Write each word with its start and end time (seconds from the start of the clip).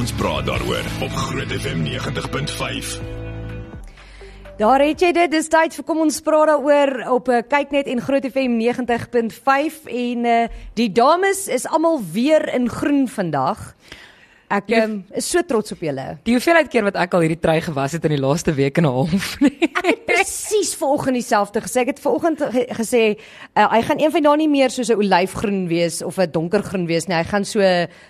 ons 0.00 0.12
praat 0.16 0.46
daaroor 0.48 0.86
op 1.04 1.12
Groot 1.12 1.50
FM 1.52 1.82
90.5. 1.84 2.92
Daar 4.56 4.80
het 4.80 5.02
jy 5.02 5.10
dit. 5.12 5.32
Dis 5.32 5.50
tyd 5.52 5.74
vir 5.76 5.84
kom 5.84 6.00
ons 6.06 6.20
praat 6.24 6.48
daaroor 6.48 6.92
op 7.12 7.28
uh, 7.28 7.42
kyk 7.44 7.74
net 7.74 7.90
en 7.90 8.00
Groot 8.00 8.24
FM 8.24 8.56
90.5 8.62 9.90
en 9.92 10.24
uh, 10.24 10.38
die 10.80 10.88
dames 10.96 11.42
is 11.52 11.68
almal 11.68 12.00
weer 12.14 12.48
in 12.54 12.70
groen 12.72 13.04
vandag. 13.12 13.74
Ek 14.50 14.72
um, 14.74 14.96
is 15.14 15.28
so 15.30 15.44
trots 15.46 15.70
op 15.70 15.82
julle. 15.84 16.04
Die 16.26 16.34
hoeveelheid 16.34 16.66
keer 16.72 16.82
wat 16.88 16.96
ek 16.98 17.12
al 17.14 17.22
hierdie 17.22 17.38
trui 17.38 17.60
gewas 17.62 17.92
het 17.94 18.06
in 18.08 18.16
die 18.16 18.18
laaste 18.18 18.50
week 18.56 18.80
en 18.82 18.88
'n 18.88 18.90
half. 18.90 19.26
ek 19.78 19.84
het 19.86 20.00
presies 20.08 20.72
vanoggend 20.74 21.20
dieselfde 21.20 21.62
gesê. 21.62 21.84
Ek 21.84 21.92
het 21.94 22.02
vanoggend 22.02 22.42
ge 22.42 22.64
gesê 22.74 23.02
uh, 23.54 23.68
hy 23.70 23.80
gaan 23.86 24.02
een 24.02 24.10
van 24.10 24.26
daai 24.26 24.36
nie 24.42 24.48
meer 24.50 24.74
soos 24.74 24.90
'n 24.90 24.98
olyfgroen 24.98 25.68
wees 25.70 26.02
of 26.02 26.18
'n 26.18 26.30
donkergroen 26.34 26.86
wees 26.90 27.06
nie. 27.06 27.14
Hy 27.14 27.24
gaan 27.30 27.46
so 27.46 27.62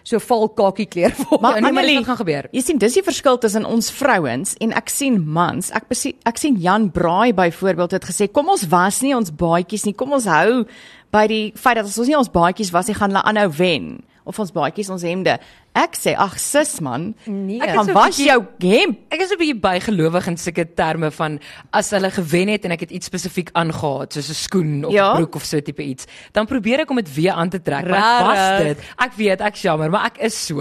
so 0.02 0.18
val 0.18 0.48
kakie 0.48 0.88
kleur 0.88 1.12
word. 1.28 1.40
Maar 1.40 1.60
nee, 1.60 1.96
wat 1.98 2.08
gaan 2.08 2.22
gebeur? 2.24 2.48
Jy 2.52 2.62
sien 2.62 2.78
dis 2.78 2.96
die 2.96 3.04
verskil 3.04 3.36
tussen 3.38 3.68
ons 3.68 3.90
vrouens 3.90 4.56
en 4.60 4.72
ek 4.72 4.88
sien 4.88 5.20
mans. 5.20 5.70
Ek 5.70 5.84
ek 6.24 6.38
sien 6.38 6.56
Jan 6.56 6.90
Braai 6.90 7.34
byvoorbeeld 7.34 8.00
het 8.00 8.04
gesê 8.04 8.32
kom 8.32 8.48
ons 8.48 8.64
was 8.64 9.02
nie 9.04 9.12
ons 9.14 9.28
baadjies 9.28 9.84
nie. 9.84 9.92
Kom 9.92 10.12
ons 10.12 10.24
hou 10.24 10.64
by 11.12 11.26
die 11.26 11.52
feit 11.52 11.76
dat 11.76 11.84
as 11.84 11.98
ons 11.98 12.08
nie 12.08 12.16
ons 12.16 12.32
baadjies 12.32 12.72
was 12.72 12.86
nie, 12.88 12.96
gaan 12.96 13.10
hulle 13.10 13.26
aanhou 13.28 13.50
wen 13.58 14.00
of 14.30 14.38
ons 14.38 14.52
baadjies 14.54 14.90
ons 14.92 15.02
hemde. 15.06 15.38
Ek 15.70 15.94
sê 15.94 16.16
ag 16.18 16.32
sis 16.42 16.80
man, 16.82 17.12
nee, 17.30 17.60
ek 17.62 17.76
kan 17.76 17.90
was 17.94 18.16
jou 18.18 18.40
hemp. 18.64 18.96
Ek 19.14 19.20
is 19.22 19.30
'n 19.30 19.38
bietjie 19.38 19.60
bygelowig 19.62 20.26
in 20.26 20.36
sulke 20.36 20.64
terme 20.66 21.10
van 21.14 21.38
as 21.70 21.90
hulle 21.94 22.10
gewen 22.10 22.48
het 22.50 22.64
en 22.64 22.72
ek 22.74 22.80
het 22.80 22.90
iets 22.90 23.06
spesifiek 23.06 23.50
aangetree 23.54 24.22
soos 24.22 24.30
'n 24.30 24.34
skoen 24.34 24.84
of 24.84 24.92
ja? 24.92 25.14
broek 25.14 25.36
of 25.36 25.44
so 25.44 25.60
tipe 25.60 25.82
iets, 25.82 26.06
dan 26.32 26.46
probeer 26.46 26.80
ek 26.80 26.90
om 26.90 26.96
dit 26.96 27.14
weer 27.14 27.32
aan 27.32 27.48
te 27.48 27.62
trek. 27.62 27.86
Maar 27.86 28.24
was 28.24 28.62
dit? 28.62 28.78
Ek 28.98 29.12
weet 29.14 29.40
ek 29.40 29.54
jammer, 29.54 29.90
maar 29.90 30.06
ek 30.06 30.18
is 30.18 30.46
so 30.46 30.58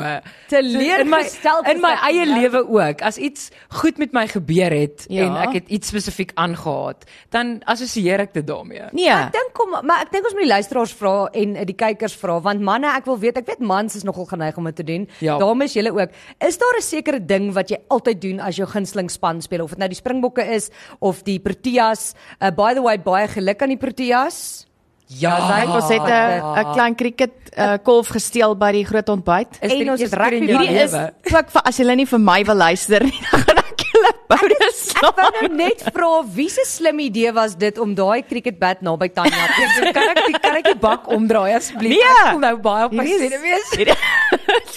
teleurgestel 0.48 1.66
in 1.66 1.66
my 1.66 1.74
in 1.74 1.82
my 1.82 1.96
eie 2.06 2.26
lewe 2.26 2.70
ook. 2.70 3.02
As 3.02 3.18
iets 3.18 3.50
goed 3.82 3.98
met 3.98 4.14
my 4.14 4.28
gebeur 4.28 4.70
het 4.70 5.06
ja. 5.10 5.26
en 5.26 5.50
ek 5.50 5.54
het 5.54 5.68
iets 5.70 5.88
spesifiek 5.88 6.32
aangetree, 6.36 7.10
dan 7.30 7.62
assosieer 7.66 8.20
ek 8.20 8.34
dit 8.34 8.46
daarmee. 8.46 8.84
Nee. 8.92 9.10
Ek 9.10 9.34
dink 9.34 9.54
kom, 9.54 9.74
maar 9.82 10.02
ek 10.06 10.12
dink 10.12 10.26
ons 10.26 10.34
moet 10.34 10.46
die 10.46 10.54
luisteraars 10.54 10.94
vra 10.94 11.30
en 11.34 11.66
die 11.66 11.76
kykers 11.76 12.14
vra 12.14 12.40
want 12.40 12.62
manne, 12.62 12.94
ek 12.94 13.06
wil 13.06 13.18
weet, 13.18 13.38
ek 13.38 13.48
weet 13.48 13.60
mans 13.60 13.96
is 13.96 14.04
nogal 14.04 14.26
geneig 14.26 14.58
om 14.58 14.64
dit 14.70 14.76
te 14.76 14.84
doen 14.84 14.99
doen. 15.00 15.10
Ja. 15.24 15.38
Dames, 15.42 15.74
julle 15.78 15.92
ook. 15.96 16.16
Is 16.38 16.58
daar 16.58 16.78
'n 16.78 16.82
sekere 16.82 17.20
ding 17.20 17.54
wat 17.54 17.70
jy 17.70 17.78
altyd 17.88 18.22
doen 18.22 18.40
as 18.40 18.56
jou 18.56 18.68
gunsteling 18.68 19.10
span 19.10 19.42
speel 19.42 19.64
of 19.64 19.70
dit 19.70 19.80
nou 19.80 19.90
die 19.90 19.96
Springbokke 19.96 20.44
is 20.56 20.70
of 21.00 21.24
die 21.24 21.40
Proteas? 21.40 22.14
Uh, 22.42 22.52
by 22.52 22.74
the 22.74 22.82
way, 22.82 22.98
baie 22.98 23.28
geluk 23.28 23.62
aan 23.62 23.70
die 23.70 23.78
Proteas. 23.78 24.70
Ja, 25.10 25.40
het 25.42 25.70
ons 25.74 25.90
het 25.90 26.06
'n 26.06 26.74
klein 26.74 26.96
cricket 26.96 27.32
uh, 27.58 27.74
kolf 27.84 28.08
gesteel 28.14 28.54
by 28.58 28.72
die 28.72 28.86
groot 28.86 29.10
ontbyt. 29.10 29.58
Is 29.62 29.72
en 29.72 29.90
ons 29.90 30.02
rugby 30.02 30.46
hierdie 30.46 30.84
is 30.84 30.94
ook 30.94 31.50
vir 31.50 31.62
as 31.66 31.78
jy 31.78 31.96
nie 31.96 32.06
vir 32.06 32.20
my 32.20 32.44
wil 32.46 32.56
luister 32.56 33.04
nie, 33.04 33.18
dan 33.32 33.42
gaan 33.42 33.58
ek 33.58 33.82
julle 33.90 34.12
bonus. 34.30 34.82
Ek 34.94 35.18
wou 35.18 35.32
nou 35.42 35.50
net 35.56 35.82
vra 35.96 36.12
wie 36.36 36.50
se 36.50 36.66
slim 36.68 37.00
idee 37.00 37.34
was 37.34 37.56
dit 37.58 37.80
om 37.80 37.96
daai 37.96 38.22
cricket 38.22 38.60
bat 38.60 38.82
naby 38.86 39.10
Tanya 39.10 39.48
te 39.56 39.68
sit. 39.76 39.90
Kan 39.98 40.10
ek 40.14 40.22
die 40.28 40.40
kan 40.40 40.56
ek 40.62 40.66
die 40.66 40.80
bak 40.80 41.10
omdraai 41.10 41.56
asseblief? 41.58 41.96
Nee. 41.98 42.06
Ek 42.06 42.30
voel 42.30 42.46
nou 42.46 42.56
baie 42.70 42.86
op 42.86 42.94
my 42.94 43.08
sinne 43.10 43.42
wees. 43.42 43.74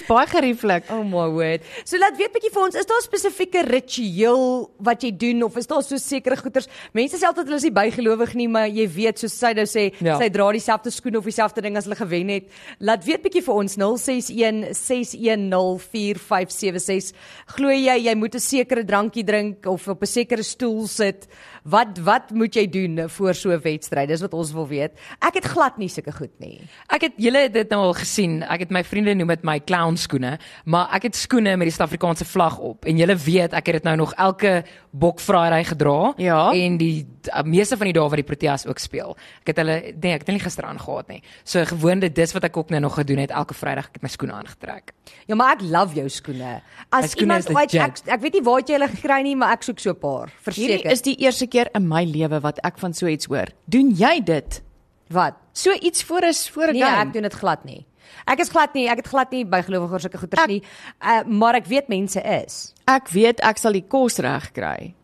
Baie 0.08 0.26
gerieflik. 0.26 0.88
Oh 0.90 1.02
my 1.04 1.26
word. 1.28 1.66
So 1.84 1.98
laat 2.00 2.16
weet 2.16 2.32
bietjie 2.32 2.50
vir 2.54 2.62
ons, 2.62 2.74
is 2.74 2.86
daar 2.86 3.00
'n 3.00 3.06
spesifieke 3.06 3.62
ritueel 3.66 4.70
wat 4.78 5.02
jy 5.02 5.10
doen 5.10 5.42
of 5.42 5.56
is 5.56 5.66
daar 5.66 5.82
so 5.82 5.96
sekere 5.96 6.36
goeters? 6.36 6.68
Mense 6.92 7.16
sê 7.16 7.26
altyd 7.26 7.46
hulle 7.46 7.56
is 7.56 7.68
nie 7.68 7.70
bygelowig 7.70 8.34
nie, 8.34 8.48
maar 8.48 8.68
jy 8.68 8.86
weet 8.88 9.18
soos 9.18 9.32
sy 9.32 9.52
nou 9.52 9.66
sê, 9.66 9.92
ja. 10.00 10.18
sy 10.18 10.28
dra 10.28 10.52
dieselfde 10.52 10.90
skoene 10.90 11.18
of 11.18 11.24
dieselfde 11.24 11.62
ding 11.62 11.76
as 11.76 11.84
hulle 11.84 11.96
gewen 11.96 12.28
het. 12.28 12.44
Laat 12.80 13.04
weet 13.04 13.22
bietjie 13.22 13.42
vir 13.42 13.54
ons 13.54 13.76
061 13.76 14.74
610 14.74 15.78
4576. 15.78 17.12
Glo 17.56 17.70
jy 17.70 17.98
jy 18.08 18.14
moet 18.14 18.34
'n 18.34 18.40
sekere 18.40 18.84
drankie 18.84 19.24
drink 19.24 19.66
of 19.66 19.88
op 19.88 20.02
'n 20.02 20.06
sekere 20.06 20.42
stoel 20.42 20.86
sit? 20.86 21.28
Wat 21.62 21.98
wat 22.02 22.30
moet 22.34 22.54
jy 22.54 22.66
doen 22.66 23.08
voor 23.08 23.34
so 23.34 23.50
'n 23.50 23.60
wedstryd? 23.62 24.08
Dis 24.08 24.20
wat 24.20 24.34
ons 24.34 24.52
wil 24.52 24.68
weet. 24.68 24.92
Ek 25.18 25.34
het 25.34 25.44
glad 25.44 25.78
nie 25.78 25.88
sulke 25.88 26.12
goed 26.12 26.34
nie. 26.38 26.60
Ek 26.88 27.00
het 27.00 27.12
julle 27.16 27.38
het 27.38 27.52
dit 27.52 27.70
nou 27.70 27.80
al 27.80 27.94
gesien. 27.94 28.42
Ek 28.42 28.60
het 28.60 28.70
my 28.70 28.84
vriende 28.84 29.14
noem 29.14 29.28
dit 29.28 29.42
my 29.42 29.60
clown 29.60 29.96
skoene, 29.96 30.38
maar 30.64 30.88
ek 30.92 31.02
het 31.02 31.16
skoene 31.16 31.56
met 31.56 31.66
die 31.66 31.74
Suid-Afrikaanse 31.74 32.24
vlag 32.24 32.58
op 32.58 32.84
en 32.84 32.96
julle 32.96 33.16
weet 33.16 33.52
ek 33.52 33.66
het 33.66 33.74
dit 33.74 33.84
nou 33.84 33.96
nog 33.96 34.14
elke 34.14 34.64
bokfraai 34.90 35.64
gedra 35.64 36.12
ja. 36.16 36.52
en 36.52 36.76
die 36.76 37.06
uh, 37.28 37.42
meeste 37.46 37.76
van 37.76 37.90
die 37.90 37.94
dae 37.96 38.08
wat 38.08 38.20
die 38.20 38.26
Proteas 38.26 38.66
ook 38.66 38.80
speel. 38.82 39.16
Ek 39.42 39.52
het 39.52 39.60
hulle 39.62 39.76
nee, 39.92 40.14
ek 40.14 40.24
het 40.24 40.32
hulle 40.32 40.42
gister 40.42 40.66
aangehad 40.68 41.08
nie. 41.12 41.20
So 41.44 41.64
gewoonde 41.68 42.10
dis 42.12 42.34
wat 42.36 42.46
ek 42.48 42.56
ook 42.56 42.72
nou 42.74 42.80
nog 42.84 42.96
gedoen 42.98 43.22
het 43.22 43.30
elke 43.30 43.54
Vrydag 43.54 43.90
ek 43.90 44.00
het 44.00 44.06
my 44.06 44.10
skoene 44.12 44.36
aangetrek. 44.38 44.92
Ja, 45.30 45.36
maar 45.38 45.56
ek 45.56 45.64
love 45.66 45.96
jou 45.98 46.08
skoene. 46.08 46.58
As 46.90 47.12
skoene 47.12 47.38
iemand 47.38 47.50
ooit 47.54 47.74
ek, 47.74 48.02
ek 48.06 48.24
weet 48.24 48.38
nie 48.38 48.44
waar 48.48 48.64
jy 48.64 48.76
hulle 48.78 48.90
gekry 48.96 49.20
nie, 49.22 49.36
maar 49.38 49.56
ek 49.56 49.62
soek 49.68 49.80
so 49.80 49.90
'n 49.90 50.00
paar. 50.00 50.32
Verseker. 50.42 50.78
Hierdie 50.78 50.92
is 50.92 51.02
die 51.02 51.16
eerste 51.16 51.46
keer 51.46 51.70
in 51.74 51.88
my 51.88 52.04
lewe 52.04 52.40
wat 52.40 52.58
ek 52.64 52.78
van 52.78 52.92
so 52.94 53.06
iets 53.06 53.26
hoor. 53.26 53.48
Doen 53.66 53.90
jy 53.90 54.20
dit? 54.24 54.62
Wat? 55.08 55.34
So 55.52 55.72
iets 55.72 56.02
voor 56.02 56.24
is 56.24 56.48
voor 56.48 56.68
'n 56.68 56.72
nee, 56.72 56.82
game. 56.82 56.96
Nee, 56.96 57.06
ek 57.06 57.12
doen 57.12 57.22
dit 57.22 57.34
glad 57.34 57.64
nie. 57.64 57.86
Ek 58.26 58.38
is 58.40 58.48
glad 58.48 58.74
nie, 58.74 58.88
ek 58.88 58.96
het 58.96 59.06
glad 59.06 59.30
nie 59.30 59.44
bygelowig 59.44 59.90
oor 59.90 60.00
sulke 60.00 60.18
goeters 60.18 60.46
nie. 60.46 60.62
Uh, 61.00 61.22
maar 61.26 61.54
ek 61.54 61.66
weet 61.66 61.88
mense 61.88 62.20
is. 62.20 62.74
Ek 62.86 63.08
weet 63.08 63.40
ek 63.40 63.58
sal 63.58 63.72
die 63.72 63.86
kos 63.88 64.18
reg 64.18 64.52
kry 64.52 64.94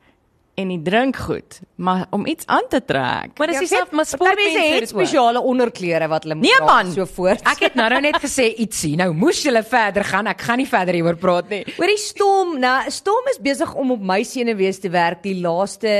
en 0.58 0.70
die 0.72 0.80
drink 0.82 1.16
goed, 1.22 1.60
maar 1.78 2.06
om 2.10 2.26
iets 2.26 2.46
aan 2.50 2.66
te 2.68 2.80
trek. 2.84 3.36
Maar 3.38 3.52
dis 3.52 3.60
ja, 3.60 3.66
self 3.76 3.92
maar 3.94 4.06
sportmense 4.08 4.64
het 4.74 4.90
spesiale 4.90 5.40
onderklere 5.40 6.08
wat 6.10 6.26
hulle 6.26 6.34
moet 6.38 6.48
nee, 6.48 6.58
dra 6.58 6.78
so 6.90 7.06
voort. 7.06 7.44
Ek 7.46 7.62
het 7.68 7.76
nou 7.78 7.86
net 8.02 8.18
gesê 8.22 8.48
ietsie. 8.58 8.96
Nou 8.98 9.12
moes 9.14 9.42
jy 9.44 9.54
verder 9.62 10.06
gaan. 10.08 10.30
Ek 10.30 10.42
gaan 10.42 10.58
nie 10.58 10.66
verder 10.68 10.98
hieroor 10.98 11.18
praat 11.20 11.52
nie. 11.52 11.62
Oor 11.78 11.92
die 11.92 12.00
storm, 12.02 12.56
nou 12.62 12.74
storm 12.94 13.30
is 13.30 13.38
besig 13.42 13.74
om 13.78 13.94
op 13.94 14.02
my 14.02 14.24
senuwees 14.26 14.82
te 14.82 14.90
werk 14.90 15.22
die 15.22 15.36
laaste 15.38 15.94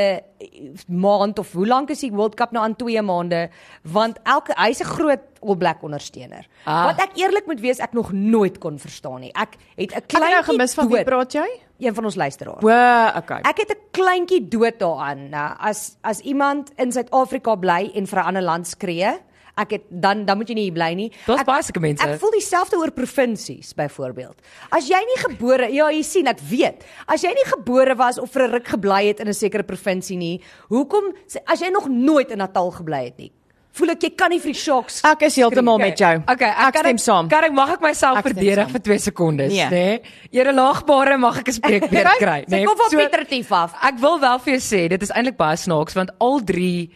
maand 0.86 1.38
of 1.42 1.52
hoe 1.54 1.66
lank 1.66 1.90
is 1.94 2.02
die 2.02 2.12
World 2.14 2.36
Cup 2.38 2.52
nou 2.54 2.62
aan 2.62 2.76
2 2.78 3.02
maande 3.02 3.48
want 3.82 4.18
elke 4.24 4.54
hy's 4.58 4.82
'n 4.82 4.90
groot 4.90 5.22
All 5.40 5.56
Black 5.56 5.82
ondersteuner. 5.82 6.46
Ah. 6.64 6.90
Wat 6.90 6.98
ek 7.00 7.16
eerlik 7.16 7.46
moet 7.46 7.60
wees 7.60 7.78
ek 7.78 7.92
nog 7.92 8.12
nooit 8.12 8.58
kon 8.58 8.78
verstaan 8.78 9.20
nie. 9.20 9.32
Ek 9.34 9.54
het 9.76 9.94
'n 9.94 10.06
klein 10.06 10.34
nou 10.34 10.44
gemis 10.44 10.74
van 10.74 10.88
wie 10.88 11.04
praat 11.04 11.32
jy? 11.32 11.67
Een 11.78 11.94
van 11.94 12.04
ons 12.04 12.14
luisteraars. 12.14 12.64
O, 12.64 13.18
okay. 13.18 13.40
Ek 13.46 13.62
het 13.62 13.70
'n 13.70 13.82
kleintjie 13.90 14.48
dood 14.48 14.78
daaraan. 14.78 15.28
Nou 15.30 15.54
as 15.58 15.96
as 16.02 16.20
iemand 16.20 16.72
in 16.76 16.92
Suid-Afrika 16.92 17.54
bly 17.54 17.90
en 17.94 18.06
vir 18.06 18.18
'n 18.18 18.24
ander 18.26 18.42
land 18.42 18.66
skree, 18.66 19.18
ek 19.56 19.70
het 19.70 19.84
dan 19.90 20.24
dan 20.24 20.36
moet 20.36 20.48
jy 20.48 20.54
nie 20.54 20.66
hier 20.68 20.72
bly 20.72 20.92
nie. 20.94 21.12
Daar's 21.26 21.44
baie 21.44 21.62
sulke 21.62 21.80
mense. 21.80 22.06
Ek 22.06 22.20
voel 22.20 22.30
dieselfde 22.30 22.76
oor 22.76 22.90
provinsies 22.90 23.74
byvoorbeeld. 23.74 24.42
As 24.70 24.88
jy 24.88 24.98
nie 24.98 25.20
gebore, 25.28 25.72
ja, 25.72 25.90
jy 25.90 26.02
sien, 26.02 26.26
ek 26.26 26.40
weet. 26.40 26.84
As 27.06 27.22
jy 27.22 27.32
nie 27.34 27.46
gebore 27.46 27.94
was 27.94 28.18
of 28.18 28.30
vir 28.30 28.42
'n 28.48 28.50
ruk 28.50 28.68
gebly 28.68 29.06
het 29.08 29.20
in 29.20 29.28
'n 29.28 29.34
sekere 29.34 29.62
provinsie 29.62 30.16
nie, 30.16 30.40
hoekom 30.68 31.14
as 31.46 31.60
jy 31.60 31.70
nog 31.70 31.88
nooit 31.88 32.30
in 32.30 32.38
Natal 32.38 32.70
gebly 32.70 33.04
het 33.04 33.18
nie? 33.18 33.32
Voel 33.78 33.94
ek 33.94 34.06
jy 34.08 34.10
kan 34.18 34.32
nie 34.34 34.40
vir 34.42 34.52
die 34.52 34.58
Sharks. 34.58 35.00
Ek 35.06 35.22
is 35.28 35.38
heeltemal 35.38 35.78
met 35.78 36.00
jou. 36.02 36.12
Okay, 36.24 36.50
ek, 36.50 36.70
ek 36.74 36.78
stem 36.82 37.02
saam. 37.02 37.28
Kan 37.30 37.46
ek 37.46 37.54
mag 37.54 37.74
ek 37.76 37.84
myself 37.84 38.20
ek 38.20 38.30
verdedig 38.30 38.72
vir 38.74 38.84
2 38.90 39.02
sekondes, 39.06 39.54
nee. 39.54 39.68
nê? 39.70 39.84
Nee? 40.02 40.40
Ere 40.42 40.54
laagbare 40.56 41.18
mag 41.20 41.38
ek 41.42 41.52
'n 41.52 41.58
spreekbeurt 41.60 42.18
kry, 42.24 42.40
nê? 42.46 42.56
Nee? 42.58 42.66
Kom 42.66 42.86
op 42.86 42.90
Pieter 42.90 43.24
Tief 43.28 43.52
af. 43.54 43.76
Ek 43.82 44.00
wil 44.02 44.18
wel 44.20 44.38
vir 44.44 44.56
jou 44.56 44.62
sê, 44.66 44.88
dit 44.90 45.02
is 45.02 45.14
eintlik 45.14 45.38
baie 45.38 45.56
snaaks 45.56 45.94
want 45.94 46.10
al 46.18 46.42
drie 46.42 46.90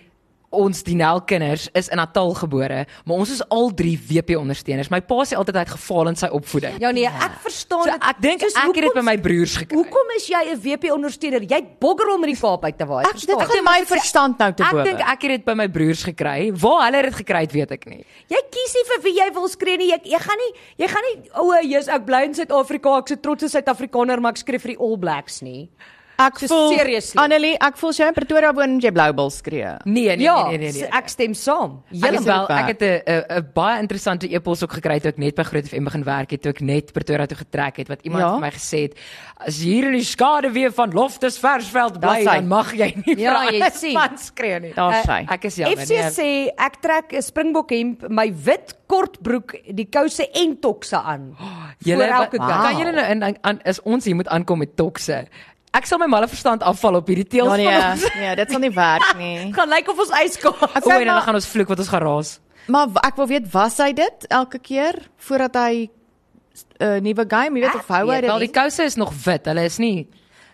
ons 0.52 0.82
Dinel 0.86 1.20
kinders 1.26 1.68
is 1.74 1.88
in 1.88 1.96
Natal 1.96 2.34
gebore, 2.38 2.86
maar 3.04 3.16
ons 3.16 3.30
is 3.30 3.42
al 3.48 3.74
drie 3.74 3.98
WP 3.98 4.36
ondersteuners. 4.38 4.90
My 4.90 5.00
pa 5.00 5.24
sê 5.26 5.36
altyd 5.36 5.58
hy 5.58 5.64
het 5.66 5.74
gefaal 5.74 6.12
in 6.12 6.16
sy 6.16 6.30
opvoeding. 6.30 6.78
Ja 6.78 6.92
nee, 6.94 7.10
ek 7.10 7.40
verstaan 7.42 7.84
dit. 7.88 7.94
So, 7.94 8.08
ek 8.10 8.22
dink 8.22 8.46
ek 8.46 8.54
het 8.54 8.84
dit 8.86 8.94
by 8.94 9.06
my 9.10 9.18
broers 9.18 9.56
gekry. 9.56 9.76
Hoekom 9.76 10.16
is 10.16 10.28
jy 10.30 10.42
'n 10.54 10.60
WP 10.62 10.92
ondersteuner? 10.94 11.42
Jy 11.42 11.60
bogger 11.80 12.14
om 12.14 12.22
in 12.22 12.34
die 12.34 12.41
Kaap 12.52 12.64
uit 12.68 12.78
te 12.78 12.86
waai. 12.86 13.04
Ek 13.08 13.20
dit 13.20 13.42
gaan 13.42 13.64
my 13.64 13.78
verstand 13.88 14.38
nou 14.38 14.50
te 14.52 14.62
bowe. 14.62 14.82
Ek 14.82 14.91
dink 14.91 15.00
ek 15.00 15.22
het 15.22 15.30
dit 15.36 15.44
by 15.44 15.54
my 15.54 15.68
broers 15.72 16.02
gekry. 16.04 16.52
Waar 16.52 16.84
hulle 16.86 17.02
dit 17.08 17.16
gekry 17.22 17.41
het, 17.46 17.52
weet 17.52 17.72
ek 17.72 17.86
nie. 17.88 18.04
Jy 18.28 18.42
kies 18.52 18.74
nie 18.76 18.84
vir 18.91 19.02
wie 19.06 19.14
jy 19.16 19.28
wil 19.32 19.48
skree 19.48 19.78
nie. 19.80 19.88
Jy, 19.92 20.00
jy 20.12 20.20
gaan 20.20 20.38
nie 20.44 20.52
jy 20.84 20.88
gaan 20.92 21.08
nie 21.08 21.16
o, 21.32 21.48
oh, 21.48 21.62
jy's 21.62 21.88
ek 21.88 22.04
bly 22.06 22.22
in 22.28 22.36
Suid-Afrika. 22.36 22.98
Ek's 23.03 23.16
'n 23.16 23.22
trotse 23.24 23.48
Suid-Afrikaner, 23.48 24.21
maar 24.21 24.32
ek 24.36 24.42
skree 24.44 24.60
vir 24.60 24.74
die 24.77 24.80
All 24.80 24.98
Blacks 24.98 25.41
nie. 25.42 25.71
Ek 26.20 26.38
voel 26.44 26.74
Annelie, 27.22 27.54
ek 27.62 27.78
voel 27.80 27.94
sy 27.97 28.06
in 28.06 28.16
Pretoria 28.16 28.53
woon 28.54 28.76
jy 28.82 28.92
blou 28.94 29.09
bil 29.16 29.30
skree. 29.32 29.72
Nee, 29.84 30.16
nee, 30.16 30.26
ja, 30.26 30.36
nee, 30.48 30.59
nee, 30.59 30.72
nee, 30.72 30.84
nee. 30.84 30.91
Ek 30.92 31.09
stem 31.10 31.34
saam. 31.38 31.80
Heeltemal. 31.91 32.48
Ek 32.53 32.72
het 32.74 32.82
'n 32.82 33.41
'n 33.41 33.48
baie 33.54 33.80
interessante 33.80 34.28
e-pos 34.28 34.62
ook 34.62 34.72
gekry 34.78 35.00
toe 35.00 35.10
ek 35.10 35.18
net 35.18 35.34
by 35.34 35.42
Groot 35.42 35.68
FM 35.68 35.84
begin 35.84 36.04
werk 36.04 36.30
het, 36.30 36.42
toe 36.42 36.53
ek 36.53 36.60
net 36.60 36.92
Pretoria 36.92 37.26
toe 37.26 37.38
getrek 37.38 37.76
het 37.76 37.88
wat 37.88 38.03
iemand 38.03 38.22
ja? 38.22 38.32
vir 38.32 38.41
my 38.41 38.50
gesê 38.50 38.80
het, 38.82 38.94
as 39.36 39.59
hier 39.59 39.84
in 39.86 39.92
die 39.92 40.04
skade 40.04 40.53
weer 40.53 40.72
van 40.72 40.91
Loftus 40.92 41.38
Versveld 41.38 42.00
bly, 42.00 42.24
dan 42.24 42.47
mag 42.47 42.72
jy 42.72 42.92
nie 43.04 43.16
ja, 43.18 43.50
jy 43.50 43.70
sien. 43.72 43.97
van 43.98 44.18
skree 44.18 44.60
nie. 44.60 44.74
Daar 44.74 44.92
uh, 44.92 45.03
sy. 45.03 45.24
Ek 45.28 45.44
is 45.44 45.56
jammer. 45.56 45.78
FC 45.78 45.91
nee. 45.91 46.10
sê 46.10 46.28
ek 46.56 46.80
trek 46.80 47.12
'n 47.12 47.22
Springbok 47.22 47.70
hemp, 47.70 48.08
my 48.08 48.32
wit 48.32 48.76
kortbroek, 48.86 49.56
die 49.72 49.88
kouse 49.88 50.28
en 50.30 50.58
tokse 50.60 51.00
aan. 51.00 51.32
Oh, 51.41 51.70
julle 51.88 52.08
kan 52.08 52.76
julle 52.76 52.92
nou 52.92 53.06
in 53.10 53.60
is 53.65 53.80
ons 53.82 54.04
hier 54.04 54.16
moet 54.16 54.28
aankom 54.28 54.58
met 54.58 54.76
tokse. 54.76 55.26
Ek 55.72 55.89
sal 55.89 56.01
my 56.03 56.09
malle 56.10 56.28
verstand 56.28 56.65
afval 56.69 56.98
op 57.01 57.09
hierdie 57.09 57.27
teels 57.36 57.57
ja, 57.57 57.95
nee. 57.97 58.10
Nee, 58.21 58.36
dit 58.42 58.53
sal 58.53 58.60
nie 58.60 58.72
werk 58.77 59.15
nie. 59.16 59.36
gaan 59.57 59.72
lyk 59.72 59.86
like 59.86 59.92
of 59.95 60.04
ons 60.04 60.15
yskaap. 60.21 60.63
Ek 60.69 60.84
sê 60.84 61.01
dan 61.09 61.22
gaan 61.24 61.41
ons 61.41 61.51
vloek 61.54 61.72
wat 61.72 61.84
ons 61.84 61.92
gaan 61.95 62.04
raas. 62.04 62.33
Maar 62.72 62.92
ek 63.09 63.19
wil 63.19 63.30
weet, 63.33 63.47
was 63.53 63.80
hy 63.83 63.91
dit 63.97 64.27
elke 64.30 64.60
keer 64.63 65.01
voordat 65.27 65.57
hy 65.59 65.86
uh, 65.89 66.98
nuwe 67.03 67.24
game, 67.27 67.59
jy 67.59 67.65
weet 67.65 67.80
of 67.80 67.95
hou 67.97 68.04
hy 68.13 68.21
dit? 68.22 68.30
Al 68.30 68.45
die 68.45 68.53
kouse 68.53 68.86
is 68.86 68.98
nog 69.01 69.15
wit. 69.24 69.48
Hulle 69.51 69.65
is 69.66 69.80
nie 69.83 69.97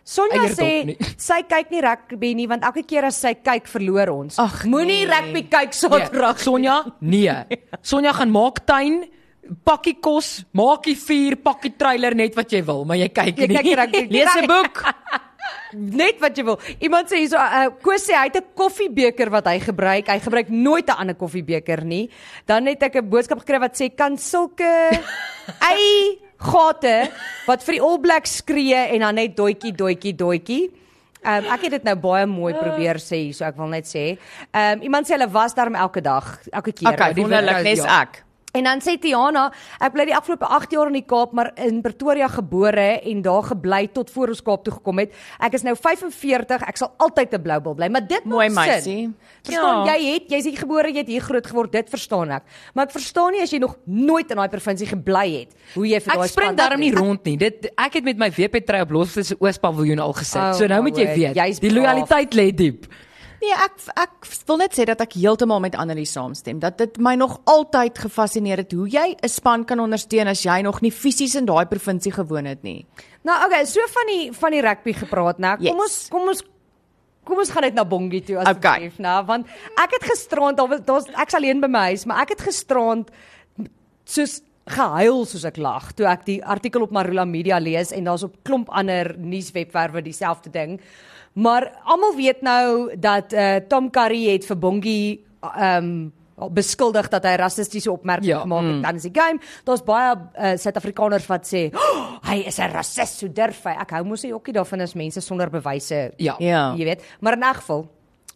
Sonja 0.09 0.47
sê 0.56 0.97
sy 1.29 1.43
kyk 1.49 1.73
nie 1.75 1.82
rugby 1.85 2.32
nie 2.37 2.47
want 2.49 2.64
elke 2.64 2.85
keer 2.88 3.09
as 3.11 3.19
sy 3.21 3.35
kyk 3.37 3.69
verloor 3.69 4.12
ons. 4.14 4.38
Moenie 4.64 5.03
nee. 5.03 5.11
rugby 5.11 5.44
kyk 5.50 5.75
Nee, 5.75 5.81
Saterdag. 5.82 6.41
Sonja, 6.41 6.79
nee. 7.05 7.61
Sonja 7.85 8.14
gaan 8.17 8.32
maak 8.32 8.62
tuin, 8.69 9.03
pakkie 9.65 9.97
kos, 10.00 10.45
maakie 10.53 10.97
vuur, 10.97 11.37
pakkie 11.43 11.73
trailer 11.79 12.15
net 12.15 12.35
wat 12.37 12.50
jy 12.53 12.62
wil, 12.65 12.85
maar 12.85 12.97
jy 12.97 13.09
kyk 13.09 13.37
Jy 13.39 13.47
nie. 13.47 13.56
kyk 13.56 13.65
nie 13.65 13.77
rugby. 13.77 14.03
Lees 14.17 14.37
'n 14.37 14.47
boek. 14.47 14.83
Net 15.73 16.21
wat 16.21 16.37
jy 16.37 16.45
wil. 16.45 16.56
Iemand 16.81 17.09
sê 17.09 17.19
hierso 17.21 17.37
uh, 17.37 17.69
Koos 17.85 18.05
sê 18.09 18.15
hy 18.17 18.29
het 18.29 18.37
'n 18.41 18.47
koffiebeker 18.56 19.29
wat 19.31 19.47
hy 19.47 19.59
gebruik. 19.61 20.09
Hy 20.09 20.19
gebruik 20.21 20.49
nooit 20.49 20.89
'n 20.89 20.97
ander 20.97 21.15
koffiebeker 21.17 21.85
nie. 21.85 22.09
Dan 22.47 22.67
het 22.67 22.83
ek 22.83 22.97
'n 22.97 23.09
boodskap 23.09 23.39
gekry 23.41 23.61
wat 23.61 23.77
sê 23.77 23.89
kan 23.95 24.17
sulke 24.17 24.65
ei 25.73 26.19
gate 26.39 27.11
wat 27.47 27.62
vir 27.65 27.73
die 27.75 27.83
All 27.83 27.99
Blacks 27.99 28.37
skree 28.41 28.75
en 28.95 29.00
dan 29.00 29.15
net 29.15 29.37
doetjie 29.37 29.73
doetjie 29.73 30.15
doetjie. 30.15 30.71
Um, 31.25 31.45
ek 31.50 31.62
het 31.67 31.71
dit 31.71 31.85
nou 31.85 31.97
baie 31.97 32.27
mooi 32.27 32.55
probeer 32.55 32.97
sê, 33.03 33.33
so 33.35 33.45
ek 33.45 33.56
wil 33.59 33.67
net 33.69 33.85
sê. 33.87 34.17
Ehm 34.55 34.79
um, 34.79 34.83
iemand 34.83 35.06
sê 35.09 35.17
hulle 35.17 35.29
was 35.33 35.55
daar 35.55 35.73
elke 35.75 36.00
dag, 36.00 36.39
elke 36.53 36.73
keer. 36.73 36.93
Okay, 36.93 37.12
die 37.12 37.23
wonderlik 37.23 37.62
nes 37.65 37.83
ja. 37.83 38.05
En 38.56 38.65
dan 38.65 38.81
sê 38.81 38.95
Tiana, 38.97 39.50
ek 39.79 39.93
bly 39.93 40.06
die 40.09 40.15
afgelope 40.17 40.47
8 40.49 40.73
jaar 40.73 40.89
in 40.89 40.95
die 40.97 41.05
Kaap, 41.05 41.35
maar 41.37 41.50
in 41.61 41.83
Pretoria 41.85 42.31
gebore 42.33 42.87
en 43.05 43.21
daar 43.23 43.43
gebly 43.50 43.83
tot 43.93 44.09
voor 44.11 44.33
ons 44.33 44.41
Kaap 44.43 44.62
toe 44.65 44.73
gekom 44.73 45.03
het. 45.03 45.12
Ek 45.45 45.53
is 45.59 45.67
nou 45.67 45.75
45, 45.77 46.65
ek 46.65 46.81
sal 46.81 46.89
altyd 46.97 47.35
'n 47.37 47.43
blou 47.43 47.61
bil 47.61 47.75
bly, 47.75 47.89
maar 47.93 48.06
dit 48.09 48.25
Mooi 48.25 48.49
meisie. 48.49 49.12
Verstaan, 49.45 49.85
Ja. 49.85 49.95
jy 49.97 50.15
het 50.15 50.31
jy's 50.31 50.45
hier 50.45 50.56
gebore, 50.59 50.89
jy 50.89 50.99
het 50.99 51.06
hier 51.09 51.21
groot 51.21 51.47
geword, 51.47 51.73
dit 51.73 51.91
verstaan 51.91 52.31
ek. 52.31 52.43
Maar 52.75 52.87
ek 52.87 52.93
verstaan 52.93 53.33
nie 53.33 53.43
as 53.43 53.50
jy 53.50 53.59
nog 53.59 53.77
nooit 53.85 54.31
in 54.31 54.37
daai 54.37 54.49
provinsie 54.49 54.87
gebly 54.87 55.39
het, 55.41 55.55
hoe 55.75 55.87
jy 55.87 56.00
vir 56.00 56.15
daai 56.15 56.25
Ek 56.25 56.31
spring 56.31 56.56
daarom 56.56 56.81
nie 56.81 56.93
rond 56.95 57.25
nie. 57.25 57.37
Dit 57.37 57.67
ek 57.77 57.93
het 57.95 58.05
met 58.05 58.17
my 58.17 58.31
WP 58.31 58.65
trou 58.67 58.81
op 58.83 58.91
Losveld 58.91 59.27
se 59.27 59.37
Oospaviljoen 59.39 59.99
al 59.99 60.12
gesit. 60.15 60.37
Oh 60.41 60.53
so 60.55 60.67
nou 60.67 60.83
my 60.83 60.89
moet 60.91 60.97
jy 60.99 61.06
weet, 61.06 61.35
jy's 61.37 61.59
die 61.61 61.71
lojaliteit 61.71 62.35
lê 62.35 62.50
diep. 62.55 62.87
Nee, 63.40 63.55
ek 63.55 63.73
ek 63.94 64.26
wil 64.49 64.56
net 64.58 64.75
sê 64.75 64.85
dat 64.88 65.00
ek 65.00 65.12
heeltemal 65.14 65.61
met 65.62 65.76
Annelie 65.79 66.06
saamstem. 66.06 66.58
Dat 66.58 66.79
dit 66.79 66.99
my 66.99 67.14
nog 67.14 67.37
altyd 67.46 67.99
gefassineer 67.99 68.56
het 68.64 68.73
hoe 68.73 68.88
jy 68.90 69.14
'n 69.23 69.29
span 69.29 69.64
kan 69.64 69.79
ondersteun 69.81 70.26
as 70.29 70.43
jy 70.43 70.61
nog 70.62 70.81
nie 70.82 70.90
fisies 70.90 71.35
in 71.37 71.44
daai 71.46 71.67
provinsie 71.67 72.12
gewoon 72.12 72.44
het 72.46 72.62
nie. 72.62 72.85
Nou 73.23 73.46
okay, 73.46 73.64
so 73.64 73.81
van 73.88 74.06
die 74.06 74.32
van 74.32 74.50
die 74.50 74.61
rugby 74.61 74.93
gepraat, 74.93 75.38
nou. 75.38 75.56
Kom 75.56 75.64
Yes. 75.67 75.75
ons 75.75 76.08
kom 76.11 76.29
ons 76.29 76.43
kom 77.25 77.38
ons 77.38 77.50
gaan 77.50 77.62
net 77.62 77.75
na 77.75 77.85
Bongie 77.85 78.23
toe 78.25 78.37
Okay. 78.40 78.55
asseblief, 78.55 78.99
nou, 78.99 79.25
want 79.26 79.46
ek 79.76 79.90
het 80.00 80.05
gisterand 80.11 80.56
daar 80.56 80.69
was 80.69 80.81
daar's 80.81 81.05
ek's 81.23 81.35
alleen 81.35 81.61
by 81.61 81.67
my 81.69 81.79
huis, 81.93 82.06
maar 82.06 82.23
ek 82.23 82.29
het 82.31 82.40
gisterand 82.40 83.11
soos 84.05 84.40
gehuil 84.69 85.25
soos 85.26 85.44
ek 85.44 85.56
lag 85.56 85.93
toe 85.96 86.06
ek 86.06 86.25
die 86.26 86.38
artikel 86.44 86.82
op 86.82 86.90
Marula 86.90 87.25
Media 87.25 87.58
lees 87.58 87.93
en 87.93 88.05
daar's 88.05 88.23
op 88.26 88.37
klomp 88.44 88.69
ander 88.70 89.14
nuuswebwerwe 89.19 90.02
dieselfde 90.02 90.50
ding. 90.50 90.81
Maar 91.38 91.69
almal 91.87 92.17
weet 92.19 92.40
nou 92.43 92.94
dat 92.99 93.32
uh, 93.32 93.56
Tom 93.70 93.90
Curry 93.94 94.25
het 94.32 94.46
vir 94.49 94.58
Bongie 94.58 95.25
ehm 95.40 95.85
um, 95.85 95.99
beskuldig 96.55 97.08
dat 97.11 97.25
hy 97.26 97.32
rassistiese 97.35 97.90
opmerkings 97.90 98.29
Ja, 98.31 98.40
gemaak 98.44 98.62
het 98.62 98.75
mm. 98.76 98.82
tydens 98.85 99.02
die 99.08 99.14
game. 99.20 99.40
Daar's 99.67 99.82
baie 99.82 100.12
uh, 100.14 100.52
Suid-Afrikaners 100.62 101.25
wat 101.26 101.46
sê 101.50 101.64
oh, 101.75 102.12
hy 102.31 102.37
is 102.46 102.58
'n 102.62 102.70
rassis, 102.70 103.17
so 103.19 103.26
durf 103.29 103.64
hy. 103.67 103.75
Ek 103.82 103.90
hou 103.96 104.05
mos 104.06 104.23
nie 104.23 104.31
jokkie 104.31 104.55
daarvan 104.55 104.81
as 104.87 104.94
mense 104.94 105.20
sonder 105.20 105.50
bewyse 105.50 106.12
Ja. 106.17 106.37
Ja. 106.38 106.75
jy 106.79 106.85
weet. 106.85 107.02
Maar 107.20 107.32
in 107.32 107.43
'n 107.44 107.55
geval 107.55 107.88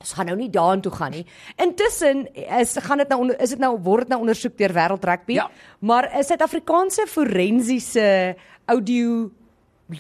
ons 0.02 0.12
gaan 0.19 0.26
nou 0.26 0.37
nie 0.37 0.50
daartoe 0.50 0.93
gaan 0.93 1.10
nie. 1.10 1.26
Intussen 1.56 2.26
is 2.34 2.76
gaan 2.81 2.99
dit 2.99 3.08
nou 3.08 3.20
onder- 3.20 3.40
is 3.40 3.50
dit 3.50 3.58
nou 3.58 3.78
word 3.78 4.00
dit 4.00 4.08
nou 4.08 4.20
ondersoek 4.20 4.58
deur 4.58 4.72
Wêreld 4.72 5.04
Rugby. 5.04 5.32
Ja. 5.34 5.50
Maar 5.81 6.10
'n 6.19 6.25
Suid-Afrikaanse 6.25 7.06
forensiese 7.06 8.34
audio 8.66 9.31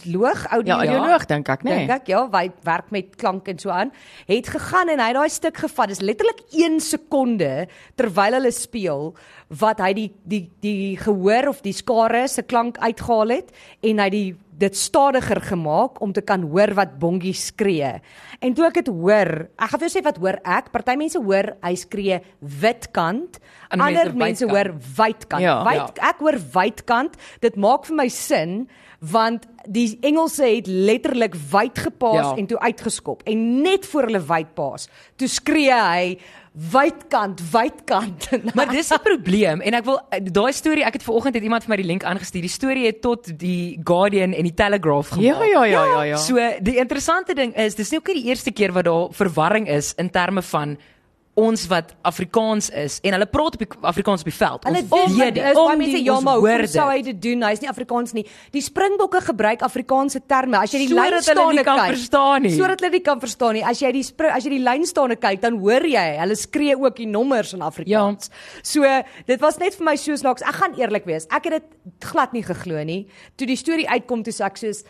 loog 0.06 0.46
audio 0.48 0.74
Ja, 0.74 0.78
audioloog 0.84 1.26
dink 1.30 1.50
ek, 1.52 1.64
nê? 1.66 1.76
Dink 1.82 1.94
ek 1.96 2.10
ja, 2.12 2.22
hy 2.32 2.44
werk 2.66 2.92
met 2.94 3.16
klank 3.20 3.48
en 3.52 3.58
so 3.62 3.72
aan. 3.74 3.92
Het 4.28 4.52
gegaan 4.54 4.92
en 4.92 5.02
hy 5.02 5.10
het 5.12 5.18
daai 5.18 5.32
stuk 5.32 5.62
gevat. 5.64 5.92
Dis 5.92 6.02
letterlik 6.04 6.44
1 6.52 6.80
sekonde 6.84 7.52
terwyl 8.00 8.38
hulle 8.38 8.52
speel 8.54 9.12
wat 9.60 9.82
hy 9.84 9.92
die 9.96 10.08
die 10.24 10.44
die 10.64 10.96
gehoor 11.00 11.50
of 11.52 11.60
die 11.64 11.76
skare 11.76 12.24
se 12.28 12.44
klank 12.46 12.80
uitgehaal 12.80 13.36
het 13.36 13.52
en 13.82 14.00
hy 14.02 14.08
die 14.12 14.26
dit 14.62 14.76
stadiger 14.76 15.40
gemaak 15.42 15.98
om 16.04 16.12
te 16.14 16.22
kan 16.22 16.44
hoor 16.52 16.74
wat 16.78 16.98
Bongie 17.00 17.34
skree. 17.34 17.96
En 18.42 18.54
toe 18.54 18.66
ek 18.68 18.82
dit 18.82 18.90
hoor, 18.92 19.30
ek 19.56 19.72
gaan 19.72 19.80
vir 19.80 19.88
jou 19.88 19.94
sê 19.96 20.02
wat 20.06 20.20
hoor 20.22 20.38
ek? 20.44 20.70
Party 20.74 20.94
mense 21.00 21.22
hoor 21.22 21.52
hy 21.64 21.72
skree 21.80 22.20
witkant, 22.62 23.40
Ander 23.72 24.12
mense 24.12 24.18
mense 24.22 24.48
hoor 24.50 24.72
wytkant. 24.98 25.44
Ja. 25.44 25.56
Wyd, 25.66 26.02
ek 26.04 26.22
hoor 26.22 26.38
wytkant. 26.54 27.18
Dit 27.42 27.56
maak 27.60 27.88
vir 27.88 27.98
my 28.02 28.08
sin 28.12 28.66
want 29.10 29.46
die 29.66 29.98
Engelse 30.06 30.44
het 30.46 30.66
letterlik 30.70 31.34
wyd 31.50 31.78
gepaas 31.78 32.28
Ja. 32.32 32.36
en 32.38 32.46
toe 32.46 32.58
uitgeskop 32.60 33.22
en 33.26 33.62
net 33.62 33.86
voor 33.86 34.02
hulle 34.06 34.20
wyd 34.22 34.54
paas 34.54 34.88
toe 35.18 35.28
skree 35.28 35.74
hy 35.74 36.18
wydkant 36.72 37.40
wydkant 37.52 38.28
Maar 38.56 38.68
dis 38.70 38.88
die 38.92 38.98
probleem 39.02 39.62
en 39.64 39.74
ek 39.78 39.86
wil 39.88 39.98
daai 40.30 40.52
storie 40.54 40.84
ek 40.86 40.98
het 41.00 41.06
vanoggend 41.06 41.34
het 41.38 41.46
iemand 41.46 41.64
vir 41.66 41.72
my 41.72 41.78
die 41.80 41.88
link 41.88 42.04
aangestuur. 42.04 42.44
Die 42.44 42.52
storie 42.52 42.86
het 42.90 43.00
tot 43.04 43.30
die 43.40 43.80
Guardian 43.88 44.34
en 44.36 44.44
die 44.46 44.54
Telegraph 44.54 45.14
gemaak. 45.14 45.24
Ja, 45.24 45.42
ja, 45.48 45.64
ja, 45.64 45.84
ja, 45.94 46.02
ja. 46.12 46.16
So 46.20 46.36
die 46.60 46.76
interessante 46.82 47.34
ding 47.38 47.54
is 47.56 47.74
dis 47.78 47.90
nie 47.90 47.98
ook 48.02 48.12
nie 48.12 48.20
die 48.22 48.28
eerste 48.30 48.52
keer 48.52 48.72
wat 48.76 48.84
daar 48.84 49.08
verwarring 49.16 49.68
is 49.68 49.94
in 49.96 50.10
terme 50.12 50.42
van 50.42 50.76
ons 51.34 51.62
wat 51.70 51.94
Afrikaans 52.04 52.68
is 52.76 52.98
en 53.00 53.14
hulle 53.16 53.26
praat 53.30 53.54
op 53.56 53.62
die 53.62 53.68
Afrikaans 53.88 54.20
op 54.20 54.28
die 54.28 54.34
veld. 54.36 54.66
Hulle 54.68 54.82
Ons 54.92 55.14
weet 55.16 55.34
dit. 55.38 55.54
baie 55.56 55.76
mense 55.80 56.00
ja 56.04 56.16
maar 56.20 56.40
hoor 56.42 56.64
hoe 56.64 56.68
sou 56.68 56.88
hy 56.90 56.98
dit 57.06 57.20
doen? 57.24 57.44
Hy's 57.46 57.62
nie 57.62 57.70
Afrikaans 57.70 58.12
nie. 58.12 58.24
Die 58.52 58.60
Springbokke 58.60 59.22
gebruik 59.24 59.64
Afrikaanse 59.64 60.20
terme. 60.28 60.58
As 60.60 60.74
jy 60.74 60.82
die 60.84 60.90
Sodat 60.90 61.14
lyn 61.14 61.24
staan 61.24 61.60
kan 61.64 61.80
kyk, 61.80 61.94
verstaan 61.94 62.44
nie. 62.44 62.52
Sodat 62.58 62.84
hulle 62.84 62.92
dit 62.92 63.04
kan 63.06 63.22
verstaan 63.22 63.56
nie. 63.56 63.62
As 63.64 63.80
jy 63.80 63.92
die 63.96 64.04
as 64.28 64.44
jy 64.44 64.52
die 64.58 64.64
lyn 64.66 64.84
staan 64.88 65.14
kyk, 65.16 65.40
dan 65.40 65.56
hoor 65.62 65.86
jy 65.88 66.04
hulle 66.20 66.36
skree 66.36 66.76
ook 66.76 67.00
die 67.00 67.08
nommers 67.08 67.54
in 67.56 67.64
Afrikaans. 67.64 68.28
Ja. 68.28 68.60
So 68.74 68.92
dit 69.32 69.40
was 69.40 69.56
net 69.62 69.78
vir 69.78 69.88
my 69.88 69.96
so 69.96 70.16
snaaks. 70.16 70.44
Ek 70.44 70.60
gaan 70.60 70.76
eerlik 70.76 71.08
wees. 71.08 71.24
Ek 71.32 71.48
het 71.48 71.62
dit 71.62 72.10
glad 72.12 72.36
nie 72.36 72.44
geglo 72.44 72.84
nie. 72.84 73.06
Toe 73.40 73.48
die 73.48 73.56
storie 73.56 73.88
uitkom 73.88 74.20
toe 74.26 74.36
ek 74.44 74.60
soos 74.60 74.84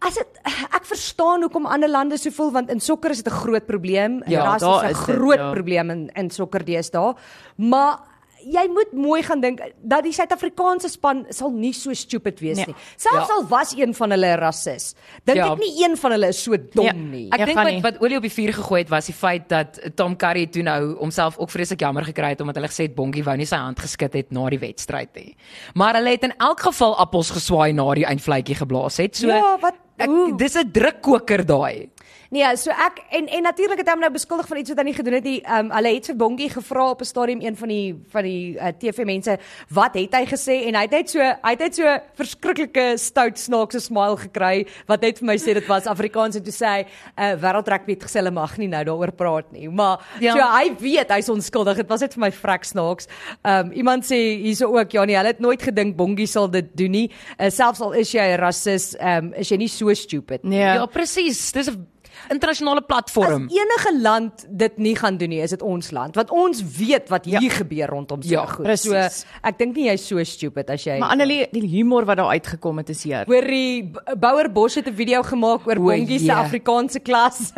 As 0.00 0.14
dit 0.14 0.26
ek 0.78 0.84
verstaan 0.84 1.42
hoekom 1.42 1.66
ander 1.66 1.88
lande 1.88 2.18
so 2.18 2.30
voel 2.30 2.50
want 2.52 2.70
in 2.70 2.80
sokker 2.80 3.10
is 3.10 3.22
dit 3.22 3.32
'n 3.32 3.36
groot 3.36 3.66
probleem. 3.66 4.22
Ja, 4.26 4.44
Ras 4.44 4.60
daar 4.60 4.84
is 4.84 4.90
'n 4.96 5.00
is 5.00 5.06
dit, 5.06 5.16
groot 5.16 5.38
ja. 5.38 5.50
probleem 5.52 5.90
in 5.90 6.10
in 6.14 6.30
sokker 6.30 6.64
deesdae. 6.64 7.14
Maar 7.56 7.98
jy 8.44 8.68
moet 8.68 8.92
mooi 8.92 9.22
gaan 9.22 9.40
dink 9.40 9.58
dat 9.82 10.02
die 10.02 10.12
Suid-Afrikaanse 10.12 10.88
span 10.88 11.24
sal 11.30 11.50
nie 11.50 11.72
so 11.72 11.92
stupid 11.94 12.40
wees 12.40 12.56
Nee. 12.56 12.66
nie. 12.66 12.74
Selfs 12.96 13.28
Ja. 13.28 13.34
al 13.34 13.46
was 13.48 13.72
een 13.76 13.94
van 13.94 14.10
hulle 14.10 14.26
'n 14.26 14.38
rassis, 14.38 14.94
dink 15.24 15.38
Ja. 15.38 15.52
ek 15.52 15.58
nie 15.58 15.82
een 15.84 15.96
van 15.96 16.10
hulle 16.10 16.28
is 16.28 16.42
so 16.42 16.52
dom 16.74 16.84
Ja. 16.84 16.92
nie. 16.92 17.28
Ek 17.32 17.38
Ja, 17.38 17.44
dink 17.46 17.56
wat 17.82 17.92
wat 17.92 18.02
olie 18.02 18.16
op 18.16 18.22
die 18.22 18.30
vuur 18.32 18.52
gegooi 18.52 18.80
het 18.82 18.90
was 18.90 19.06
die 19.06 19.14
feit 19.14 19.48
dat 19.48 19.80
Tom 19.94 20.16
Curry 20.16 20.46
toe 20.46 20.62
nou 20.62 20.94
homself 20.98 21.38
ook 21.38 21.50
vreeslik 21.50 21.80
jammer 21.80 22.04
gekry 22.04 22.28
het 22.28 22.40
omdat 22.40 22.56
hulle 22.56 22.68
gesê 22.68 22.82
het 22.82 22.94
Bongie 22.94 23.24
wou 23.24 23.36
nie 23.36 23.46
sy 23.46 23.56
hand 23.56 23.80
geskit 23.80 24.12
het 24.12 24.30
na 24.30 24.48
die 24.50 24.58
wedstryd 24.58 25.08
nie. 25.14 25.36
Maar 25.74 25.94
hulle 25.94 26.10
het 26.10 26.22
in 26.24 26.34
elk 26.38 26.60
geval 26.60 26.96
appels 26.98 27.30
geswaai 27.30 27.72
na 27.72 27.94
die 27.94 28.04
eindvletjie 28.04 28.56
geblaas 28.56 28.96
het. 28.98 29.16
So 29.16 29.26
Ja, 29.28 29.56
wat- 29.58 29.74
ek, 29.96 30.08
hoe? 30.08 30.36
dis 30.36 30.56
'n 30.56 30.70
drukkoker 30.72 31.44
daai. 31.44 31.88
Nee, 32.34 32.56
so 32.58 32.72
ek 32.74 32.96
en 33.14 33.28
en 33.30 33.44
natuurlik 33.46 33.78
het 33.78 33.86
hy 33.86 33.94
hom 33.94 34.00
nou 34.02 34.10
beskuldig 34.10 34.48
van 34.50 34.58
iets 34.58 34.72
wat 34.72 34.80
hy 34.80 34.84
nie 34.88 34.94
gedoen 34.96 35.14
het 35.20 35.26
nie. 35.28 35.36
Ehm 35.44 35.68
um, 35.68 35.72
hulle 35.76 35.90
het 35.94 36.08
vir 36.10 36.16
Bongie 36.18 36.48
gevra 36.50 36.86
op 36.90 37.00
'n 37.04 37.06
stadium 37.06 37.40
een 37.44 37.56
van 37.56 37.68
die 37.70 37.94
van 38.10 38.22
die 38.26 38.56
uh, 38.58 38.72
TV 38.74 39.04
mense, 39.06 39.36
wat 39.70 39.94
het 39.94 40.14
hy 40.18 40.24
gesê 40.26 40.56
en 40.66 40.74
hy 40.74 40.82
het 40.82 40.90
net 40.90 41.10
so 41.10 41.20
hy 41.20 41.52
het 41.54 41.60
net 41.62 41.74
so 41.78 41.92
verskriklike 42.18 42.98
stout 42.98 43.38
snaakse 43.38 43.80
smile 43.80 44.16
gekry 44.16 44.66
wat 44.88 45.00
net 45.06 45.18
vir 45.20 45.26
my 45.26 45.36
sê 45.38 45.54
dit 45.54 45.66
was 45.68 45.86
Afrikaans 45.86 46.36
en 46.36 46.42
toe 46.42 46.52
sê 46.52 46.66
hy 46.66 46.82
uh, 47.18 47.36
wêreld 47.38 47.68
rugby 47.68 47.92
het 47.94 48.02
gesê 48.08 48.18
hulle 48.18 48.34
mag 48.34 48.58
nie 48.58 48.68
nou 48.68 48.82
daaroor 48.84 49.12
praat 49.12 49.52
nie. 49.52 49.68
Maar 49.68 50.00
Ja. 50.20 50.34
ja. 50.34 50.34
so 50.34 50.58
hy 50.58 50.74
weet 50.80 51.10
hy's 51.10 51.28
onskuldig. 51.28 51.76
Dit 51.76 51.88
was 51.88 52.00
net 52.00 52.14
vir 52.14 52.20
my 52.20 52.32
vrek 52.32 52.64
snaaks. 52.64 53.06
Ehm 53.44 53.66
um, 53.66 53.72
iemand 53.72 54.04
sê 54.04 54.18
hierso 54.42 54.66
ook 54.74 54.90
ja 54.90 55.04
nee, 55.04 55.16
hulle 55.16 55.28
het 55.28 55.40
nooit 55.40 55.62
gedink 55.62 55.96
Bongie 55.96 56.26
sal 56.26 56.50
dit 56.50 56.66
doen 56.76 56.90
nie. 56.90 57.10
Uh, 57.38 57.48
selfs 57.50 57.80
al 57.80 57.92
is 57.92 58.10
jy 58.12 58.26
'n 58.34 58.40
rassis, 58.40 58.96
ehm 58.98 59.26
um, 59.26 59.32
is 59.34 59.48
jy 59.48 59.56
nie 59.56 59.68
so 59.68 59.94
stupid 59.94 60.42
nie. 60.42 60.58
Nee. 60.58 60.74
Ja, 60.74 60.86
presies. 60.86 61.52
Dis 61.52 61.68
'n 61.70 61.86
internasionale 62.30 62.80
platform. 62.82 63.46
As 63.46 63.52
enige 63.56 64.00
land 64.02 64.46
dit 64.48 64.78
nie 64.78 64.96
gaan 64.96 65.16
doen 65.16 65.28
nie, 65.28 65.40
is 65.42 65.50
dit 65.50 65.62
ons 65.62 65.90
land, 65.90 66.14
want 66.14 66.30
ons 66.30 66.62
weet 66.78 67.08
wat 67.08 67.24
hier 67.24 67.40
ja. 67.42 67.50
gebeur 67.50 67.88
rondom 67.88 68.22
so 68.22 68.30
Ja, 68.30 68.46
goed. 68.46 68.64
presies. 68.64 69.20
So 69.24 69.26
ek 69.42 69.58
dink 69.58 69.76
nie 69.76 69.88
jy's 69.88 70.06
so 70.06 70.22
stupid 70.24 70.70
as 70.70 70.84
jy 70.84 70.98
Maar 70.98 71.10
Annelie, 71.10 71.46
die 71.52 71.66
humor 71.68 72.04
wat 72.04 72.16
daar 72.16 72.30
uitgekom 72.34 72.78
het 72.78 72.88
is 72.90 73.02
hier. 73.02 73.24
Hoorie 73.26 73.90
B- 73.90 74.18
Bouwer 74.20 74.50
Bosch 74.52 74.74
het 74.76 74.86
'n 74.88 74.94
video 74.94 75.22
gemaak 75.22 75.66
oor 75.66 75.76
Bongie 75.76 76.18
se 76.18 76.24
jee. 76.24 76.32
Afrikaanse 76.34 77.00
klas. 77.00 77.52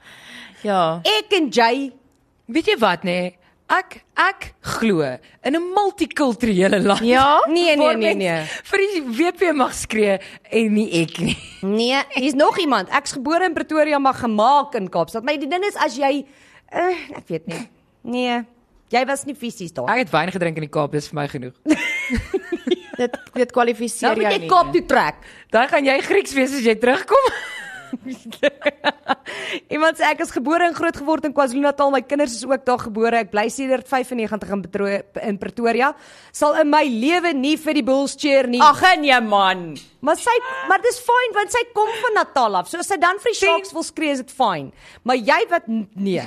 Ja. 0.62 1.00
Ek 1.04 1.32
en 1.32 1.50
jy 1.50 1.94
Weet 2.48 2.66
jy 2.66 2.78
wat 2.80 3.04
nê? 3.04 3.12
Nee? 3.12 3.38
Ek 3.68 4.06
ek 4.16 4.54
glo 4.80 5.04
in 5.44 5.56
'n 5.56 5.64
multikulturele 5.76 6.80
land. 6.80 7.04
Ja? 7.04 7.44
Nee, 7.48 7.76
nee, 7.76 7.96
nee, 7.96 8.16
nee. 8.16 8.44
Vir 8.64 8.80
die 8.80 9.02
WP 9.04 9.56
mag 9.56 9.74
skree 9.74 10.20
en 10.52 10.74
nie 10.74 11.04
ek 11.04 11.20
nie. 11.20 11.38
Nee, 11.62 12.04
hier's 12.16 12.34
nog 12.34 12.60
iemand. 12.60 12.90
Ek's 12.90 13.12
gebore 13.12 13.44
in 13.44 13.54
Pretoria 13.54 14.00
maar 14.00 14.14
gemaak 14.14 14.76
in 14.76 14.90
Kaapstad. 14.90 15.24
Maar 15.24 15.40
die 15.40 15.48
ding 15.48 15.64
is 15.64 15.76
as 15.76 15.96
jy 15.96 16.26
uh, 16.74 17.18
ek 17.18 17.28
weet 17.28 17.48
nie. 17.48 17.64
Nee. 18.08 18.42
Jy 18.94 19.04
was 19.08 19.26
nie 19.28 19.36
fisies 19.36 19.74
daar. 19.76 19.90
Ek 19.92 20.06
het 20.06 20.14
wyn 20.14 20.32
gedrink 20.32 20.60
in 20.62 20.68
die 20.68 20.72
Kaap, 20.72 20.94
dis 20.96 21.10
vir 21.12 21.20
my 21.20 21.28
genoeg. 21.32 21.56
Dit 22.98 23.14
dit 23.38 23.52
kwalifiseer 23.54 24.10
Nou 24.10 24.16
moet 24.18 24.26
jou 24.26 24.34
jy 24.34 24.42
nie. 24.42 24.50
Kaap 24.50 24.74
toe 24.74 24.82
trek. 24.90 25.20
Dan 25.54 25.68
gaan 25.70 25.86
jy 25.86 26.00
Grieks 26.02 26.34
wees 26.34 26.56
as 26.58 26.66
jy 26.66 26.74
terugkom. 26.82 27.28
Iemand 29.74 30.00
sê 30.00 30.08
ek 30.10 30.24
is 30.26 30.32
gebore 30.34 30.66
en 30.68 30.76
groot 30.76 30.98
geword 30.98 31.28
in 31.28 31.34
KwaZulu-Natal. 31.36 31.92
My 31.94 32.02
kinders 32.06 32.40
is 32.40 32.48
ook 32.48 32.66
daar 32.68 32.82
gebore. 32.82 33.22
Ek 33.22 33.30
bly 33.32 33.46
sedert 33.54 33.88
95 33.88 34.56
in 34.56 34.64
Petro 34.66 34.90
in 35.30 35.38
Pretoria. 35.42 35.92
Sal 36.36 36.58
in 36.64 36.72
my 36.72 36.84
lewe 36.90 37.36
nie 37.38 37.56
vir 37.62 37.78
die 37.78 37.86
Bulls 37.86 38.18
cheer 38.20 38.50
nie. 38.50 38.64
Ag 38.66 38.82
nee 39.04 39.22
man. 39.22 39.70
Maar 40.02 40.18
sy 40.22 40.36
maar 40.72 40.82
dis 40.84 41.00
fyn 41.06 41.38
want 41.38 41.54
sy 41.54 41.64
kom 41.78 41.94
van 42.02 42.20
Natal 42.22 42.60
af. 42.64 42.72
So 42.72 42.82
as 42.82 42.90
sy 42.92 42.98
dan 43.02 43.22
vir 43.24 43.34
die 43.36 43.40
Sharks 43.44 43.74
wil 43.78 43.86
skree, 43.86 44.18
is 44.18 44.26
dit 44.26 44.34
fyn. 44.34 44.74
Maar 45.06 45.22
jy 45.22 45.40
wat 45.54 45.70
nee. 45.70 46.26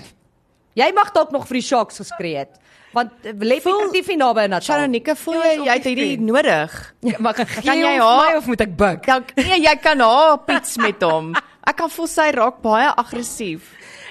Jy 0.81 0.91
mag 0.97 1.13
dalk 1.17 1.31
nog 1.35 1.47
vir 1.51 1.61
die 1.61 1.67
Sharks 1.67 2.01
geskree 2.01 2.37
het. 2.45 2.57
Want 2.97 3.13
eh, 3.23 3.35
lê 3.47 3.59
effektief 3.61 4.09
nie 4.11 4.17
naby 4.19 4.47
aan 4.47 4.55
Natal. 4.57 4.67
Sharonika, 4.73 5.15
voel 5.21 5.37
jy 5.45 5.53
jy 5.69 5.75
het 5.77 5.85
hierdie 5.87 6.17
nodig? 6.25 6.79
Maar 7.23 7.35
kan 7.39 7.47
jy 7.63 7.99
haar- 7.99 8.25
my 8.33 8.37
of 8.41 8.47
moet 8.51 8.65
ek 8.67 8.73
buig? 8.77 9.01
Dan 9.07 9.25
nee, 9.37 9.61
jy 9.63 9.75
kan 9.83 10.01
haar 10.03 10.39
piets 10.49 10.77
met 10.83 11.03
hom. 11.07 11.35
Ek 11.71 11.77
kan 11.77 11.91
voel 11.93 12.09
sy 12.11 12.31
raak 12.35 12.59
baie 12.65 12.89
aggressief. 12.99 13.69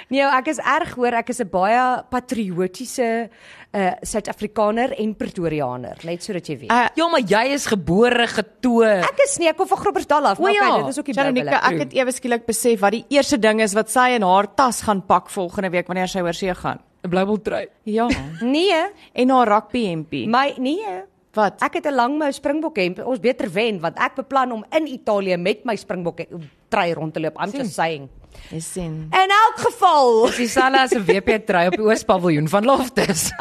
Nee, 0.09 0.23
ek 0.25 0.47
is 0.47 0.57
erg 0.57 0.95
hoor. 0.97 1.13
Ek 1.13 1.29
is 1.29 1.39
'n 1.39 1.49
baie 1.49 2.03
patriotiese 2.09 3.29
uh 3.71 3.91
Suid-Afrikaner 4.01 4.95
en 4.97 5.11
Pretoriaaner, 5.15 5.97
net 6.03 6.23
sodat 6.23 6.47
jy 6.49 6.55
weet. 6.63 6.71
Uh, 6.71 6.87
Ja, 6.95 7.07
maar 7.07 7.21
jy 7.21 7.43
is 7.53 7.67
gebore 7.69 8.25
getoe. 8.27 8.85
Ek 9.05 9.19
is 9.25 9.37
nie 9.37 9.47
ek 9.47 9.57
kom 9.57 9.67
van 9.67 9.77
Groblersdal 9.77 10.25
af, 10.25 10.39
maar 10.39 10.51
ja, 10.53 10.65
okay, 10.67 10.79
dit 10.79 10.87
is 10.89 10.99
ook 10.99 11.05
die 11.05 11.13
Sharonika, 11.13 11.59
Bybel. 11.61 11.71
ek 11.73 11.79
het 11.79 11.93
ewe 11.93 12.11
skielik 12.11 12.45
besef 12.47 12.79
wat 12.81 12.91
die 12.91 13.05
eerste 13.09 13.37
ding 13.39 13.61
is 13.61 13.73
wat 13.77 13.89
sy 13.89 14.09
in 14.15 14.23
haar 14.23 14.47
tas 14.55 14.81
gaan 14.81 15.01
pak 15.05 15.29
volgende 15.29 15.69
week 15.69 15.87
wanneer 15.87 16.07
sy 16.07 16.19
oor 16.21 16.33
see 16.33 16.53
gaan. 16.53 16.79
'n 17.05 17.09
Blybel 17.09 17.37
trui. 17.41 17.67
Ja. 17.85 18.07
Nee, 18.41 18.85
En 19.13 19.29
haar 19.29 19.47
rugby 19.47 19.85
hempie. 19.89 20.27
my 20.27 20.53
nee. 20.57 21.03
Wat? 21.33 21.61
Ek 21.61 21.73
het 21.73 21.85
'n 21.85 21.93
langmou 21.93 22.31
springbok 22.31 22.77
hemp. 22.77 22.99
Ons 23.05 23.19
beter 23.19 23.49
wen 23.51 23.79
want 23.79 23.97
ek 23.97 24.15
beplan 24.15 24.51
om 24.51 24.65
in 24.71 24.87
Italië 24.87 25.37
met 25.37 25.63
my 25.65 25.75
springbok 25.75 26.25
trui 26.69 26.93
rond 26.93 27.13
te 27.13 27.19
loop. 27.19 27.37
I'm 27.37 27.51
just 27.51 27.73
saying. 27.73 28.09
Jy 28.49 28.59
sien. 28.59 29.09
In 29.11 29.29
elk 29.29 29.57
geval, 29.57 30.31
Dis 30.37 30.57
as 30.57 30.91
'n 30.91 31.05
WP 31.05 31.45
trui 31.45 31.67
op 31.67 31.75
die 31.75 31.85
Oospaviljoen 31.85 32.47
van 32.47 32.65
Loftus. 32.65 33.31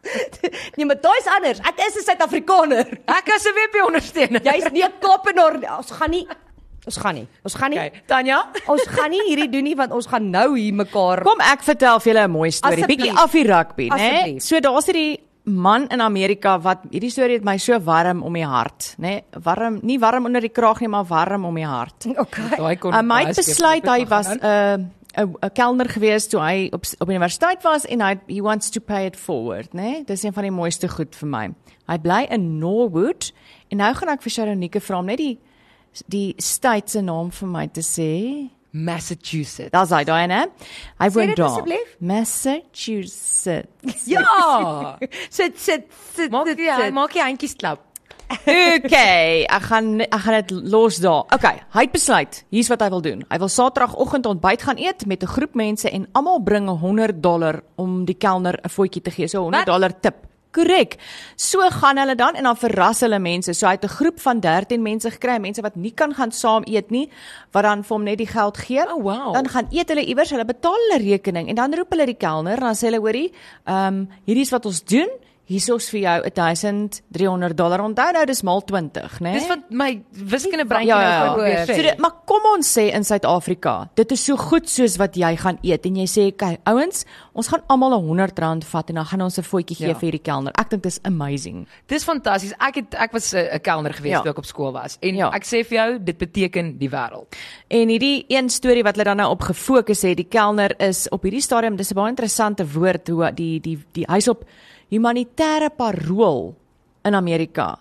nee, 0.76 0.86
maar 0.86 1.00
daai's 1.00 1.26
anders. 1.26 1.58
Ek 1.58 1.78
is 1.86 1.96
'n 1.96 2.04
Suid-Afrikaner. 2.04 2.86
Ek 3.06 3.28
as 3.34 3.44
'n 3.44 3.54
WP 3.54 3.86
ondersteuner. 3.86 4.40
Jy's 4.42 4.70
nie 4.70 4.84
'n 4.84 4.92
Kaapenaar. 5.00 5.76
Ons 5.78 5.90
gaan 5.90 6.10
nie 6.10 6.26
ons 6.86 6.96
gaan 6.96 7.14
nie. 7.14 7.26
Ons 7.44 7.54
gaan 7.54 7.70
nie. 7.70 7.78
Okay, 7.78 8.02
Tanya. 8.06 8.50
Ons 8.66 8.82
gaan 8.88 9.10
nie 9.10 9.22
hierdie 9.28 9.48
doen 9.52 9.62
nie 9.62 9.76
want 9.76 9.92
ons 9.92 10.06
gaan 10.06 10.30
nou 10.30 10.58
hier 10.58 10.74
mekaar 10.74 11.22
Kom 11.22 11.40
ek 11.40 11.62
vertel 11.62 12.00
vir 12.00 12.12
julle 12.12 12.24
'n 12.26 12.30
mooi 12.30 12.50
storie. 12.50 12.86
Bietjie 12.86 13.12
af 13.12 13.32
die 13.32 13.44
rugby, 13.44 13.88
né? 13.88 14.40
So 14.40 14.60
daar's 14.60 14.86
hierdie 14.86 15.29
man 15.50 15.86
in 15.90 16.00
Amerika 16.00 16.56
wat 16.62 16.86
hierdie 16.90 17.10
storie 17.10 17.36
het 17.38 17.44
my 17.44 17.56
so 17.58 17.78
warm 17.84 18.22
om 18.22 18.34
die 18.34 18.46
hart, 18.46 18.94
né? 18.98 19.20
Warm, 19.44 19.80
nie 19.82 19.98
warm 19.98 20.24
onder 20.26 20.40
die 20.40 20.52
kraag 20.54 20.80
nie, 20.80 20.88
maar 20.88 21.04
warm 21.08 21.44
om 21.44 21.54
die 21.54 21.66
hart. 21.66 22.06
Okay. 22.20 22.56
Daai 22.56 22.76
kon 22.76 22.92
Uh, 22.92 23.02
het 23.26 23.36
skeef 23.36 23.46
besluit 23.54 23.86
hy 23.88 24.06
was 24.08 24.28
'n 24.28 24.40
aan. 24.44 24.90
'n 25.16 25.34
'n 25.42 25.50
kelner 25.54 25.88
gewees 25.88 26.28
toe 26.28 26.40
hy 26.40 26.68
op 26.72 26.84
op 27.00 27.08
universiteit 27.08 27.62
was 27.62 27.86
en 27.86 28.00
hy 28.00 28.14
he 28.28 28.40
wants 28.40 28.70
to 28.70 28.80
pay 28.80 29.06
it 29.06 29.16
forward, 29.16 29.72
né? 29.74 30.04
Dis 30.06 30.22
een 30.22 30.32
van 30.32 30.42
die 30.42 30.52
mooiste 30.52 30.88
goed 30.88 31.14
vir 31.16 31.28
my. 31.28 31.50
Hy 31.88 31.98
bly 31.98 32.26
in 32.30 32.58
Norwood 32.58 33.32
en 33.68 33.78
nou 33.78 33.94
gaan 33.94 34.08
ek 34.08 34.22
vir 34.22 34.30
Sharonika 34.30 34.80
vra 34.80 34.98
om 34.98 35.06
net 35.06 35.18
die 35.18 35.38
die 36.06 36.34
state 36.38 36.90
se 36.90 37.00
naam 37.02 37.30
vir 37.30 37.48
my 37.48 37.66
te 37.66 37.80
sê. 37.80 38.50
Massachusetts. 38.72 39.70
Daar's 39.70 39.90
hy 39.90 40.04
daai, 40.04 40.26
né? 40.30 40.46
Hy 41.00 41.08
woon 41.10 41.34
daar. 41.34 41.64
Massachusetts. 41.98 44.06
Ja. 44.06 44.96
Sit 45.30 45.58
sit 45.58 45.86
sit. 46.14 46.30
Maak 46.30 46.46
jy 46.56 46.90
maak 46.94 47.14
jy 47.14 47.22
handjies 47.24 47.56
klap. 47.58 47.80
Okay, 48.30 49.42
ek 49.50 49.64
gaan 49.66 50.00
ek 50.06 50.20
gaan 50.22 50.36
dit 50.38 50.50
los 50.70 51.00
daar. 51.02 51.26
Okay, 51.34 51.56
hy 51.74 51.82
het 51.82 51.92
besluit, 51.92 52.44
hier's 52.54 52.70
wat 52.70 52.80
hy 52.84 52.88
wil 52.94 53.02
doen. 53.02 53.24
Hy 53.26 53.38
wil 53.42 53.50
Saterdagoggend 53.50 54.26
ontbyt 54.30 54.62
gaan 54.68 54.78
eet 54.78 55.02
met 55.10 55.22
'n 55.22 55.26
groep 55.34 55.54
mense 55.58 55.90
en 55.90 56.06
almal 56.14 56.38
bring 56.38 56.70
'n 56.70 56.78
100 56.78 57.22
dollar 57.22 57.62
om 57.76 58.04
die 58.04 58.14
kelner 58.14 58.54
'n 58.62 58.68
voetjie 58.68 59.02
te 59.02 59.10
gee, 59.10 59.28
so 59.28 59.38
'n 59.38 59.42
100 59.50 59.66
Wat? 59.66 59.66
dollar 59.66 60.00
tip. 60.00 60.29
Korrek. 60.50 60.96
So 61.36 61.62
gaan 61.70 61.98
hulle 61.98 62.16
dan 62.18 62.34
en 62.34 62.48
dan 62.48 62.56
verras 62.56 63.00
hulle 63.00 63.18
mense. 63.22 63.54
So 63.54 63.66
hy 63.66 63.72
het 63.78 63.84
'n 63.84 63.88
groep 63.88 64.20
van 64.20 64.40
13 64.40 64.82
mense 64.82 65.10
gekry, 65.10 65.38
mense 65.38 65.62
wat 65.62 65.76
nie 65.76 65.92
kan 65.92 66.14
gaan 66.14 66.32
saam 66.32 66.62
eet 66.66 66.90
nie, 66.90 67.10
wat 67.52 67.62
dan 67.62 67.82
vir 67.84 67.96
hom 67.96 68.04
net 68.04 68.18
die 68.18 68.26
geld 68.26 68.56
gee. 68.56 68.82
Oh, 68.82 69.02
wow. 69.02 69.34
Dan 69.34 69.48
gaan 69.48 69.66
eet 69.70 69.88
hulle 69.88 70.04
iewers, 70.04 70.30
hulle 70.30 70.44
betaal 70.44 70.78
hulle 70.90 71.10
rekening 71.10 71.48
en 71.48 71.54
dan 71.54 71.74
roep 71.74 71.90
hulle 71.90 72.06
die 72.06 72.18
kelner 72.18 72.56
en 72.56 72.60
dan 72.60 72.74
sê 72.74 72.90
hulle 72.90 73.00
hoorie, 73.00 73.32
ehm 73.64 73.86
um, 73.86 74.08
hierdie 74.26 74.42
is 74.42 74.50
wat 74.50 74.66
ons 74.66 74.84
doen. 74.84 75.08
Hierso's 75.50 75.88
vir 75.90 76.00
jou 76.04 76.18
1300 76.30 77.56
dollar. 77.58 77.80
Onthou 77.82 78.12
nou 78.14 78.22
dis 78.28 78.42
maal 78.46 78.60
20, 78.68 79.16
né? 79.24 79.32
Dis 79.34 79.48
wat 79.50 79.64
my 79.74 79.88
wiskunde 80.30 80.66
brein 80.70 80.86
Ja, 80.86 80.98
nou 81.00 81.08
ja, 81.10 81.20
gewoon 81.32 81.46
ja. 81.50 81.54
weer 81.56 81.66
So 81.66 81.72
sê. 81.72 81.82
dit, 81.88 81.98
maar 81.98 82.12
kom 82.24 82.44
ons 82.54 82.68
sê 82.78 82.84
in 82.94 83.04
Suid-Afrika, 83.04 83.74
dit 83.98 84.12
is 84.14 84.24
so 84.24 84.36
goed 84.36 84.68
soos 84.70 84.96
wat 85.00 85.16
jy 85.18 85.32
gaan 85.36 85.58
eet 85.66 85.86
en 85.86 85.96
jy 85.96 86.06
sê, 86.06 86.36
"Kyk, 86.36 86.60
ouens, 86.66 87.04
ons 87.34 87.48
gaan 87.48 87.62
almal 87.68 87.98
'n 87.98 88.06
100 88.06 88.38
rand 88.38 88.64
vat 88.64 88.88
en 88.90 88.94
dan 88.94 89.04
gaan 89.06 89.22
ons 89.22 89.38
'n 89.38 89.42
voetjie 89.42 89.76
gee 89.76 89.88
Ja. 89.88 89.94
vir 89.94 90.10
hierdie 90.10 90.22
kelner." 90.22 90.52
Ek 90.58 90.70
dink 90.70 90.82
dis 90.82 91.00
amazing. 91.02 91.66
Dis 91.88 92.04
fantasties. 92.04 92.52
Ek 92.60 92.74
het 92.76 92.94
ek 92.94 93.12
was 93.12 93.32
'n 93.34 93.48
'n 93.54 93.60
kelner 93.60 93.92
gewees 93.92 94.12
Ja. 94.12 94.20
toe 94.22 94.30
ek 94.30 94.38
op 94.38 94.44
skool 94.46 94.72
was. 94.72 94.98
En 95.02 95.16
Ja. 95.16 95.30
ek 95.32 95.42
sê 95.44 95.64
vir 95.66 95.78
jou, 95.78 95.98
dit 96.04 96.16
beteken 96.18 96.78
die 96.78 96.88
wêreld. 96.90 97.26
En 97.68 97.88
hierdie 97.88 98.24
een 98.28 98.48
storie 98.48 98.82
wat 98.84 98.94
hulle 98.94 99.04
dan 99.04 99.16
nou 99.16 99.30
op 99.30 99.40
gefokus 99.42 100.02
het, 100.02 100.16
die 100.16 100.28
kelner 100.28 100.74
is 100.80 101.08
op 101.08 101.22
hierdie 101.22 101.40
stadium, 101.42 101.76
dis 101.76 101.90
'n 101.90 101.94
baie 101.94 102.08
interessante 102.10 102.64
woord 102.72 103.08
hoe 103.08 103.32
die 103.34 103.58
die 103.60 103.78
die 103.92 104.04
hy's 104.08 104.28
op 104.28 104.44
humanitêre 104.90 105.70
parol 105.76 106.54
in 107.04 107.14
Amerika. 107.14 107.78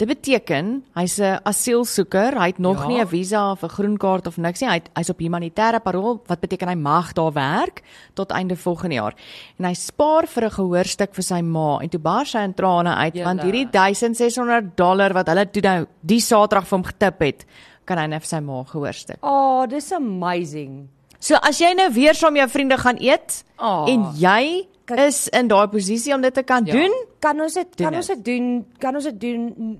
Dit 0.00 0.08
beteken 0.08 0.82
hy's 0.96 1.18
'n 1.20 1.40
asielsoeker, 1.44 2.32
hy 2.40 2.46
het 2.46 2.58
nog 2.58 2.80
Ja. 2.82 2.86
nie 2.88 3.00
'n 3.00 3.06
visa 3.06 3.52
of 3.52 3.62
'n 3.62 3.68
groen 3.68 3.96
kaart 3.98 4.26
of 4.26 4.38
niks 4.38 4.60
nie. 4.60 4.68
Hy 4.70 4.80
hy's 4.96 5.10
op 5.10 5.18
humanitêre 5.18 5.80
parol 5.82 6.22
wat 6.26 6.40
beteken 6.40 6.68
hy 6.68 6.74
mag 6.74 7.12
daar 7.12 7.32
werk 7.32 7.82
tot 8.14 8.30
einde 8.32 8.56
volgende 8.56 8.94
jaar. 8.94 9.14
En 9.58 9.66
hy 9.66 9.74
spaar 9.74 10.26
vir 10.26 10.44
'n 10.44 10.50
gehoorstuk 10.50 11.14
vir 11.14 11.22
sy 11.22 11.40
ma 11.42 11.78
en 11.82 11.88
toe 11.90 12.00
bars 12.00 12.32
hy 12.32 12.40
in 12.44 12.54
trane 12.54 12.94
uit 12.94 13.14
Julle. 13.14 13.24
want 13.24 13.42
hierdie 13.42 13.68
1600 13.70 14.74
dollar 14.76 15.12
wat 15.12 15.26
hulle 15.28 15.50
toe 15.50 15.62
nou 15.62 15.86
die 16.02 16.20
Saterdag 16.20 16.66
vir 16.66 16.78
hom 16.78 16.84
getip 16.86 17.20
het, 17.20 17.44
kan 17.84 17.98
hy 17.98 18.06
net 18.06 18.22
vir 18.22 18.28
sy 18.28 18.40
ma 18.40 18.64
gehoorstuk. 18.64 19.18
Oh, 19.22 19.66
dis 19.66 19.92
amazing. 19.92 20.88
So 21.18 21.34
as 21.34 21.58
jy 21.60 21.74
nou 21.74 21.90
weer 21.92 22.14
saam 22.14 22.34
jou 22.36 22.48
vriende 22.48 22.78
gaan 22.78 22.96
eet 22.98 23.44
Ah. 23.58 23.84
en 23.86 24.04
jy 24.16 24.66
is 24.98 25.28
in 25.28 25.48
daai 25.48 25.66
posisie 25.68 26.14
om 26.14 26.20
dit 26.20 26.34
te 26.34 26.42
kan 26.42 26.64
Ja. 26.64 26.72
doen, 26.72 26.92
Kan 27.20 27.40
ons 27.40 27.54
dit 27.54 27.66
kan 27.76 27.94
ons 27.94 28.06
dit 28.06 28.24
doen? 28.24 28.66
Kan 28.78 28.94
ons 28.94 29.04
dit 29.04 29.20
doen 29.20 29.78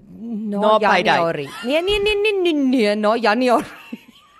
na, 0.50 0.78
Na. 0.78 0.98
Januarie? 0.98 1.48
Nee, 1.64 1.82
nee, 1.82 2.00
nee, 2.02 2.16
nee, 2.22 2.42
nee, 2.42 2.52
nee, 2.54 2.94
na 2.96 3.16
Januarie. 3.16 3.66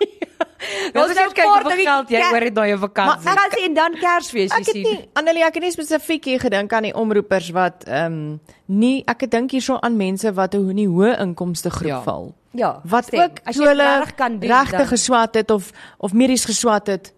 Ons 0.95 1.09
het 1.17 1.33
kyk 1.33 1.45
kort 1.47 1.63
hoeveel 1.63 1.79
die 1.81 1.87
geld 1.87 2.11
jy 2.13 2.21
oor 2.33 2.45
het 2.45 2.55
na 2.55 2.65
jou 2.69 2.79
vakansie. 2.83 3.25
Maar 3.25 3.39
ek 3.47 3.55
en 3.65 3.75
dan 3.75 3.95
Kersfees, 4.01 4.51
jy 4.53 4.59
ek 4.61 4.67
het 4.67 4.75
sien. 4.77 4.83
nie 4.83 5.09
Annelie, 5.17 5.45
ek 5.47 5.55
het 5.55 5.63
nie 5.65 5.73
spesifiek 5.73 6.25
hier 6.25 6.41
gedink 6.43 6.73
aan 6.77 6.83
die 6.91 6.95
omroepers 6.95 7.49
wat 7.57 7.87
ehm 7.89 8.13
um, 8.13 8.41
nie 8.67 9.03
ek 9.09 9.21
het 9.27 9.31
dink 9.31 9.51
hierso 9.57 9.79
aan 9.81 9.97
mense 9.97 10.33
wat 10.37 10.55
'n 10.55 10.75
nie 10.75 10.87
hoë 10.89 11.19
inkomste 11.21 11.71
groep 11.71 11.89
Ja. 11.89 12.03
val. 12.03 12.35
Ja, 12.53 12.81
Wat 12.85 13.05
stem. 13.05 13.21
ook 13.21 13.39
as 13.45 13.57
jy 13.57 13.65
reg 13.73 14.15
kan 14.15 14.39
doen. 14.39 14.51
regte 14.51 14.87
geswat 14.87 15.35
het 15.35 15.51
of 15.51 15.71
of 15.99 16.13
medies 16.13 16.45
geswat 16.45 16.87
het 16.87 17.13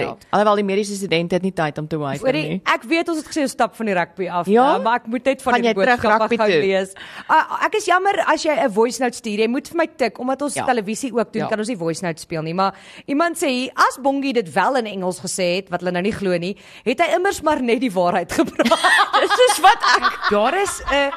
Ja. 0.00 0.08
het. 0.14 0.26
Alhoewel 0.30 0.54
die 0.56 0.64
mediese 0.64 0.94
studente 0.98 1.34
het 1.34 1.42
nie 1.42 1.52
tyd 1.52 1.78
om 1.78 1.86
te 1.88 1.96
Hoorie, 2.26 2.48
nie. 2.48 2.60
ek 2.64 2.82
weet 2.90 3.08
ons 3.08 3.18
het 3.18 3.26
gesê 3.30 3.40
ons 3.46 3.50
stap 3.54 3.76
van 3.76 3.86
die 3.86 3.94
rugby 3.94 4.28
af, 4.28 4.46
Ja? 4.50 4.76
uh, 4.76 4.82
maar 4.82 4.96
ek 4.96 5.06
moet 5.06 5.24
net 5.24 5.42
van 5.42 5.52
Gaan 5.52 5.62
die 5.62 5.68
boodskap 5.74 6.20
gou 6.40 6.50
toe? 6.50 6.60
lees. 6.60 6.92
Uh, 7.30 7.64
ek 7.64 7.74
is 7.74 7.84
jammer 7.86 8.18
as 8.26 8.42
jy 8.42 8.50
'n 8.64 8.70
voice 8.72 8.98
note 9.02 9.14
stuur. 9.16 9.38
Jy 9.38 9.46
moet 9.48 9.68
vir 9.68 9.76
my 9.76 9.86
tik 9.96 10.18
omdat 10.18 10.42
ons 10.42 10.54
Ja. 10.54 10.64
televisie 10.64 11.12
ook 11.14 11.32
doen, 11.32 11.42
Ja. 11.42 11.48
kan 11.48 11.58
ons 11.58 11.68
nie 11.68 11.76
voice 11.76 12.02
note 12.04 12.20
speel 12.20 12.42
nie, 12.42 12.54
maar 12.54 12.74
iemand 13.06 13.36
sê 13.36 13.46
hier, 13.48 13.70
as 13.76 13.98
Bongie 14.02 14.32
dit 14.32 14.52
wel 14.52 14.74
in 14.76 14.86
Engels 14.86 15.20
gesê 15.20 15.56
het 15.56 15.68
wat 15.70 15.80
hulle 15.80 15.92
nou 15.92 16.02
nie 16.02 16.12
glo 16.12 16.36
nie, 16.38 16.56
het 16.84 17.00
hy 17.00 17.14
immers 17.14 17.40
maar 17.42 17.62
net 17.62 17.80
die 17.80 17.90
waarheid 17.92 18.32
gepraat. 18.32 18.80
Dis 19.20 19.30
soos 19.30 19.60
wat 19.60 19.78
ek 20.02 20.30
Daar 20.30 20.54
is 20.62 20.82
'n 20.90 21.12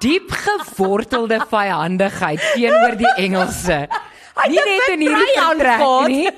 diep 0.00 0.30
gewortelde 0.30 1.40
vyandigheid 1.48 2.40
teenoor 2.54 2.96
die 2.96 3.12
Engelse. 3.16 3.88
nie 4.48 4.58
net 4.64 4.88
in 4.92 5.00
hierdie 5.00 5.58
trek 5.58 6.08
nie. 6.08 6.28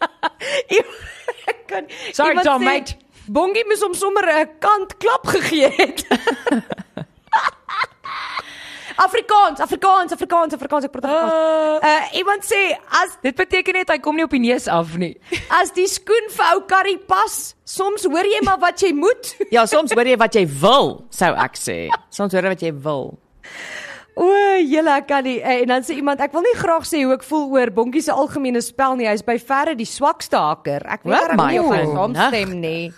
Ek 1.50 1.66
kan 1.68 1.86
Sorry 2.12 2.36
Tom 2.42 2.62
sê, 2.62 2.64
mate. 2.64 2.96
Bongie 3.30 3.64
moes 3.68 3.82
hom 3.84 3.94
sommer 3.94 4.26
'n 4.26 4.48
kant 4.58 4.96
klap 4.98 5.26
gegee 5.26 5.70
het. 5.70 6.04
Afrikaans, 9.00 9.60
Afrikaans, 9.60 10.12
Afrikaans, 10.12 10.52
Afrikaans, 10.54 10.84
ek 10.84 10.92
praat 10.92 11.06
Afrikaans. 11.08 11.84
Uh 11.84 12.18
iemand 12.20 12.44
sê 12.44 12.60
as 13.00 13.14
Dit 13.24 13.36
beteken 13.38 13.78
net 13.78 13.88
hy 13.88 13.96
kom 14.02 14.18
nie 14.18 14.26
op 14.26 14.34
die 14.34 14.42
neus 14.42 14.68
af 14.68 14.92
nie. 15.00 15.14
as 15.60 15.72
die 15.76 15.86
skoen 15.88 16.28
vir 16.34 16.46
ou 16.52 16.60
Karrie 16.68 16.98
pas, 17.08 17.54
soms 17.64 18.04
hoor 18.04 18.28
jy 18.28 18.42
maar 18.44 18.60
wat 18.60 18.82
jy 18.84 18.92
moet. 18.92 19.32
Ja, 19.54 19.64
soms 19.70 19.94
hoor 19.96 20.04
jy 20.10 20.18
wat 20.20 20.36
jy 20.36 20.44
wil, 20.60 21.06
sou 21.14 21.32
ek 21.32 21.56
sê. 21.56 21.78
Soms 22.12 22.36
hoor 22.36 22.44
jy 22.50 22.52
wat 22.56 22.66
jy 22.66 22.74
wil. 22.84 23.14
O, 24.16 24.26
julle 24.66 24.96
ek 24.98 25.06
kan 25.08 25.24
nie. 25.24 25.38
Eh, 25.42 25.60
En 25.62 25.68
dan 25.68 25.82
sê 25.86 25.94
iemand 25.96 26.20
ek 26.20 26.32
wil 26.34 26.42
nie 26.42 26.56
graag 26.58 26.82
sê 26.88 27.04
hoe 27.04 27.14
ek 27.14 27.22
voel 27.24 27.46
oor 27.54 27.70
Bongie 27.70 28.02
se 28.02 28.12
algemene 28.12 28.60
spel 28.62 28.96
nie. 28.96 29.06
Hy's 29.08 29.22
by 29.22 29.38
verre 29.38 29.76
die 29.78 29.86
swakste 29.88 30.36
haker. 30.36 30.82
Ek 30.86 31.04
weet 31.04 31.36
nie 31.52 31.58
of 31.60 31.70
hy 31.70 31.84
my 31.84 31.84
saamstem 31.94 32.56
nie. 32.60 32.92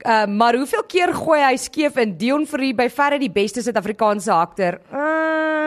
Uh, 0.00 0.24
maar 0.26 0.56
hoeveel 0.56 0.82
keer 0.88 1.12
gooi 1.12 1.42
hy 1.44 1.56
skeef 1.60 1.98
in 2.00 2.14
Dion 2.16 2.46
Fourie 2.48 2.72
by 2.72 2.86
verre 2.88 3.18
die 3.20 3.28
beste 3.28 3.60
Suid-Afrikaanse 3.60 4.32
hakter? 4.32 4.78
Uh, 4.88 5.59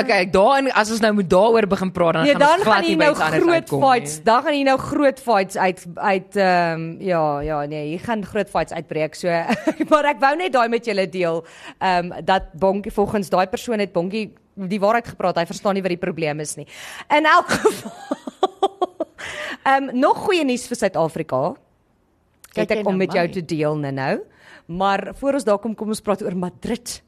Okay, 0.00 0.26
daarin 0.30 0.70
as 0.72 0.90
ons 0.94 1.00
nou 1.02 1.12
moet 1.16 1.28
daaroor 1.30 1.66
begin 1.66 1.92
praat 1.92 2.18
dan 2.18 2.24
Nee, 2.24 2.34
gaan 2.34 2.58
ons 2.58 2.66
glad 2.66 2.80
nie 2.84 2.90
jy 2.92 2.96
by 2.96 3.04
nou 3.04 3.12
iets 3.12 3.24
anders 3.26 3.42
groot 3.42 3.54
uitkom 3.54 3.82
fights. 3.84 4.14
nie. 4.16 4.24
Dan 4.24 4.42
gaan 4.42 4.56
jy 4.56 4.62
nou 4.68 4.76
groot 4.78 5.20
fights 5.20 5.56
uit 5.56 5.86
uit 5.94 6.36
ehm 6.36 6.80
um, 6.80 6.84
ja, 7.00 7.24
ja, 7.40 7.58
nee, 7.66 7.90
jy 7.92 7.98
gaan 8.04 8.24
groot 8.24 8.50
fights 8.50 8.72
uitbreek. 8.72 9.14
So 9.18 9.28
maar 9.90 10.08
ek 10.12 10.20
wou 10.22 10.32
net 10.36 10.52
daai 10.52 10.68
met 10.68 10.86
julle 10.86 11.08
deel. 11.08 11.42
Ehm 11.78 12.12
um, 12.12 12.24
dat 12.24 12.52
Bonkie 12.52 12.92
volgens 12.92 13.28
daai 13.32 13.46
persoon 13.46 13.78
het 13.78 13.92
Bonkie 13.92 14.32
die 14.54 14.80
waarheid 14.80 15.08
gepraat. 15.08 15.36
Hy 15.40 15.46
verstaan 15.48 15.74
nie 15.74 15.82
wat 15.84 15.94
die 15.94 16.02
probleem 16.02 16.40
is 16.40 16.56
nie. 16.56 16.66
In 17.08 17.26
elk 17.26 17.50
geval. 17.56 17.92
Ehm 19.62 19.88
um, 19.88 19.98
nog 19.98 20.24
goeie 20.26 20.44
nuus 20.44 20.66
vir 20.70 20.76
Suid-Afrika. 20.76 21.54
Jy 22.52 22.66
ek 22.68 22.86
om 22.86 22.98
na 22.98 23.04
met 23.06 23.14
jou 23.16 23.24
te 23.32 23.44
deel 23.44 23.78
nou-nou. 23.80 24.20
Maar 24.66 25.12
voor 25.18 25.38
ons 25.38 25.44
daar 25.44 25.58
kom, 25.58 25.74
kom 25.74 25.88
ons 25.88 26.00
praat 26.04 26.22
oor 26.22 26.36
Madrid. 26.36 27.00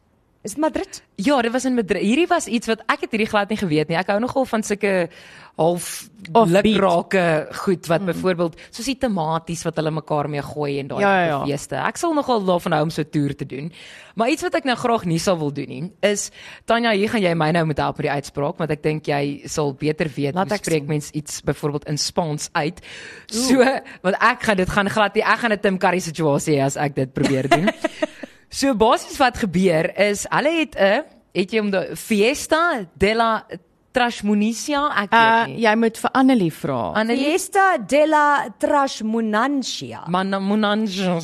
Is 0.44 0.52
dit 0.52 0.60
Madrid? 0.60 1.00
Ja, 1.16 1.38
dit 1.42 1.52
was 1.52 1.64
in 1.64 1.74
Madrid. 1.74 2.02
Hierdie 2.04 2.26
was 2.28 2.46
iets 2.46 2.68
wat 2.68 2.82
ek 2.92 3.06
het 3.06 3.14
hierdie 3.14 3.30
glad 3.30 3.48
nie 3.48 3.56
geweet 3.56 3.88
nie. 3.88 3.96
Ek 3.96 4.10
hou 4.12 4.18
nogal 4.20 4.44
van 4.44 4.64
sulke 4.66 5.08
half 5.56 5.86
lukrake 6.34 7.22
goed 7.64 7.86
wat 7.86 8.02
mm. 8.02 8.10
byvoorbeeld 8.10 8.58
soos 8.74 8.88
die 8.90 8.96
tematies 8.98 9.62
wat 9.64 9.78
hulle 9.78 9.92
mekaar 9.94 10.28
mee 10.28 10.42
gooi 10.42 10.80
en 10.82 10.90
daai 10.90 11.00
Ja, 11.00 11.12
ja, 11.14 11.26
ja. 11.30 11.38
feeste. 11.46 11.78
Ek 11.80 11.96
sal 12.00 12.12
nogal 12.12 12.44
daarvan 12.44 12.76
hou 12.76 12.82
om 12.88 12.92
so 12.92 13.00
'n 13.00 13.10
toer 13.14 13.32
te 13.38 13.46
doen. 13.46 13.72
Maar 14.20 14.34
iets 14.34 14.42
wat 14.42 14.54
ek 14.60 14.68
nou 14.68 14.76
graag 14.76 15.04
nie 15.08 15.18
sal 15.18 15.38
wil 15.38 15.52
doen 15.52 15.68
nie, 15.68 15.92
is 16.02 16.30
Tanya, 16.66 16.92
hier 16.92 17.08
gaan 17.08 17.22
jy 17.22 17.34
my 17.34 17.50
nou 17.50 17.64
moet 17.64 17.78
help 17.78 17.96
met 17.96 18.06
die 18.06 18.16
uitspraak 18.20 18.58
want 18.58 18.70
ek 18.70 18.82
dink 18.82 19.06
jy 19.06 19.48
sal 19.48 19.72
beter 19.72 20.10
weet 20.16 20.34
Laat 20.34 20.48
hoe 20.48 20.58
ek 20.58 20.64
spreek 20.64 20.86
mens 20.86 21.10
iets 21.10 21.40
byvoorbeeld 21.40 21.88
in 21.88 21.96
Spaans 21.96 22.50
uit. 22.52 22.84
So, 23.32 23.64
want 24.02 24.16
ek 24.20 24.42
gaan 24.42 24.56
dit 24.56 24.68
gaan 24.68 24.90
glad 24.90 25.14
nie. 25.14 25.24
Ek 25.24 25.38
gaan 25.38 25.52
'n 25.52 25.60
Tim 25.60 25.78
Curry 25.78 26.00
situasie 26.00 26.58
hê 26.58 26.64
as 26.64 26.76
ek 26.76 26.94
dit 26.94 27.12
probeer 27.12 27.48
doen. 27.48 27.70
So 28.54 28.70
basies 28.78 29.16
wat 29.18 29.38
gebeur 29.42 29.88
is 29.98 30.26
hulle 30.30 30.52
het 30.60 30.76
'n 30.78 31.02
het 31.34 31.50
jy 31.50 31.58
om 31.60 31.70
die 31.74 31.96
Fiesta 31.98 32.86
de 32.94 33.14
la 33.14 33.42
Trashmunicia 33.94 34.80
ek 35.02 35.10
weet 35.10 35.20
Uh 35.20 35.46
nie. 35.46 35.58
jy 35.62 35.74
moet 35.76 35.98
vir 35.98 36.10
Annelie 36.14 36.52
vra. 36.52 36.92
Annelie 36.94 37.24
Fiesta 37.30 37.76
della 37.78 38.46
Trashmunancia. 38.58 40.04
Man 40.08 40.30
Munange 40.30 41.20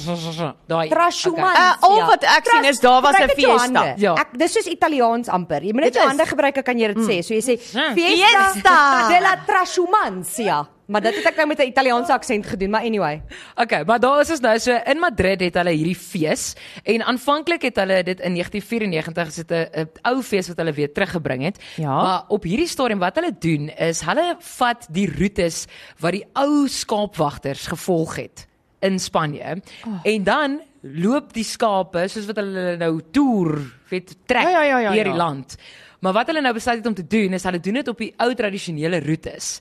daai 0.66 0.88
Trashumancia. 0.88 1.76
Uh, 1.82 1.88
al 1.88 2.06
wat 2.06 2.24
ek 2.24 2.46
sien 2.50 2.64
is 2.64 2.80
daar 2.80 3.02
was 3.02 3.14
'n 3.18 3.28
fiesta. 3.34 3.94
Ja. 3.96 4.14
Ek 4.14 4.38
dis 4.38 4.52
soos 4.52 4.66
Italiaans 4.66 5.28
amper. 5.28 5.62
Jy 5.62 5.72
moet 5.72 5.84
net 5.84 5.94
jou 5.94 6.06
hande 6.06 6.26
gebruik, 6.26 6.54
dan 6.54 6.64
kan 6.64 6.78
jy 6.78 6.94
dit 6.94 6.98
sê. 6.98 7.22
So 7.22 7.34
jy 7.34 7.42
sê. 7.42 7.58
Fiesta 7.94 8.52
Fiesta. 8.52 9.08
della 9.08 9.36
Trashumancia. 9.46 10.66
Maar 10.90 11.04
dit 11.06 11.20
het 11.20 11.28
ek 11.30 11.36
nou 11.38 11.46
met 11.46 11.58
'n 11.58 11.70
Italiaanse 11.70 12.12
aksent 12.12 12.46
gedoen, 12.46 12.70
maar 12.70 12.82
anyway. 12.82 13.22
Okay, 13.54 13.82
maar 13.84 14.00
daar 14.00 14.20
is 14.20 14.30
ons 14.30 14.40
nou 14.40 14.58
so 14.58 14.74
in 14.84 14.98
Madrid 14.98 15.40
het 15.40 15.54
hulle 15.54 15.70
hierdie 15.70 15.96
fees 15.96 16.54
en 16.82 17.02
aanvanklik 17.02 17.62
het 17.62 17.76
hulle 17.76 18.02
dit 18.02 18.20
in 18.20 18.34
1994 18.34 19.26
is 19.26 19.34
dit 19.34 19.50
'n 19.50 19.88
ou 20.02 20.22
fees 20.22 20.48
wat 20.48 20.56
hulle 20.56 20.72
weer 20.72 20.92
teruggebring 20.92 21.42
het. 21.42 21.62
Ja. 21.76 21.94
Maar 22.02 22.22
op 22.28 22.42
hierdie 22.42 22.66
stadium 22.66 22.98
wat 22.98 23.14
hulle 23.14 23.32
doen 23.38 23.68
is 23.68 24.00
hulle 24.00 24.36
vat 24.38 24.86
die 24.90 25.06
roetes 25.18 25.66
wat 25.98 26.12
die 26.12 26.26
ou 26.32 26.68
skaapwagters 26.68 27.66
gevolg 27.66 28.16
het 28.16 28.46
in 28.80 28.98
Spanje 28.98 29.62
oh. 29.86 30.00
en 30.02 30.24
dan 30.24 30.60
loop 30.80 31.32
die 31.32 31.44
skape 31.44 32.08
soos 32.08 32.26
wat 32.26 32.36
hulle 32.36 32.76
nou 32.76 33.00
toer, 33.12 33.60
weet 33.90 34.16
trek 34.26 34.42
Ja, 34.42 34.50
ja, 34.50 34.62
ja, 34.62 34.78
ja, 34.78 34.92
deur 34.92 35.04
die 35.04 35.12
ja. 35.12 35.16
land. 35.16 35.56
Maar 36.00 36.12
wat 36.12 36.26
hulle 36.26 36.40
nou 36.40 36.54
besluit 36.54 36.78
het 36.78 36.86
om 36.86 36.94
te 36.94 37.06
doen 37.06 37.32
is 37.32 37.44
hulle 37.44 37.60
doen 37.60 37.74
dit 37.74 37.88
op 37.88 37.98
die 37.98 38.14
ou 38.16 38.34
tradisionele 38.34 39.00
roetes 39.04 39.60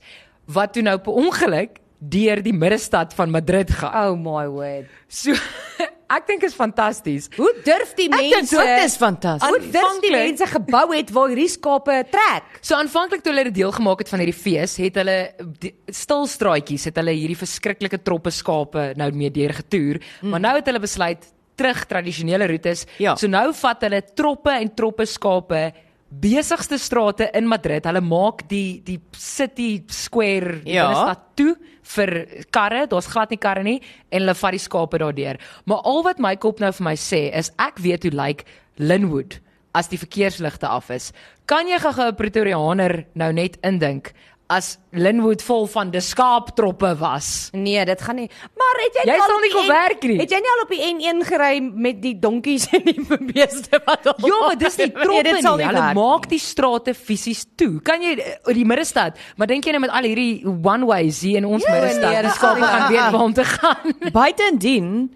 wat 0.54 0.74
toe 0.74 0.84
nou 0.86 0.98
per 1.04 1.14
ongeluk 1.22 1.78
deur 2.00 2.40
die 2.44 2.54
middestad 2.56 3.12
van 3.14 3.32
Madrid 3.34 3.72
gaan. 3.76 3.92
Oh 3.92 4.16
my 4.16 4.46
word. 4.48 4.88
So 5.12 5.34
ek 6.16 6.26
dink 6.30 6.46
is 6.48 6.56
fantasties. 6.58 7.28
Hoe 7.36 7.52
durf 7.66 7.92
die 7.98 8.08
Ek 8.08 8.16
dink 8.22 8.36
mense? 8.38 8.56
dit 8.56 8.84
is 8.86 8.96
fantasties. 8.98 9.50
Hoe 9.52 9.60
durf 9.74 10.00
die 10.06 10.14
mense 10.14 10.48
gebou 10.50 10.86
het 10.96 11.12
waar 11.14 11.34
hierdie 11.34 11.50
skape 11.52 11.98
trek? 12.10 12.48
So 12.66 12.78
aanvanklik 12.80 13.22
toe 13.26 13.34
hulle 13.34 13.44
dit 13.50 13.58
deel 13.60 13.74
gemaak 13.76 14.06
het 14.06 14.14
van 14.14 14.24
hierdie 14.24 14.38
fees, 14.38 14.78
het 14.80 14.96
hulle 15.02 15.18
die- 15.60 15.74
stilstraatjies, 15.92 16.88
het 16.90 17.02
hulle 17.04 17.14
hierdie 17.20 17.38
verskriklike 17.38 18.00
troppe 18.08 18.32
skape 18.34 18.94
nou 18.98 19.12
mee 19.12 19.30
deur 19.36 19.54
getoer, 19.60 20.00
mm. 20.22 20.32
maar 20.34 20.44
nou 20.48 20.56
het 20.56 20.72
hulle 20.72 20.82
besluit 20.82 21.28
terug 21.60 21.84
tradisionele 21.92 22.48
roetes. 22.48 22.86
Ja. 23.04 23.18
So 23.20 23.28
nou 23.28 23.50
vat 23.60 23.82
hulle 23.84 24.00
troppe 24.16 24.56
en 24.56 24.72
troppe 24.80 25.06
skape 25.06 25.66
besigste 26.10 26.78
strate 26.78 27.30
in 27.34 27.48
Madrid. 27.48 27.86
Hulle 27.86 28.02
maak 28.02 28.48
die 28.50 28.82
die 28.86 29.00
city 29.16 29.84
square 29.88 30.60
die 30.64 30.74
Ja. 30.74 30.88
binnestad 30.88 31.20
toe 31.36 31.56
vir 31.84 32.26
karre. 32.52 32.88
Daar's 32.88 33.08
glad 33.08 33.30
nie 33.30 33.38
karre 33.38 33.64
nie 33.64 33.82
en 34.12 34.22
hulle 34.22 34.36
vat 34.36 34.52
die 34.52 34.60
skape 34.60 34.98
daardeur. 34.98 35.38
Maar 35.66 35.82
al 35.86 36.04
wat 36.04 36.20
my 36.20 36.36
kop 36.36 36.60
nou 36.60 36.72
vir 36.72 36.84
my 36.84 36.96
sê 36.96 37.30
is 37.34 37.52
ek 37.60 37.80
weet 37.80 38.04
hoe 38.04 38.12
lyk 38.12 38.18
like 38.28 38.46
Linwood 38.78 39.40
as 39.76 39.88
die 39.88 39.98
verkeersligte 39.98 40.68
af 40.68 40.90
is. 40.90 41.12
Kan 41.46 41.68
jy 41.68 41.78
gou 41.80 41.92
'n 42.08 42.16
Pretoriaaner 42.16 43.06
nou 43.16 43.32
net 43.34 43.58
indink 43.64 44.14
as 44.50 44.80
Linwood 44.92 45.44
vol 45.46 45.68
van 45.70 45.92
die 45.94 46.02
skaaptroppe 46.02 46.96
was? 46.98 47.50
Nee, 47.54 47.84
dit 47.86 48.02
gaan 48.02 48.16
nie. 48.18 48.30
Maar 48.58 48.80
het 48.82 48.96
jy, 48.98 49.04
Jy 49.12 49.18
al 49.22 49.28
sal 49.30 49.40
nie 49.44 49.50
die 49.52 49.58
kon 49.58 49.68
werk 49.70 50.04
nie. 50.10 50.16
Het 50.24 50.32
jy 50.34 50.40
nie 50.42 50.52
al 50.56 50.64
op 50.64 50.72
die 50.74 50.80
N1 50.88 51.20
gery 51.28 51.60
met 51.86 52.00
die 52.02 52.16
donkies 52.20 52.66
en 52.74 52.84
die 52.88 53.04
beeste 53.34 53.82
wat 53.86 54.08
al 54.10 54.16
Ja, 54.26 54.40
maar 54.42 54.58
dis 54.58 54.78
nie 54.82 54.90
troppe 55.06 55.24
dit 55.24 55.42
sal 55.46 55.58
nie. 55.58 55.66
nie 55.66 55.70
Hulle 55.76 55.94
maak 55.94 56.26
die 56.30 56.40
strate 56.42 56.94
fisies 56.98 57.46
toe. 57.56 57.80
Kan 57.86 58.02
jy 58.02 58.16
eh, 58.18 58.54
die 58.58 58.66
middestad, 58.66 59.18
maar 59.38 59.48
dink 59.48 59.66
jy 59.70 59.72
nou 59.78 59.82
met 59.86 59.94
al 59.94 60.04
hierdie 60.10 60.42
one 60.48 60.86
ways 60.90 61.22
hier 61.22 61.38
in 61.38 61.46
ons 61.46 61.64
Ja, 61.64 61.72
middestad, 61.78 62.12
nee, 62.12 62.22
die 62.26 62.32
skape 62.32 62.66
gaan 62.66 62.90
weet 62.92 63.12
waar 63.14 63.22
om 63.30 63.34
te 63.34 63.46
gaan. 63.46 63.94
Buitendien 64.20 65.14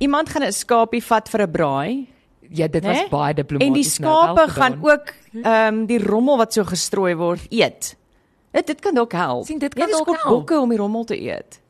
iemand 0.00 0.28
gaan 0.32 0.42
'n 0.48 0.52
skapie 0.52 1.02
vat 1.04 1.28
vir 1.28 1.42
'n 1.42 1.50
braai 1.52 2.06
Ja, 2.54 2.68
dit 2.68 2.84
was 2.84 2.96
Né? 2.98 3.08
baie 3.10 3.34
diplomaties. 3.34 3.66
en 3.68 3.72
die 3.74 3.88
nou 4.00 4.14
skape 4.24 4.50
gedaan. 4.50 4.56
gaan 4.56 4.74
ook 4.84 5.06
ehm 5.44 5.74
um, 5.74 5.86
die 5.86 5.98
rommel 5.98 6.36
wat 6.36 6.52
so 6.52 6.64
gestrooi 6.64 7.14
word 7.16 7.40
eet. 7.50 7.96
Dit 8.54 8.66
dit 8.70 8.80
kan 8.80 8.94
dalk 8.94 9.12
help. 9.18 9.46
Sien, 9.48 9.58
dit 9.58 9.74
kan 9.74 9.90
dalk 9.90 10.06
help. 10.14 10.28
bokke 10.30 10.60
om 10.62 10.70
die 10.70 10.78
rommel 10.78 11.04
te 11.10 11.18
eet. 11.18 11.60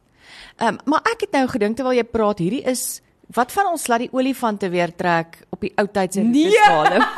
Ehm 0.61 0.69
um, 0.75 0.79
maar 0.85 1.01
ek 1.11 1.21
het 1.27 1.33
nou 1.33 1.47
gedink 1.49 1.77
terwyl 1.79 1.97
jy 1.97 2.05
praat, 2.05 2.39
hierdie 2.45 2.63
is 2.71 3.01
wat 3.35 3.53
van 3.53 3.67
ons 3.73 3.87
laat 3.89 4.05
die 4.05 4.11
olifante 4.13 4.69
weer 4.71 4.93
trek 4.95 5.39
op 5.51 5.61
die 5.65 5.73
ou 5.81 5.87
tyd 5.89 6.13
se 6.15 6.21
Nee. 6.21 6.45
roeteswale. 6.45 7.01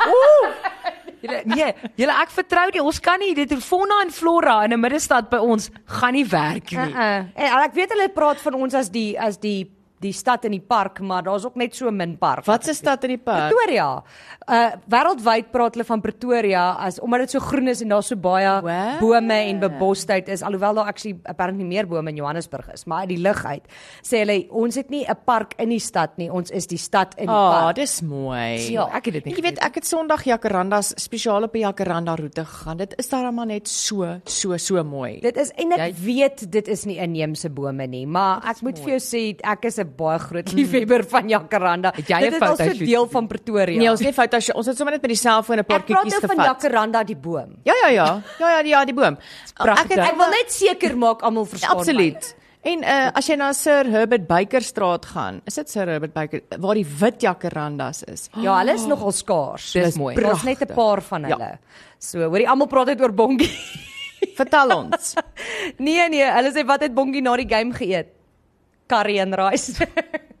Julle 1.21 1.41
nee, 1.49 1.71
julle 1.97 2.13
ek 2.21 2.29
vertrou 2.29 2.67
nie. 2.71 2.81
Ons 2.81 2.99
kan 3.01 3.17
nie 3.19 3.33
dit 3.35 3.53
fauna 3.63 4.01
en 4.05 4.11
flora 4.13 4.63
in 4.65 4.73
'n 4.73 4.79
middestad 4.79 5.29
by 5.29 5.37
ons 5.37 5.69
gaan 5.85 6.13
nie 6.13 6.25
werk 6.25 6.71
nie. 6.71 6.77
Uh 6.77 6.97
-uh. 6.97 7.17
En 7.35 7.63
ek 7.63 7.73
weet 7.73 7.89
hulle 7.89 8.09
praat 8.09 8.37
van 8.41 8.53
ons 8.53 8.73
as 8.73 8.89
die 8.89 9.19
as 9.19 9.37
die 9.39 9.65
die 9.99 10.11
stad 10.13 10.45
in 10.45 10.51
die 10.51 10.61
park, 10.61 10.99
maar 11.01 11.23
daar's 11.23 11.45
ook 11.45 11.55
net 11.55 11.75
so 11.75 11.89
min 11.91 12.17
park. 12.17 12.45
Wat 12.45 12.63
se 12.65 12.73
stad 12.73 13.03
in 13.03 13.09
die 13.09 13.17
park? 13.17 13.51
Pretoria. 13.53 14.03
Uh 14.47 14.71
wêreldwyd 14.89 15.51
praat 15.51 15.73
hulle 15.75 15.85
van 15.85 16.01
Pretoria 16.01 16.75
as 16.79 16.99
omdat 16.99 17.19
dit 17.19 17.31
so 17.31 17.39
groen 17.39 17.67
is 17.67 17.81
en 17.81 17.89
daar 17.89 18.03
so 18.03 18.15
baie 18.15 18.61
Wow. 18.61 18.99
bome 18.99 19.33
en 19.33 19.59
bebosdheid 19.59 20.27
is 20.29 20.41
alhoewel 20.41 20.73
daar 20.75 20.85
actually 20.85 21.17
apparently 21.25 21.63
meer 21.65 21.87
bome 21.87 22.09
in 22.09 22.15
Johannesburg 22.15 22.69
is, 22.73 22.85
maar 22.85 22.99
uit 22.99 23.09
die 23.09 23.17
lug 23.17 23.45
uit 23.45 23.63
sê 24.03 24.19
hulle 24.23 24.45
ons 24.51 24.75
het 24.75 24.89
nie 24.89 25.03
'n 25.07 25.15
park 25.25 25.53
in 25.57 25.69
die 25.69 25.79
stad 25.79 26.17
nie, 26.17 26.29
ons 26.31 26.51
is 26.51 26.67
die 26.67 26.77
stad 26.77 27.15
in 27.17 27.25
die 27.25 27.33
Ah, 27.33 27.47
oh, 27.47 27.61
park. 27.63 27.75
dis 27.75 28.01
mooi. 28.01 28.71
Ja, 28.71 28.87
ek 28.93 29.05
het 29.05 29.13
dit 29.13 29.25
nie 29.25 29.35
Jy 29.35 29.41
weet, 29.41 29.59
ek 29.59 29.75
het 29.75 29.85
Sondag 29.85 30.23
Jacarandas 30.23 30.93
spesiaal 30.95 31.43
op 31.43 31.53
die 31.53 31.61
Jacaranda 31.61 32.15
roete 32.15 32.45
gegaan. 32.45 32.77
Dit 32.77 32.93
is 32.97 33.09
daar 33.09 33.33
maar 33.33 33.45
net 33.45 33.67
so 33.67 34.19
so 34.25 34.57
so 34.57 34.83
mooi. 34.83 35.19
Dit 35.21 35.37
is 35.37 35.51
en 35.57 35.71
ek 35.71 35.77
Jy- 35.79 35.93
weet 36.03 36.51
dit 36.51 36.67
is 36.67 36.85
nie 36.85 36.97
inheemse 36.97 37.49
bome 37.49 37.87
nie, 37.87 38.05
maar 38.05 38.41
ek 38.45 38.61
moet 38.61 38.77
vir 38.79 38.89
jou 38.89 38.99
sê 38.99 39.35
ek 39.43 39.65
is 39.65 39.77
'n 39.79 39.86
baie 39.95 40.19
groot 40.19 40.51
liefhebber 40.53 41.03
van 41.09 41.29
Jacaranda. 41.29 41.91
Het 41.95 42.07
jy 42.07 42.19
Dit 42.19 42.31
'n 42.31 42.35
is 42.35 42.41
al 42.41 42.47
so 42.55 42.63
fotoshoot 42.63 42.87
deel 42.87 43.07
van 43.09 43.27
Pretoria. 43.27 43.77
Nee, 43.77 43.89
ons 43.89 43.99
het 43.99 44.15
nie 44.17 44.37
as 44.37 44.45
jy, 44.47 44.53
ons 44.55 44.65
het 44.65 44.77
sommer 44.77 44.93
net 44.93 45.01
met 45.01 45.09
die 45.11 45.17
selfoon 45.17 45.57
'n 45.59 45.65
paar 45.65 45.79
ek 45.79 45.85
praat 45.85 46.03
nou 46.05 46.19
van 46.19 46.29
gevat. 46.29 46.45
Jacaranda 46.45 47.03
die 47.03 47.15
boom. 47.15 47.55
Ja 47.63 47.73
ja 47.83 47.89
ja. 47.89 48.21
Ja 48.39 48.49
ja, 48.49 48.59
ja, 48.65 48.85
die 48.85 48.93
boom. 48.93 49.17
Ek 49.59 49.89
het 49.89 49.97
Ek 49.97 50.15
wil 50.17 50.29
net 50.29 50.51
seker 50.51 50.97
maak 50.97 51.21
almal 51.21 51.45
verstaan. 51.45 51.77
absoluut. 51.77 52.35
En 52.63 52.83
uh 52.83 53.11
as 53.13 53.27
jy 53.27 53.35
na 53.35 53.53
Sir 53.53 53.85
Herbert 53.85 54.27
Baker 54.27 54.61
straat 54.61 55.05
gaan, 55.05 55.41
is 55.45 55.55
dit 55.55 55.69
Sir 55.69 55.85
Herbert 55.87 56.13
Baker 56.13 56.41
waar 56.59 56.73
die 56.75 56.85
wit 56.99 57.21
jacarandas 57.21 58.03
is. 58.03 58.29
Ja, 58.35 58.57
hulle 58.59 58.73
is 58.73 58.85
nogal 58.85 59.11
skaars. 59.11 59.71
Dis 59.71 59.95
mooi. 59.97 60.15
Daar's 60.15 60.43
net 60.43 60.61
'n 60.61 60.73
paar 60.73 61.01
van 61.01 61.21
Ja. 61.21 61.27
hulle. 61.37 61.59
So, 61.99 62.19
hoorie 62.19 62.47
almal 62.49 62.67
praat 62.67 62.87
uit 62.89 63.01
oor 63.01 63.13
Bongie. 63.13 63.49
Vertel 64.35 64.69
ons. 64.75 65.13
nee 65.77 66.09
nee, 66.09 66.23
hulle 66.25 66.51
sê 66.51 66.65
wat 66.65 66.81
het 66.81 66.93
Bongie 66.93 67.21
na 67.21 67.35
die 67.37 67.47
game 67.49 67.73
geëet? 67.73 68.07
Curry 68.87 69.19
and 69.19 69.35
rice. 69.37 69.79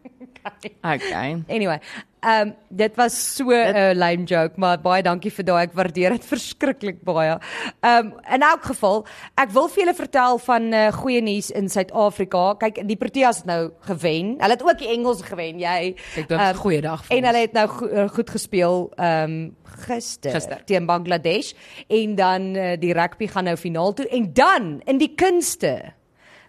Okay. 0.83 1.43
anyway, 1.47 1.79
ehm 2.23 2.47
um, 2.47 2.55
dit 2.69 2.95
was 2.95 3.35
so 3.35 3.43
'n 3.51 3.75
uh, 3.75 3.91
lame 3.95 4.23
joke, 4.23 4.53
maar 4.55 4.79
baie 4.81 5.03
dankie 5.03 5.31
vir 5.31 5.45
daai. 5.45 5.63
Ek 5.63 5.73
waardeer 5.73 6.09
dit 6.15 6.25
verskriklik 6.33 7.03
baie. 7.03 7.37
Ehm 7.81 8.05
um, 8.05 8.13
in 8.33 8.41
elk 8.41 8.63
geval, 8.63 9.05
ek 9.35 9.51
wil 9.51 9.67
vir 9.67 9.83
julle 9.83 9.95
vertel 9.95 10.39
van 10.39 10.73
uh, 10.73 10.87
goeie 10.91 11.21
nuus 11.21 11.51
in 11.51 11.69
Suid-Afrika. 11.69 12.55
Kyk, 12.63 12.87
die 12.87 12.95
Proteas 12.95 13.43
het 13.43 13.45
nou 13.45 13.71
gewen. 13.89 14.35
Hulle 14.39 14.55
het 14.55 14.63
ook 14.63 14.79
die 14.79 14.91
Engels 14.95 15.21
gewen, 15.21 15.59
jy. 15.59 15.93
Ek 16.15 16.27
dink 16.27 16.39
Ehm, 16.39 16.55
goeie 16.55 16.81
dag 16.81 17.05
vir 17.05 17.17
En 17.17 17.23
hulle 17.23 17.43
het 17.43 17.53
nou 17.53 17.67
go 17.67 17.85
uh, 17.87 18.09
goed 18.09 18.29
gespeel 18.29 18.91
ehm 18.95 19.23
um, 19.23 19.55
gister, 19.77 20.31
Gister. 20.31 20.63
teen 20.65 20.85
Bangladesh 20.85 21.53
en 21.87 22.15
dan 22.15 22.55
uh, 22.55 22.73
die 22.79 22.93
rugby 22.93 23.27
gaan 23.27 23.45
nou 23.45 23.55
finaal 23.57 23.93
toe 23.93 24.07
en 24.09 24.33
dan 24.33 24.81
in 24.85 24.97
die 24.97 25.13
kunste 25.15 25.93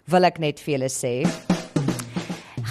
wil 0.09 0.23
ek 0.23 0.39
net 0.39 0.59
vir 0.59 0.79
julle 0.79 0.89
sê 0.89 1.58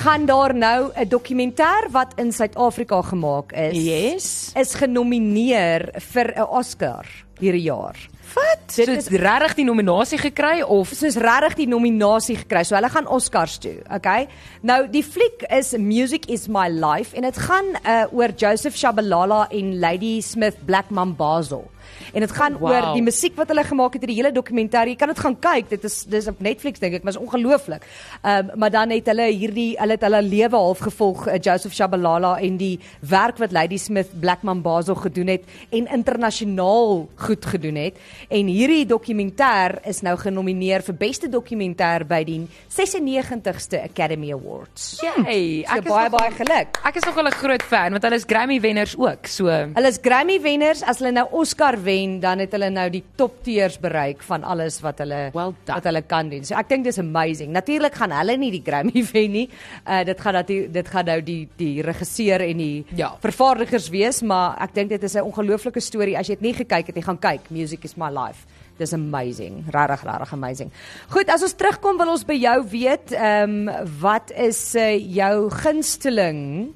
gaan 0.03 0.27
daar 0.27 0.55
nou 0.55 0.91
'n 0.95 1.09
dokumentêr 1.09 1.91
wat 1.91 2.13
in 2.17 2.33
Suid-Afrika 2.33 3.03
gemaak 3.03 3.53
is 3.53 3.77
Yes. 3.85 4.53
is 4.55 4.75
genomineer 4.75 5.91
vir 6.13 6.33
'n 6.37 6.43
Oscar 6.51 7.07
hierdie 7.41 7.63
jaar. 7.63 7.97
Wat? 8.35 8.59
So 8.73 8.85
dit 8.85 8.97
is 8.99 9.09
regtig 9.09 9.55
die 9.55 9.65
nominasie 9.65 10.19
gekry 10.19 10.63
of 10.63 10.89
soos 10.89 11.17
regtig 11.17 11.55
die 11.55 11.67
nominasie 11.67 12.37
gekry. 12.37 12.65
So 12.65 12.75
hulle 12.75 12.89
gaan 12.91 13.07
Oscars 13.07 13.59
toe, 13.59 13.79
okay? 13.95 14.29
Nou 14.63 14.87
die 14.91 15.03
fliek 15.03 15.43
is 15.51 15.73
Music 15.79 16.27
is 16.29 16.49
my 16.49 16.69
life 16.69 17.17
en 17.17 17.23
dit 17.23 17.37
gaan 17.37 17.65
uh, 17.87 18.05
oor 18.13 18.29
Joseph 18.37 18.77
Shabalala 18.77 19.47
en 19.51 19.79
Lady 19.81 20.21
Smith 20.21 20.57
Black 20.67 20.91
Mambazo. 20.91 21.65
En 22.13 22.21
dit 22.21 22.31
gaan 22.33 22.55
Oh, 22.55 22.61
wow. 22.61 22.71
oor 22.71 22.95
die 22.95 23.03
musiek 23.03 23.37
wat 23.37 23.49
hulle 23.49 23.65
gemaak 23.65 23.93
het, 23.93 24.03
die 24.07 24.15
hele 24.17 24.33
dokumentêr. 24.33 24.89
Jy 24.89 24.97
kan 24.97 25.09
dit 25.09 25.19
gaan 25.19 25.37
kyk. 25.39 25.69
Dit 25.69 25.85
is 25.85 26.05
dis 26.05 26.27
op 26.29 26.41
Netflix 26.41 26.79
dink 26.81 26.95
ek, 26.95 27.03
maar 27.05 27.13
is 27.13 27.19
ongelooflik. 27.21 27.83
Ehm 28.23 28.51
um, 28.51 28.59
maar 28.59 28.71
dan 28.71 28.91
het 28.91 29.07
hulle 29.07 29.27
hierdie 29.33 29.77
hulle 29.79 29.93
het 29.93 30.03
hulle 30.03 30.23
lewe 30.23 30.57
half 30.57 30.79
gevolg 30.79 31.27
uh, 31.29 31.35
Joseph 31.41 31.73
Shabalala 31.75 32.39
en 32.41 32.57
die 32.57 32.79
werk 33.01 33.39
wat 33.39 33.53
Lady 33.53 33.77
Smith 33.79 34.09
Black 34.21 34.43
Mambazo 34.43 34.95
gedoen 34.95 35.27
het 35.27 35.43
en 35.71 35.87
internasionaal 35.87 37.09
goed 37.17 37.45
gedoen 37.47 37.75
het. 37.77 37.97
En 38.29 38.47
hierdie 38.47 38.87
dokumentêr 38.87 39.79
is 39.89 40.01
nou 40.03 40.17
genomineer 40.17 40.83
vir 40.83 40.95
beste 40.95 41.29
dokumentêr 41.29 42.05
by 42.09 42.25
die 42.25 42.41
96ste 42.69 43.83
Academy 43.85 44.33
Awards. 44.33 44.99
Yay, 45.03 45.65
So 45.67 45.77
ek 45.77 45.85
is 45.85 45.91
baie 45.93 46.09
nogal- 46.09 46.19
baie 46.19 46.31
geluk. 46.33 46.79
Ek 46.85 46.97
is 46.97 47.05
nogal 47.05 47.27
'n 47.29 47.33
groot 47.33 47.63
fan 47.63 47.91
want 47.93 48.03
hulle 48.03 48.15
is 48.17 48.25
Grammy 48.27 48.61
wenners 48.61 48.97
ook. 48.99 49.27
So 49.27 49.45
Hulle 49.47 49.89
is 49.89 49.99
Grammy 50.03 50.41
wenners. 50.41 50.83
As 50.83 50.99
hulle 50.99 51.13
nou 51.13 51.27
Oscar 51.33 51.77
wen, 51.83 52.21
dan 52.21 52.39
het 52.39 52.53
hulle 52.53 52.71
nou 52.71 52.89
die 52.91 53.03
top 53.17 53.43
tiers 53.45 53.79
bereik 53.79 54.23
van 54.23 54.45
alles 54.45 54.81
wat 54.81 54.99
hulle 54.99 55.31
Well 55.35 55.53
done. 55.65 55.75
wat 55.75 55.85
hulle 55.85 56.03
kan 56.03 56.29
doen. 56.29 56.45
So 56.45 56.55
ek 56.55 56.69
dink 56.69 56.85
dis 56.85 56.99
amazing. 56.99 57.51
Natuurlik 57.53 57.95
gaan 57.95 58.11
hulle 58.13 58.37
nie 58.37 58.51
die 58.51 58.63
Grammy 58.65 59.03
wen 59.13 59.31
nie. 59.33 59.49
Uh 59.87 60.05
dit 60.05 60.21
gaan 60.21 60.35
dat 60.35 60.47
dit 60.47 60.89
gaan 60.89 61.05
nou 61.05 61.21
die 61.23 61.49
die 61.57 61.83
regisseur 61.83 62.41
en 62.41 62.57
die 62.57 62.85
Ja. 62.95 63.17
vervaardigers 63.21 63.89
wees, 63.91 64.23
maar 64.23 64.57
ek 64.61 64.75
dink 64.75 64.89
dit 64.91 65.03
is 65.03 65.15
'n 65.17 65.21
ongelooflike 65.23 65.81
storie. 65.81 66.17
As 66.19 66.27
jy 66.29 66.35
dit 66.35 66.41
nie 66.43 66.55
gekyk 66.55 66.87
het 66.87 66.95
nie, 66.95 67.05
gaan 67.05 67.19
kyk. 67.19 67.51
Music 67.51 67.85
is 67.85 67.97
my 67.97 68.09
life. 68.11 68.47
Dis 68.79 68.93
amazing. 68.93 69.65
Regtig, 69.71 70.05
regtig 70.05 70.33
amazing. 70.33 70.71
Goed, 71.09 71.29
as 71.29 71.43
ons 71.43 71.53
terugkom 71.55 71.97
wil 71.99 72.09
ons 72.11 72.25
by 72.25 72.35
jou 72.39 72.65
weet, 72.71 73.13
ehm 73.13 73.69
um, 73.69 73.89
wat 74.01 74.31
is 74.37 74.75
uh, 74.77 74.95
jou 75.15 75.51
gunsteling 75.51 76.75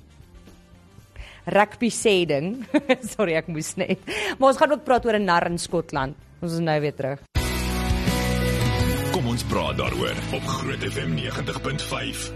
rugby 1.47 1.91
sê 1.91 2.27
ding. 2.27 2.65
Sorry, 3.15 3.35
ek 3.35 3.49
moes 3.49 3.75
net. 3.77 3.99
Maar 4.39 4.53
ons 4.53 4.61
gaan 4.61 4.73
ook 4.73 4.85
praat 4.85 5.07
oor 5.07 5.19
'n 5.19 5.25
nar 5.25 5.47
in 5.47 5.59
Skotland. 5.59 6.17
Ons 6.43 6.53
is 6.53 6.61
nou 6.61 6.81
weer 6.81 6.95
terug. 6.95 7.21
Kom 9.13 9.27
ons 9.29 9.45
praat 9.45 9.77
daaroor 9.77 10.17
op 10.35 10.43
Groot 10.43 10.83
FM 10.83 11.15
90.5. 11.15 12.33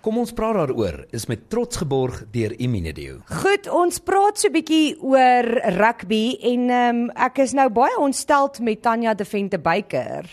Kom 0.00 0.16
ons 0.16 0.32
praat 0.32 0.56
daaroor 0.56 1.04
is 1.12 1.26
met 1.28 1.50
trots 1.52 1.76
geborg 1.76 2.22
deur 2.32 2.54
Imunedio. 2.56 3.18
Goed, 3.42 3.68
ons 3.68 4.00
praat 4.00 4.38
so 4.38 4.48
'n 4.48 4.52
bietjie 4.52 4.96
oor 5.02 5.44
rugby 5.76 6.38
en 6.40 6.70
ehm 6.70 6.96
um, 6.96 7.10
ek 7.14 7.38
is 7.38 7.52
nou 7.52 7.68
baie 7.68 7.98
ontsteld 7.98 8.60
met 8.60 8.82
Tanya 8.82 9.14
de 9.14 9.24
Vente 9.24 9.58
Beyker. 9.58 10.24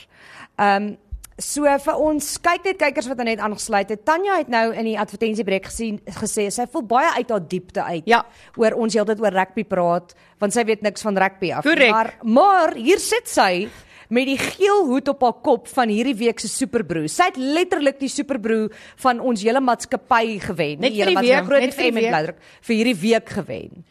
Ehm 0.55 0.83
um, 0.83 0.97
so 1.39 1.63
vir 1.85 1.99
ons 2.01 2.27
kyk 2.41 2.63
net 2.65 2.77
kykers 2.81 3.07
wat 3.11 3.19
net 3.25 3.39
aangesluit 3.39 3.89
het. 3.93 4.03
Tanya 4.05 4.39
het 4.39 4.47
nou 4.49 4.71
in 4.73 4.85
die 4.89 4.95
advertensiebreek 4.97 5.65
gesien 5.69 5.99
gesê 6.17 6.47
sy 6.53 6.65
voel 6.73 6.85
baie 6.89 7.11
uit 7.19 7.29
haar 7.29 7.43
diepte 7.47 7.83
uit 7.83 8.07
Ja. 8.09 8.23
oor 8.57 8.73
ons 8.73 8.93
heeltyd 8.93 9.19
oor 9.21 9.31
rugby 9.31 9.63
praat 9.63 10.15
want 10.39 10.53
sy 10.53 10.63
weet 10.65 10.81
niks 10.81 11.01
van 11.05 11.17
rugby 11.17 11.51
af. 11.53 11.63
Korrek. 11.63 11.91
Maar 11.91 12.13
maar 12.23 12.73
hier 12.75 12.97
sit 12.99 13.27
sy 13.29 13.67
met 14.09 14.25
die 14.25 14.37
geel 14.39 14.85
hoed 14.87 15.07
op 15.11 15.21
haar 15.21 15.33
kop 15.43 15.67
van 15.67 15.89
hierdie 15.89 16.15
week 16.15 16.39
se 16.39 16.47
superbroer. 16.47 17.09
Sy 17.11 17.23
het 17.23 17.37
letterlik 17.37 17.99
die 17.99 18.07
superbroer 18.09 18.71
van 19.03 19.19
ons 19.19 19.43
hele 19.43 19.59
maatskappy 19.59 20.39
gewen. 20.39 20.79
Net 20.79 20.93
die 20.95 21.01
hele 21.03 21.19
week, 21.19 21.43
maatskappy, 21.43 21.59
net 21.59 21.73
vir. 21.75 22.11
Blydruk 22.13 22.37
vir 22.61 22.75
hierdie 22.75 22.95
week 23.01 23.29
gewen. 23.29 23.83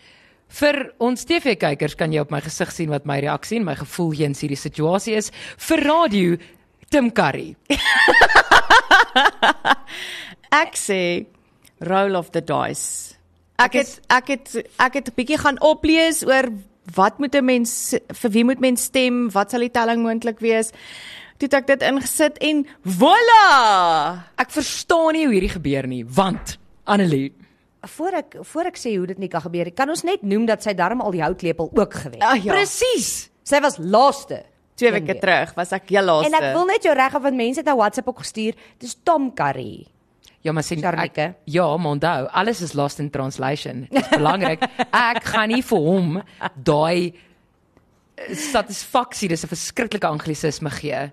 vir 0.48 0.76
ons 1.02 1.24
TV-kykers 1.26 1.96
kan 1.98 2.12
jy 2.12 2.20
op 2.22 2.30
my 2.30 2.40
gesig 2.40 2.70
sien 2.72 2.88
wat 2.88 3.04
my 3.04 3.18
reaksie 3.20 3.58
en 3.58 3.64
my 3.66 3.74
gevoel 3.74 4.12
teenoor 4.14 4.40
hierdie 4.40 4.56
situasie 4.56 5.16
is. 5.18 5.32
Vir 5.58 5.82
radio 5.84 6.36
Tim 6.90 7.10
Curry. 7.12 7.56
Ek 10.62 10.76
sê 10.78 11.26
roll 11.84 12.16
of 12.16 12.30
the 12.32 12.40
dice. 12.40 13.16
Ek 13.58 13.72
het 13.78 14.00
ek 14.12 14.32
het 14.34 14.56
ek 14.78 14.98
het 15.00 15.08
'n 15.08 15.16
bietjie 15.16 15.38
gaan 15.40 15.58
oplees 15.60 16.22
oor 16.26 16.50
wat 16.94 17.18
moet 17.18 17.34
'n 17.34 17.44
mens 17.44 17.94
vir 18.20 18.30
wie 18.30 18.44
moet 18.44 18.60
mens 18.60 18.82
stem, 18.82 19.30
wat 19.30 19.50
sal 19.50 19.60
die 19.60 19.70
telling 19.70 20.02
moontlik 20.02 20.40
wees. 20.40 20.70
Toe 21.38 21.48
het 21.48 21.54
ek 21.54 21.66
dit 21.66 21.82
ingesit 21.82 22.38
en 22.38 22.66
voila! 22.84 24.24
Ek 24.38 24.50
verstaan 24.50 25.12
nie 25.12 25.26
hoe 25.26 25.34
hierdie 25.34 25.52
gebeur 25.52 25.86
nie, 25.86 26.04
want 26.04 26.58
Annelie, 26.84 27.32
Voor 27.86 28.16
ek 28.18 28.36
voor 28.42 28.64
ek 28.64 28.78
sê 28.80 28.96
hoe 28.96 29.06
dit 29.06 29.18
nie 29.18 29.28
kan 29.28 29.42
gebeur 29.44 29.68
nie, 29.68 29.74
kan 29.76 29.88
ons 29.88 30.02
net 30.02 30.22
noem 30.22 30.46
dat 30.46 30.62
sy 30.62 30.74
darm 30.74 31.00
al 31.00 31.12
die 31.14 31.22
houtlepel 31.22 31.70
ook 31.72 31.94
gewen. 31.94 32.20
Ah, 32.20 32.34
ja. 32.34 32.52
presies. 32.52 33.30
Sy 33.46 33.60
was 33.62 33.76
laaste. 33.78 34.42
Twee 34.76 34.92
weke 34.92 35.12
week. 35.12 35.20
terug 35.20 35.54
was 35.56 35.72
ek 35.72 35.88
heel 35.90 36.04
laaste. 36.04 36.28
En 36.30 36.38
ek 36.42 36.54
wil 36.54 36.66
net 36.68 36.82
jou 36.84 36.94
reg 36.94 37.14
af 37.14 37.22
want 37.22 37.36
mense 37.36 37.60
het 37.62 37.66
nou 37.66 37.76
WhatsApp 37.80 38.08
ook 38.12 38.18
gestuur. 38.24 38.54
Dis 38.78 38.96
Tom 39.02 39.30
Curry. 39.34 39.86
Ja, 40.44 40.52
maar 40.52 40.62
sien 40.62 40.84
ek, 40.84 41.16
ja, 41.50 41.64
maar 41.76 41.96
onthou, 41.96 42.28
alles 42.30 42.60
is 42.62 42.72
lost 42.78 43.00
in 43.02 43.10
translation. 43.10 43.86
Dit 43.90 44.02
is 44.04 44.08
belangrik. 44.12 44.62
ek 45.10 45.24
gaan 45.24 45.48
nie 45.50 45.62
vir 45.62 45.78
hom 45.82 46.20
daai 46.54 47.14
eh, 48.16 48.34
satisfaksie, 48.34 49.28
dis 49.28 49.42
'n 49.44 49.48
verskriklike 49.50 50.06
anglisisme 50.06 50.70
gee 50.70 51.10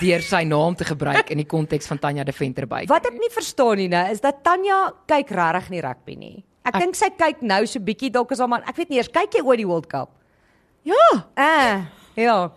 deur 0.00 0.22
sy 0.22 0.44
naam 0.46 0.74
te 0.78 0.84
gebruik 0.84 1.30
in 1.30 1.38
die 1.38 1.46
konteks 1.50 1.86
van 1.90 1.98
Tanya 1.98 2.22
de 2.24 2.32
Venterbyk. 2.32 2.88
Wat 2.88 3.06
ek 3.06 3.16
nie 3.18 3.30
verstaan 3.30 3.76
nie, 3.76 3.88
nou, 3.88 4.04
is 4.12 4.20
dat 4.20 4.42
Tanya 4.44 4.92
kyk 5.06 5.30
regtig 5.34 5.70
nie 5.70 5.80
rugby 5.82 6.14
nie. 6.16 6.44
Ek, 6.64 6.74
ek 6.74 6.80
dink 6.82 6.94
sy 6.94 7.08
kyk 7.10 7.42
nou 7.42 7.66
so 7.66 7.80
bietjie 7.80 8.10
dalk 8.10 8.30
is 8.32 8.38
haar 8.38 8.48
man. 8.48 8.62
Ek 8.68 8.76
weet 8.76 8.90
nie 8.90 8.98
eers 9.00 9.08
kyk 9.10 9.34
jy 9.34 9.42
ooit 9.42 9.58
die 9.58 9.66
World 9.66 9.88
Cup? 9.90 10.10
Ja, 10.84 11.24
Ah, 11.36 11.86
ja. 12.14 12.50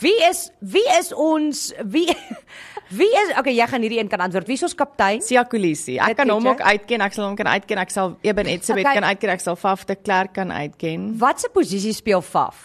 Wie 0.00 0.16
is 0.24 0.48
wie 0.64 0.86
is 0.98 1.12
ons 1.12 1.72
wie 1.84 2.08
wie 3.00 3.10
is 3.22 3.34
Okay, 3.38 3.52
jy 3.54 3.66
gaan 3.68 3.82
hierdie 3.84 3.98
een 4.00 4.08
kan 4.08 4.20
antwoord. 4.24 4.46
Wie 4.48 4.56
is 4.56 4.62
ons 4.64 4.74
kaptein? 4.74 5.20
Sia 5.22 5.44
Kolisi. 5.44 5.98
Ek 6.00 6.16
kan 6.18 6.28
hom 6.32 6.46
ook 6.54 6.60
uitken. 6.64 7.00
Ek 7.04 7.12
sal 7.16 7.26
hom 7.28 7.36
kan 7.38 7.46
uitken. 7.52 7.78
Ek 7.82 7.90
sal 7.92 8.16
Eben 8.26 8.46
Etzebeth 8.50 8.84
Okay. 8.86 8.96
kan 9.00 9.04
uitken. 9.10 9.30
Ek 9.36 9.40
sal 9.44 9.56
Faf 9.60 9.84
de 9.88 9.96
Klerk 10.00 10.32
kan 10.38 10.50
uitken. 10.52 11.10
Wat 11.20 11.40
se 11.40 11.48
posisie 11.52 11.92
speel 11.96 12.22
Faf? 12.24 12.56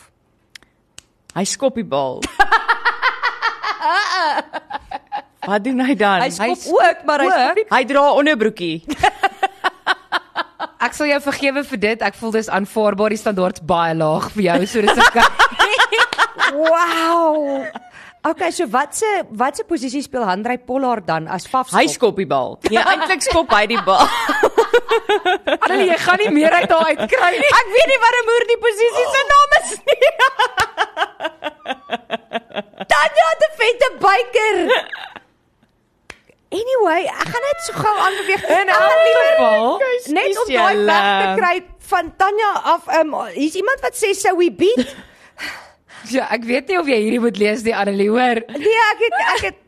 Hy 1.36 1.44
skop 1.44 1.76
die 1.76 1.84
bal. 1.84 2.22
Wat 5.46 5.62
doen 5.62 5.78
hy 5.86 5.94
dan? 5.94 6.24
Hy 6.26 6.32
skop 6.34 6.48
Hy's 6.48 6.64
ook, 6.74 6.98
maar 7.06 7.22
hy 7.22 7.28
skop 7.30 7.56
nie. 7.60 7.66
hy 7.70 7.84
dra 7.92 8.04
onderbroekie. 8.18 8.78
Ek 10.86 10.94
sal 10.94 11.08
jou 11.10 11.20
vergewe 11.28 11.62
vir 11.66 11.80
dit. 11.82 12.02
Ek 12.06 12.14
voel 12.18 12.32
dis 12.38 12.50
aanvaarbaar 12.50 13.10
die 13.14 13.20
standaard 13.22 13.58
baie 13.66 13.94
laag 13.98 14.26
vir 14.34 14.44
jou, 14.48 14.58
so 14.70 14.82
dis 14.86 15.00
okay. 15.06 15.26
Wow. 16.56 17.66
Okay, 18.26 18.50
so 18.52 18.66
wat 18.74 18.96
se 18.98 19.06
wat 19.38 19.54
se 19.60 19.64
posisie 19.70 20.02
speel 20.02 20.24
Handrey 20.26 20.58
Pollard 20.58 21.06
dan 21.06 21.28
as 21.30 21.46
Faf? 21.46 21.70
Hy 21.76 21.84
skop 21.92 22.16
die 22.18 22.26
bal. 22.26 22.56
Nee, 22.72 22.82
eintlik 22.82 23.22
skop 23.22 23.52
hy 23.54 23.68
die 23.70 23.78
bal. 23.86 24.02
Annelie, 25.62 25.92
jy 25.92 25.98
gaan 26.02 26.18
nie 26.24 26.32
meer 26.34 26.56
uit 26.58 26.66
daai 26.72 26.96
uitkry 26.96 27.32
nie. 27.38 27.52
Ek 27.60 27.68
weet 27.76 27.90
nie 27.92 28.00
wat 28.06 28.14
'n 28.18 28.24
moer 28.32 28.44
die 28.50 28.58
posisie 28.66 29.06
se 29.14 29.22
naam 29.32 29.52
is 29.60 29.70
nie. 29.92 30.10
Tanya 32.92 33.28
de 33.44 33.50
Vente 33.60 33.90
Beyker. 34.02 34.58
Anyway, 36.56 37.02
ek 37.10 37.28
gaan 37.30 37.44
net 37.50 37.60
so 37.68 37.72
gou 37.78 37.96
aanbeweeg. 38.08 38.44
In 38.48 38.70
Ek 38.70 38.74
gaan 38.74 38.90
elk 38.90 39.02
liewer 39.06 39.28
geval, 39.32 39.66
net 40.18 40.34
om 40.42 40.48
daai 40.54 40.76
weg 40.90 41.06
te 41.22 41.28
kry 41.42 41.56
van 41.94 42.06
Tanya 42.18 42.52
af. 42.74 42.84
Um, 43.02 43.10
hier's 43.36 43.56
iemand 43.60 43.80
wat 43.86 43.96
sê 44.00 44.10
sou 44.18 44.34
we 44.40 44.48
beat? 44.50 44.88
Ja, 46.16 46.28
ek 46.34 46.44
weet 46.46 46.68
nie 46.70 46.80
of 46.80 46.90
jy 46.90 46.98
hierdie 47.02 47.22
moet 47.24 47.38
lees 47.42 47.64
nie, 47.66 47.76
Annelie, 47.76 48.10
hoor. 48.14 48.42
Nee, 48.58 48.82
ek 48.92 49.06
het 49.08 49.22
ek 49.22 49.46
het 49.50 49.62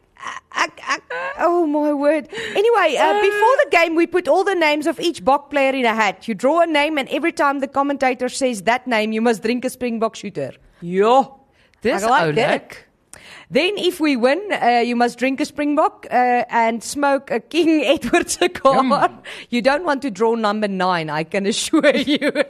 Ek, 0.57 0.79
ek, 0.89 1.03
oh 1.45 1.67
my 1.69 1.93
word. 1.93 2.27
Anyway, 2.33 2.97
uh, 2.97 3.13
before 3.21 3.55
the 3.61 3.67
game, 3.69 3.95
we 3.95 4.07
put 4.07 4.27
all 4.27 4.43
the 4.43 4.55
names 4.55 4.87
of 4.87 4.99
each 4.99 5.23
Bok 5.23 5.51
player 5.51 5.73
in 5.73 5.85
a 5.85 5.93
hat. 5.93 6.27
You 6.27 6.33
draw 6.33 6.61
a 6.61 6.65
name, 6.65 6.97
and 6.97 7.07
every 7.09 7.31
time 7.31 7.59
the 7.59 7.67
commentator 7.67 8.27
says 8.27 8.63
that 8.63 8.87
name, 8.87 9.11
you 9.11 9.21
must 9.21 9.43
drink 9.43 9.63
a 9.65 9.69
Springbok 9.69 10.15
shooter. 10.15 10.55
Ja. 10.81 11.29
Dis 11.81 12.01
Ek 12.01 12.09
like 12.09 12.23
oulik. 12.23 12.77
Then, 13.49 13.77
if 13.77 13.99
we 13.99 14.17
win, 14.17 14.41
uh, 14.51 14.81
you 14.83 14.95
must 14.95 15.19
drink 15.19 15.39
a 15.39 15.45
Springbok 15.45 16.07
uh, 16.11 16.43
and 16.49 16.83
smoke 16.83 17.31
a 17.31 17.39
King 17.39 17.83
Edward 17.95 18.29
cigar. 18.29 19.21
You 19.49 19.61
don't 19.61 19.85
want 19.85 20.01
to 20.01 20.11
draw 20.11 20.35
number 20.35 20.67
nine, 20.67 21.09
I 21.09 21.23
can 21.23 21.45
assure 21.45 21.95
you. 21.95 22.31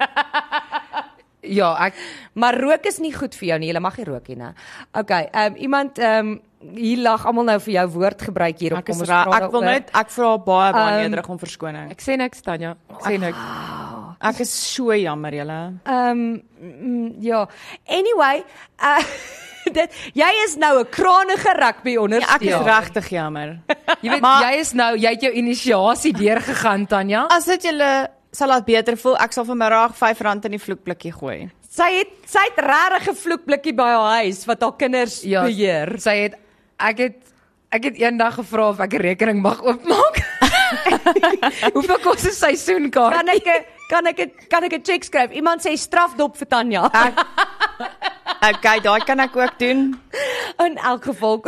Ja, 1.49 1.75
ek 1.87 1.93
maar 2.35 2.55
rook 2.59 2.85
is 2.85 2.99
nie 2.99 3.11
goed 3.13 3.35
vir 3.35 3.47
jou 3.49 3.59
nie. 3.59 3.73
Jy 3.73 3.79
mag 3.79 3.97
nie 3.97 4.05
rook 4.05 4.27
nie, 4.27 4.35
né? 4.35 4.53
Okay, 4.93 5.29
ehm 5.33 5.53
um, 5.53 5.55
iemand 5.61 5.99
ehm 5.99 6.27
um, 6.27 6.41
hier 6.75 6.97
lag 6.97 7.25
almal 7.25 7.43
nou 7.45 7.59
vir 7.59 7.73
jou 7.73 7.87
woord 7.99 8.21
gebruik 8.21 8.59
hier 8.59 8.73
op 8.77 8.85
kom 8.85 8.97
ons 8.99 9.07
ra 9.09 9.23
praat 9.25 9.43
ek 9.43 9.51
wil 9.51 9.61
net 9.61 9.91
ek 9.93 10.09
vra 10.09 10.37
baie 10.37 10.73
baie 10.73 10.93
Ehm, 10.95 11.03
nederig 11.03 11.29
om 11.29 11.37
verskoning. 11.39 11.91
ek 11.91 12.01
sê 12.01 12.17
niks 12.17 12.41
Tanya. 12.41 12.75
Ek 12.89 13.01
sê 13.05 13.19
niks. 13.19 13.37
Ek 14.19 14.39
is 14.41 14.49
so 14.73 14.91
jammer 14.93 15.31
julle. 15.31 15.59
Ehm 15.85 16.41
um, 16.61 17.15
ja. 17.21 17.45
Anyway, 17.87 18.43
uh 18.81 19.03
dit 19.77 19.91
jy 20.15 20.29
is 20.45 20.55
nou 20.57 20.79
'n 20.79 20.85
kranige 20.89 21.53
rugby 21.59 21.91
Ja, 21.93 22.01
ondersteuner. 22.01 22.35
ek 22.35 22.41
is 22.41 22.49
Ja. 22.65 22.79
regtig 22.79 23.09
jammer. 23.09 23.59
Jy 24.03 24.09
weet 24.11 24.21
Maar- 24.21 24.41
jy 24.43 24.59
is 24.59 24.73
nou 24.73 24.95
jy 24.97 25.09
het 25.11 25.21
jou 25.21 25.31
inisiasie 25.33 26.13
deurgegaan 26.13 26.87
Tanya. 26.87 27.27
As 27.29 27.45
dit 27.45 27.63
julle 27.63 28.07
sal 28.37 28.51
laat 28.53 28.65
beter 28.67 28.97
voel, 29.01 29.15
ek 29.23 29.33
sal 29.33 29.45
vanmiddag 29.47 29.95
R5 29.97 30.25
in 30.45 30.55
die 30.55 30.61
vloekblikkie 30.61 31.13
gooi. 31.15 31.37
Sy 31.77 31.87
het 31.99 32.13
sy 32.29 32.43
het 32.47 32.59
regtig 32.63 33.09
'n 33.11 33.21
vloekblikkie 33.23 33.73
by 33.73 33.89
haar 33.93 34.23
huis 34.23 34.45
wat 34.45 34.61
haar 34.61 34.75
kinders 34.77 35.21
ja, 35.23 35.43
beheer. 35.43 35.97
Sy 35.99 36.15
het 36.25 36.37
ek 36.79 36.97
het 36.97 37.17
ek 37.71 37.83
het 37.83 37.97
eendag 37.99 38.35
gevra 38.39 38.69
of 38.69 38.79
ek 38.79 38.93
'n 38.93 39.01
rekening 39.01 39.41
mag 39.41 39.61
oopmaak. 39.61 40.21
Hoeveel 41.75 41.99
kos 42.03 42.25
'n 42.25 42.33
seisoenkaart? 42.33 43.15
Kan 43.15 43.27
ek 43.29 43.65
kan 43.89 44.05
ek 44.05 44.49
kan 44.49 44.63
ek 44.63 44.73
'n 44.73 44.83
cheque 44.83 45.05
skryf? 45.05 45.31
Iemand 45.31 45.61
sê 45.61 45.75
strafdop 45.77 46.37
vir 46.37 46.47
Tanya. 46.47 46.89
Ek 46.93 47.13
Okay, 48.37 48.79
daai 48.79 49.01
kan 49.01 49.19
ek 49.19 49.35
ook 49.35 49.59
doen. 49.59 49.99
In 50.61 50.77
elk 50.77 51.03
geval. 51.03 51.41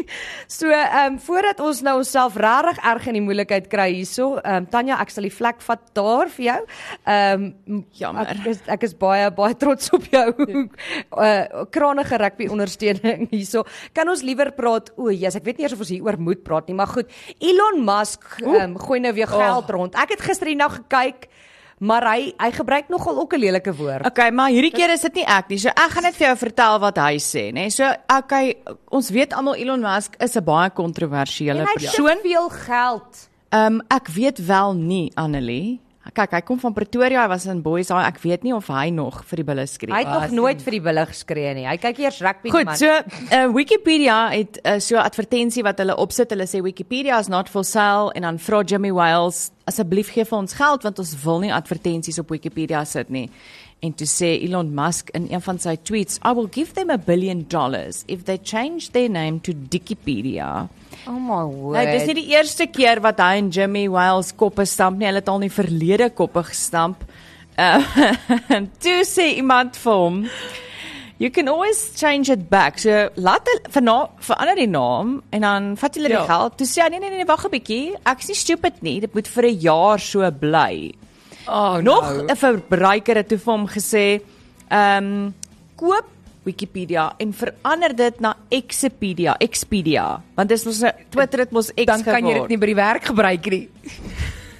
So, 0.58 0.70
ehm 0.70 1.14
um, 1.14 1.18
voordat 1.22 1.60
ons 1.60 1.80
nou 1.86 1.96
onsself 2.00 2.36
regtig 2.40 2.80
erg 2.84 3.06
in 3.10 3.18
die 3.18 3.22
moeilikheid 3.24 3.68
kry 3.70 3.88
hierso, 3.94 4.32
ehm 4.40 4.64
um, 4.64 4.68
Tanya, 4.70 4.98
ek 5.02 5.12
sal 5.14 5.26
die 5.26 5.32
vlek 5.34 5.62
vat 5.66 5.82
daar 5.96 6.30
vir 6.36 6.44
jou. 6.46 6.58
Ehm 7.04 7.46
um, 7.66 7.82
Jammer. 7.96 8.32
Ek 8.34 8.48
is 8.50 8.62
ek 8.76 8.86
is 8.88 8.94
baie 8.98 9.30
baie 9.36 9.56
trots 9.58 9.92
op 9.96 10.06
jou. 10.10 10.26
uh 10.50 11.66
kranige 11.74 12.18
rugby 12.20 12.48
ondersteuning 12.50 13.28
hierso. 13.30 13.64
Kan 13.96 14.10
ons 14.12 14.24
liewer 14.26 14.52
praat? 14.56 14.90
O, 14.96 15.10
Jesus, 15.10 15.40
ek 15.40 15.46
weet 15.48 15.60
nie 15.60 15.68
eers 15.68 15.76
of 15.76 15.84
ons 15.84 15.92
hieroor 15.94 16.18
moet 16.20 16.42
praat 16.46 16.70
nie, 16.70 16.76
maar 16.78 16.90
goed. 16.90 17.10
Elon 17.38 17.84
Musk 17.84 18.26
ehm 18.42 18.72
um, 18.72 18.78
gooi 18.80 19.00
nou 19.00 19.14
weer 19.16 19.30
geld 19.30 19.70
oh. 19.70 19.76
rond. 19.76 19.98
Ek 20.00 20.16
het 20.16 20.24
gister 20.24 20.50
die 20.50 20.58
nag 20.58 20.82
gekyk, 20.82 21.28
maar 21.80 22.04
hy 22.12 22.32
hy 22.36 22.50
gebruik 22.52 22.88
nogal 22.92 23.20
ook 23.20 23.34
'n 23.34 23.40
lelike 23.40 23.72
woord. 23.74 24.06
Okay, 24.06 24.30
maar 24.30 24.50
hierdie 24.50 24.70
keer 24.72 24.90
is 24.90 25.00
dit 25.00 25.14
nie 25.14 25.24
ek 25.24 25.48
nie. 25.48 25.58
So 25.58 25.68
ek 25.68 25.90
gaan 25.90 26.02
net 26.02 26.14
vir 26.16 26.26
jou 26.26 26.36
vertel 26.36 26.78
wat 26.78 26.96
hy 26.98 27.16
sê, 27.16 27.48
nê. 27.48 27.52
Nee. 27.52 27.70
So 27.70 27.84
okay, 28.18 28.54
ons 28.90 29.10
weet 29.10 29.32
almal 29.32 29.54
Elon 29.54 29.80
Musk 29.80 30.14
is 30.18 30.36
'n 30.36 30.44
baie 30.44 30.70
kontroversiële 30.70 31.60
En 31.60 31.66
hy 31.66 31.72
het 31.72 31.82
persoon. 31.82 32.06
soveel 32.16 32.48
geld. 32.48 33.28
Ehm 33.50 33.74
um, 33.74 33.82
ek 33.88 34.08
weet 34.08 34.46
wel 34.46 34.74
nie 34.74 35.12
Annelie. 35.14 35.80
Kyk, 36.00 36.32
hy 36.32 36.40
kom 36.42 36.58
van 36.58 36.72
Pretoria, 36.74 37.20
hy 37.22 37.28
was 37.28 37.44
in 37.46 37.60
Boyshaal. 37.62 38.00
Ek 38.08 38.16
weet 38.24 38.42
nie 38.42 38.54
of 38.56 38.70
hy 38.72 38.88
nog 38.90 39.20
vir 39.28 39.42
die 39.42 39.44
bulle 39.50 39.66
skree. 39.68 39.92
Hy 39.92 40.00
het 40.00 40.08
nog 40.10 40.32
nooit 40.32 40.62
vir 40.64 40.74
die 40.78 40.80
bulle 40.80 41.04
geskree 41.06 41.52
nie. 41.58 41.66
Hy 41.68 41.76
kyk 41.78 42.00
eers 42.00 42.22
rugby 42.24 42.50
Goed, 42.50 42.70
man. 42.70 42.78
so 42.80 42.88
uh, 42.88 43.42
Wikipedia 43.52 44.16
het 44.32 44.58
uh, 44.64 44.78
so 44.80 44.96
'n 44.96 45.04
advertensie 45.04 45.62
wat 45.62 45.78
hulle 45.78 45.94
opsit. 45.94 46.32
Hulle 46.32 46.48
sê 46.48 46.62
Wikipedia 46.64 47.20
is 47.20 47.28
not 47.28 47.48
for 47.52 47.62
sale 47.64 48.10
en 48.16 48.22
dan 48.22 48.38
vra 48.38 48.62
Jimmy 48.64 48.90
Wales 48.90 49.50
asseblief 49.68 50.10
gee 50.10 50.24
vir 50.24 50.38
ons 50.38 50.56
geld 50.56 50.82
want 50.82 50.98
ons 50.98 51.14
wil 51.24 51.38
nie 51.44 51.52
advertensies 51.52 52.18
op 52.18 52.30
Wikipedia 52.32 52.84
sit 52.84 53.10
nie. 53.10 53.28
En 53.82 53.92
toe 53.96 54.06
sê 54.06 54.34
Elon 54.44 54.74
Musk 54.74 55.08
in 55.16 55.28
een 55.30 55.40
van 55.40 55.58
sy 55.58 55.76
tweets, 55.76 56.18
I 56.24 56.32
will 56.36 56.48
give 56.52 56.74
them 56.74 56.90
a 56.90 56.98
billion 56.98 57.46
dollars 57.48 58.04
if 58.06 58.24
they 58.24 58.36
change 58.42 58.90
their 58.92 59.08
name 59.08 59.40
to 59.40 59.52
Wikipedia. 59.70 60.68
oh 61.08 61.16
my 61.18 61.44
word. 61.48 61.76
Nou, 61.78 61.84
dis 61.86 62.06
nie 62.06 62.14
die 62.14 62.28
eerste 62.36 62.66
keer 62.66 63.00
wat 63.00 63.18
hy 63.18 63.38
en 63.40 63.48
Jimmy 63.50 63.86
Wales 63.88 64.34
koppe 64.36 64.66
stamp 64.68 64.98
nie. 64.98 65.06
Hulle 65.08 65.22
het 65.22 65.28
al 65.28 65.40
in 65.40 65.48
die 65.48 65.54
verlede 65.54 66.10
koppe 66.10 66.42
gestamp. 66.50 67.04
Uh, 67.56 67.80
toe 68.84 69.00
sê 69.08 69.30
iemand 69.38 69.76
vir 69.76 69.92
hom, 69.92 70.26
You 71.20 71.28
can 71.28 71.48
always 71.52 71.76
change 72.00 72.30
it 72.32 72.46
back. 72.48 72.78
So 72.80 73.08
laat 73.20 73.44
hulle 73.44 73.68
verna- 73.68 74.08
verander 74.24 74.56
die 74.56 74.66
naam 74.72 75.22
en 75.36 75.42
dan 75.44 75.66
vat 75.76 75.94
hulle 75.98 76.08
Ja. 76.08 76.22
die 76.22 76.30
geld. 76.30 76.54
Toe 76.56 76.66
sê 76.66 76.80
hy 76.82 76.88
nee 76.94 77.00
nee 77.00 77.10
nee, 77.10 77.26
wag 77.28 77.44
'n 77.44 77.50
bietjie. 77.52 77.94
Ek 78.08 78.20
is 78.24 78.28
nie 78.28 78.36
stupid 78.40 78.80
nie. 78.82 79.00
Dit 79.00 79.12
moet 79.14 79.28
vir 79.28 79.44
'n 79.50 79.58
jaar 79.60 79.98
so 80.00 80.30
bly. 80.30 80.92
Oh, 81.48 81.76
Nog 81.82 82.16
no. 82.16 82.24
'n 82.28 82.36
verbruiker 82.36 83.16
het 83.16 83.28
toe 83.28 83.38
vir 83.38 83.52
hom 83.52 83.66
gesê, 83.68 84.20
ehm 84.68 85.04
um, 85.04 85.34
koop 85.76 86.04
Wikipedia 86.44 87.14
en 87.18 87.32
verander 87.32 87.96
dit 87.96 88.20
na 88.20 88.36
Expedia, 88.48 89.36
Expedia, 89.38 90.22
want 90.36 90.48
dis 90.48 90.64
mos 90.64 90.82
'n 90.82 90.92
Twitter 91.10 91.38
het 91.40 91.50
mos 91.50 91.70
X 91.74 91.84
dan 91.84 92.02
kan 92.02 92.26
jy 92.26 92.34
dit 92.40 92.48
nie 92.48 92.58
by 92.58 92.66
die 92.66 92.74
werk 92.74 93.04
gebruik 93.04 93.46
nie. 93.50 93.68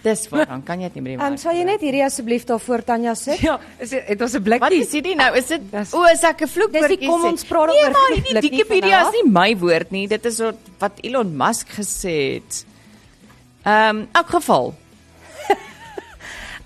Dis 0.03 0.29
waar 0.29 0.47
dan 0.47 0.63
kan 0.65 0.81
jy 0.81 0.89
dit 0.89 0.95
nie 0.95 1.03
by 1.03 1.09
die 1.11 1.19
Ehm 1.19 1.33
um, 1.33 1.37
sal 1.37 1.53
jy 1.53 1.65
net 1.65 1.81
hierdie 1.81 2.05
asseblief 2.05 2.45
daar 2.49 2.61
voor 2.61 2.85
Tanya 2.85 3.15
sit? 3.15 3.41
Ja, 3.45 3.59
is 3.79 3.91
dit 3.91 4.07
het 4.09 4.21
ons 4.21 4.33
'n 4.33 4.37
Wat 4.37 4.45
blikkie. 4.45 4.81
is 4.81 4.91
dit 4.91 5.17
nou? 5.17 5.37
Is 5.37 5.47
dit 5.47 5.61
o, 5.93 6.05
is 6.05 6.23
ek 6.23 6.41
'n 6.43 6.49
vloekwoord? 6.49 6.89
Dis 6.89 6.99
die 6.99 7.07
kom 7.09 7.25
ons 7.25 7.45
praat 7.45 7.67
nee, 7.69 7.85
oor 7.85 7.91
maar 7.91 8.07
vloekblik 8.07 8.41
die 8.41 8.51
nie 8.51 8.59
Wikipedia 8.59 9.09
is 9.09 9.13
nie 9.23 9.31
my 9.31 9.57
woord 9.59 9.91
nie. 9.91 10.07
Dit 10.09 10.25
is 10.25 10.39
wat 10.39 10.57
wat 10.79 10.93
Elon 11.03 11.37
Musk 11.37 11.69
gesê 11.69 12.41
het. 12.41 12.65
Ehm, 13.65 13.97
um, 13.97 14.09
elk 14.13 14.29
geval. 14.29 14.75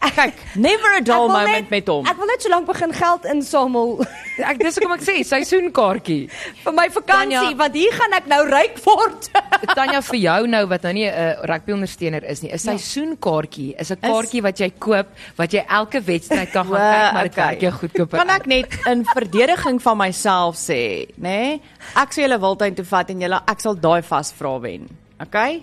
Kyk, 0.04 0.34
never 0.56 0.90
a 0.96 1.00
dull 1.00 1.28
wil 1.28 1.38
moment 1.38 1.70
met 1.70 1.86
hom. 1.88 2.04
Ek 2.06 2.16
wil 2.20 2.26
net 2.26 2.42
so 2.42 2.48
lank 2.52 2.66
begin 2.66 2.92
geld 2.92 3.24
insamel 3.24 4.04
Ek 4.50 4.58
dis 4.58 4.74
hoekom 4.76 4.92
ek 4.96 5.02
sê 5.06 5.14
seisoenkaartjie. 5.22 6.28
vir 6.64 6.72
my 6.74 6.88
vakansie 6.90 7.38
Tanya- 7.38 7.56
want 7.56 7.74
hier 7.78 7.92
gaan 7.94 8.12
ek 8.18 8.26
nou 8.26 8.40
ryk 8.50 8.80
word. 8.84 9.28
Tanya 9.78 10.00
vir 10.02 10.18
jou 10.18 10.46
nou 10.50 10.66
wat 10.66 10.82
nou 10.82 10.92
nie 10.92 11.06
'n 11.06 11.36
rugby 11.46 11.72
ondersteuner 11.72 12.24
is 12.24 12.42
nie, 12.42 12.50
'n 12.52 12.58
seisoenkaartjie 12.58 13.74
is 13.78 13.90
'n 13.92 14.00
kaartjie 14.02 14.42
wat 14.42 14.58
jy 14.60 14.70
koop 14.78 15.06
wat 15.38 15.50
jy 15.52 15.64
elke 15.68 16.00
wedstryd 16.02 16.50
kan 16.52 16.66
gaan 16.66 16.82
kyk, 16.94 17.12
maar 17.14 17.22
dit 17.22 17.32
Okay. 17.34 17.46
werk 17.46 17.60
jou 17.62 17.72
goedkoper. 17.72 18.18
Kan 18.18 18.30
ek 18.30 18.46
net 18.46 18.68
in 18.86 19.04
verdediging 19.04 19.80
van 19.82 19.96
myself 19.98 20.56
sê, 20.56 21.06
nê? 21.16 21.22
Nee? 21.22 21.60
Ek 21.96 22.12
sal 22.12 22.24
julle 22.24 22.38
Wildtuin 22.40 22.74
toe 22.74 22.84
vat 22.84 23.10
en 23.10 23.20
julle 23.20 23.40
ek 23.46 23.60
sal 23.60 23.74
daai 23.74 24.02
vasvra 24.02 24.60
wen. 24.60 24.88
Okay? 25.22 25.62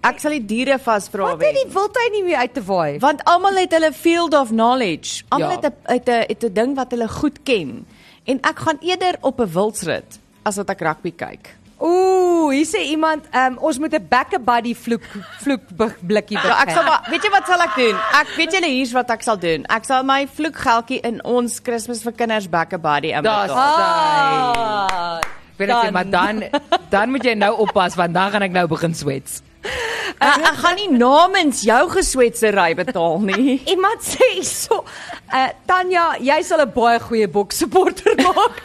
Ek 0.00 0.20
sal 0.20 0.30
die 0.30 0.44
diere 0.46 0.78
vasvra 0.78 1.22
Wat 1.22 1.40
het 1.40 1.40
wen. 1.40 1.54
die 1.54 1.72
wildtuin 1.74 2.12
nie 2.12 2.22
meer 2.24 2.36
uit 2.38 2.54
te 2.54 2.62
waai? 2.62 2.98
Want 3.02 3.24
almal 3.24 3.56
het 3.56 3.72
hulle 3.72 3.92
field 3.92 4.34
of 4.34 4.48
knowledge. 4.48 5.24
Almal 5.28 5.50
Ja. 5.50 5.56
het 5.56 5.64
'n 5.64 5.92
het 5.92 6.08
'n 6.08 6.24
het 6.28 6.44
'n 6.44 6.52
ding 6.52 6.76
wat 6.76 6.90
hulle 6.90 7.08
goed 7.08 7.38
ken. 7.42 7.86
En 8.24 8.38
ek 8.42 8.58
gaan 8.58 8.78
eerder 8.80 9.16
op 9.20 9.40
'n 9.40 9.50
wildsrit 9.52 10.18
as 10.44 10.56
wat 10.56 10.70
ek 10.70 10.80
rugby 10.80 11.12
kyk. 11.16 11.56
Ooh, 11.80 12.50
hier 12.50 12.66
sê 12.66 12.80
iemand, 12.90 13.24
um, 13.34 13.58
ons 13.58 13.78
moet 13.78 13.92
'n 13.94 14.06
back 14.08 14.44
buddy 14.44 14.74
vloek 14.74 15.02
vloek 15.40 15.60
blikkie 16.06 16.36
begin. 16.36 16.50
Ja, 16.50 16.62
ek 16.62 16.70
sal 16.70 16.82
maar, 16.84 17.06
weet 17.10 17.22
jy 17.22 17.30
wat 17.30 17.46
sal 17.46 17.60
ek 17.60 17.74
doen? 17.76 17.96
Ek 18.20 18.26
weet 18.36 18.52
julle 18.52 18.66
hier's 18.66 18.92
wat 18.92 19.10
ek 19.10 19.22
sal 19.22 19.38
doen. 19.38 19.64
Ek 19.66 19.84
sal 19.84 20.02
my 20.04 20.26
vloekgeldjie 20.26 21.00
in 21.00 21.24
ons 21.24 21.60
Kersfees 21.62 22.02
vir 22.02 22.12
kinders 22.12 22.48
back 22.48 22.70
buddy 22.82 23.10
Daar's 23.12 23.50
inbetaal. 23.50 23.56
Ah, 23.56 25.18
Ek 25.18 25.56
weet 25.56 25.68
dan. 25.68 25.92
maar 25.92 26.10
dan 26.10 26.42
dan 26.90 27.10
moet 27.10 27.24
jy 27.24 27.34
nou 27.34 27.56
oppas 27.58 27.94
want 27.94 28.14
dan 28.14 28.30
gaan 28.30 28.42
ek 28.42 28.50
nou 28.52 28.66
begin 28.66 28.94
swets. 28.94 29.42
Ek, 30.18 30.40
ek 30.48 30.56
gaan 30.62 30.76
nie 30.78 30.88
namens 30.98 31.60
jou 31.66 31.82
geswetsery 31.92 32.72
betaal 32.78 33.20
nie. 33.22 33.58
Iemand 33.74 34.02
sê 34.02 34.30
so, 34.46 34.84
uh, 35.32 35.50
Tanya, 35.68 36.14
jy 36.22 36.40
sal 36.46 36.62
'n 36.64 36.72
baie 36.74 36.98
goeie 37.02 37.28
boksupporter 37.28 38.16
maak. 38.26 38.58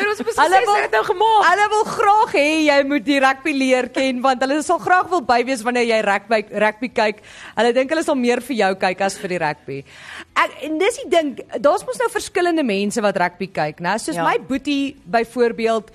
En 0.00 0.08
ons 0.08 0.18
het 0.18 0.28
Hulle 0.40 0.60
wil 0.64 0.78
dit 0.86 0.94
nou 0.96 1.02
gemaak. 1.04 1.42
Hulle 1.50 1.66
wil 1.74 1.84
graag 1.84 2.30
hê 2.32 2.46
jy 2.64 2.78
moet 2.88 3.04
die 3.04 3.18
rugby 3.20 3.52
leer 3.52 3.88
ken 3.92 4.22
want 4.24 4.40
hulle 4.40 4.62
sal 4.64 4.80
graag 4.80 5.10
wil 5.12 5.20
bywees 5.28 5.62
wanneer 5.66 5.84
jy 5.84 5.98
rugby 6.06 6.40
rugby 6.64 6.88
kyk. 6.96 7.20
Hulle 7.58 7.72
dink 7.76 7.92
hulle 7.92 8.04
sal 8.06 8.16
meer 8.16 8.40
vir 8.40 8.56
jou 8.56 8.70
kyk 8.86 9.04
as 9.04 9.18
vir 9.20 9.34
die 9.34 9.40
rugby. 9.44 9.78
Ek 10.40 10.56
en 10.64 10.78
dis 10.80 10.96
die 11.02 11.10
ding, 11.12 11.34
daar's 11.60 11.84
mos 11.86 12.00
nou 12.00 12.08
verskillende 12.08 12.64
mense 12.64 13.04
wat 13.04 13.20
rugby 13.20 13.50
kyk, 13.52 13.80
né? 13.84 13.98
Soos 14.00 14.16
Ja. 14.16 14.24
my 14.24 14.38
boetie 14.38 14.96
byvoorbeeld 15.04 15.92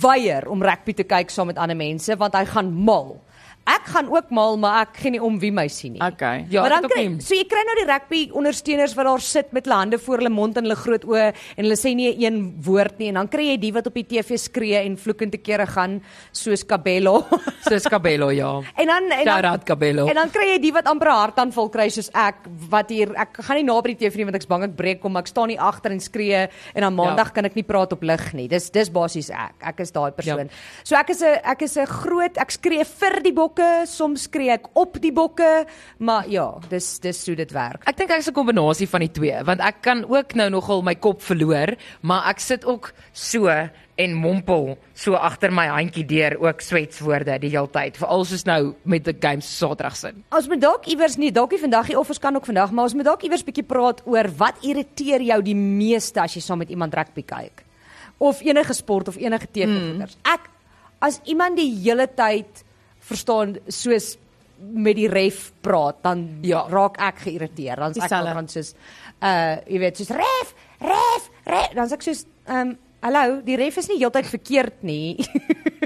weier 0.00 0.48
om 0.48 0.62
rugby 0.62 0.94
te 0.94 1.06
kyk 1.08 1.30
saam 1.30 1.46
met 1.52 1.58
ander 1.58 1.76
mense 1.76 2.16
want 2.16 2.34
hy 2.34 2.44
gaan 2.48 2.72
mal. 2.72 3.16
Ek 3.64 3.86
gaan 3.94 4.10
ook 4.12 4.28
maal, 4.34 4.58
maar 4.60 4.82
ek 4.84 4.98
gee 5.00 5.14
nie 5.14 5.20
om 5.24 5.38
wie 5.40 5.50
my 5.54 5.64
sien 5.72 5.94
nie. 5.96 6.02
Okay. 6.04 6.44
Ja, 6.52 6.60
maar 6.60 6.76
dan 6.76 6.88
kry 6.90 7.04
so 7.24 7.36
jy 7.36 7.46
kry 7.48 7.62
nou 7.64 7.76
die 7.78 7.86
rugby 7.88 8.20
ondersteuners 8.36 8.92
wat 8.98 9.08
daar 9.08 9.22
sit 9.24 9.52
met 9.56 9.64
hulle 9.64 9.78
hande 9.80 9.98
voor 10.04 10.20
hulle 10.20 10.32
mond 10.32 10.58
en 10.60 10.66
hulle 10.66 10.76
groot 10.76 11.06
oë 11.08 11.24
en 11.32 11.62
hulle 11.62 11.78
sê 11.80 11.94
nie 11.96 12.10
een 12.20 12.40
woord 12.64 12.98
nie 13.00 13.08
en 13.12 13.22
dan 13.22 13.30
kry 13.32 13.46
jy 13.52 13.56
die 13.62 13.72
wat 13.72 13.88
op 13.88 13.96
die 13.96 14.04
TV 14.10 14.36
skree 14.40 14.82
en 14.82 14.98
vloekend 15.00 15.32
te 15.32 15.40
kere 15.40 15.66
gaan 15.70 15.96
soos 16.32 16.64
Cabello. 16.68 17.22
Soos 17.64 17.86
Cabello, 17.88 18.28
ja. 18.28 18.50
en 18.76 18.90
dan 18.90 19.08
en 19.08 19.24
Shout 19.24 19.42
dan, 19.42 19.50
out 19.54 19.64
Cabello. 19.64 20.04
en 20.12 20.18
dan 20.20 20.32
kry 20.34 20.50
jy 20.52 20.58
die 20.60 20.72
wat 20.76 20.88
amper 20.90 21.08
'n 21.08 21.20
hartaanval 21.22 21.70
kry 21.72 21.88
soos 21.88 22.10
ek 22.12 22.44
wat 22.68 22.92
hier 22.92 23.14
ek 23.16 23.40
gaan 23.40 23.56
nie 23.56 23.64
na 23.64 23.80
by 23.80 23.94
die 23.94 24.00
TV 24.04 24.20
nie 24.20 24.28
want 24.28 24.36
ek's 24.36 24.50
bang 24.50 24.66
ek 24.68 24.76
breek 24.76 25.00
kom 25.00 25.16
ek 25.16 25.30
staan 25.30 25.48
nie 25.48 25.58
agter 25.58 25.94
en 25.94 26.00
skree 26.00 26.44
en 26.74 26.84
dan 26.84 26.94
maandag 26.94 27.32
ja. 27.32 27.34
kan 27.38 27.48
ek 27.48 27.56
nie 27.56 27.64
praat 27.64 27.92
op 27.96 28.02
lig 28.02 28.26
nie. 28.36 28.46
Dis 28.48 28.68
dis 28.74 28.90
basies 28.92 29.30
ek. 29.30 29.56
Ek 29.72 29.80
is 29.80 29.92
daai 29.94 30.12
persoon. 30.12 30.50
Ja. 30.52 30.84
So 30.84 30.96
ek 30.96 31.10
is 31.10 31.22
'n 31.22 31.40
ek 31.42 31.62
is 31.62 31.76
'n 31.76 31.86
groot 31.86 32.36
ek 32.38 32.50
skree 32.50 32.84
vir 32.84 33.20
die 33.22 33.32
bokke, 33.54 33.86
soms 33.86 34.26
skree 34.26 34.50
ek 34.50 34.66
op 34.74 34.98
die 35.02 35.12
bokke, 35.14 35.64
maar 36.02 36.26
ja, 36.28 36.58
dis 36.70 36.98
dis 37.02 37.20
hoe 37.28 37.36
dit 37.38 37.52
werk. 37.54 37.84
Ek 37.86 37.96
dink 37.96 38.10
ek 38.10 38.18
is 38.20 38.28
'n 38.28 38.34
kombinasie 38.34 38.88
van 38.88 39.00
die 39.00 39.12
twee, 39.12 39.44
want 39.44 39.60
ek 39.60 39.82
kan 39.82 40.04
ook 40.04 40.34
nou 40.34 40.50
nogal 40.50 40.82
my 40.82 40.94
kop 40.94 41.22
verloor, 41.22 41.76
maar 42.02 42.28
ek 42.30 42.40
sit 42.40 42.64
ook 42.64 42.92
so 43.12 43.48
en 43.96 44.14
mompel 44.14 44.76
so 44.94 45.14
agter 45.14 45.52
my 45.52 45.68
handjie 45.68 46.04
deur 46.04 46.36
ook 46.40 46.60
swetswoorde 46.60 47.38
die 47.38 47.50
hele 47.50 47.68
tyd, 47.68 47.96
veral 47.96 48.24
soos 48.24 48.44
nou 48.44 48.74
met 48.84 49.04
die 49.04 49.14
games 49.20 49.46
Saterdag 49.46 49.96
sin. 49.96 50.24
Ons 50.32 50.48
moet 50.48 50.60
dalk 50.60 50.86
iewers 50.86 51.16
nie 51.16 51.30
dalk 51.30 51.52
nie 51.52 51.60
vandag 51.60 51.88
nie 51.88 51.98
of 51.98 52.08
ons 52.08 52.18
kan 52.18 52.34
ook 52.34 52.46
vandag, 52.46 52.72
maar 52.72 52.84
ons 52.84 52.94
moet 52.94 53.04
dalk 53.04 53.22
iewers 53.22 53.44
bietjie 53.44 53.62
praat 53.62 54.02
oor 54.04 54.28
wat 54.36 54.56
irriteer 54.62 55.22
jou 55.22 55.42
die 55.42 55.54
meeste 55.54 56.20
as 56.20 56.34
jy 56.34 56.40
saam 56.40 56.58
met 56.58 56.70
iemand 56.70 56.94
rugby 56.94 57.22
kyk. 57.22 57.62
Of 58.18 58.42
enige 58.42 58.74
sport 58.74 59.08
of 59.08 59.16
enige 59.16 59.46
TV-goeders. 59.46 60.16
Mm. 60.16 60.32
Ek 60.34 60.50
as 61.00 61.20
iemand 61.24 61.56
die 61.56 61.70
hele 61.84 62.08
tyd 62.08 62.63
verstaan 63.08 63.56
soos 63.68 64.14
met 64.58 64.96
die 64.96 65.08
ref 65.10 65.50
praat, 65.60 66.02
dan 66.02 66.38
Ja. 66.42 66.64
raak 66.70 66.96
ek 67.02 67.24
geïrriteerd. 67.26 67.78
Dan 67.78 67.92
ek 68.02 68.10
dan 68.10 68.48
soos 68.48 68.74
uh 69.22 69.56
jy 69.66 69.78
weet 69.78 69.96
soos 69.96 70.10
ref, 70.10 70.54
ref, 70.80 71.30
ref, 71.46 71.74
dan 71.74 71.88
sê 71.88 71.98
ek 71.98 72.02
soos 72.02 72.24
ehm 72.46 72.60
um, 72.60 72.78
hallo, 73.04 73.40
die 73.44 73.56
ref 73.56 73.76
is 73.78 73.88
nie 73.88 73.98
heeltyd 73.98 74.26
verkeerd 74.26 74.82
nie. 74.82 75.16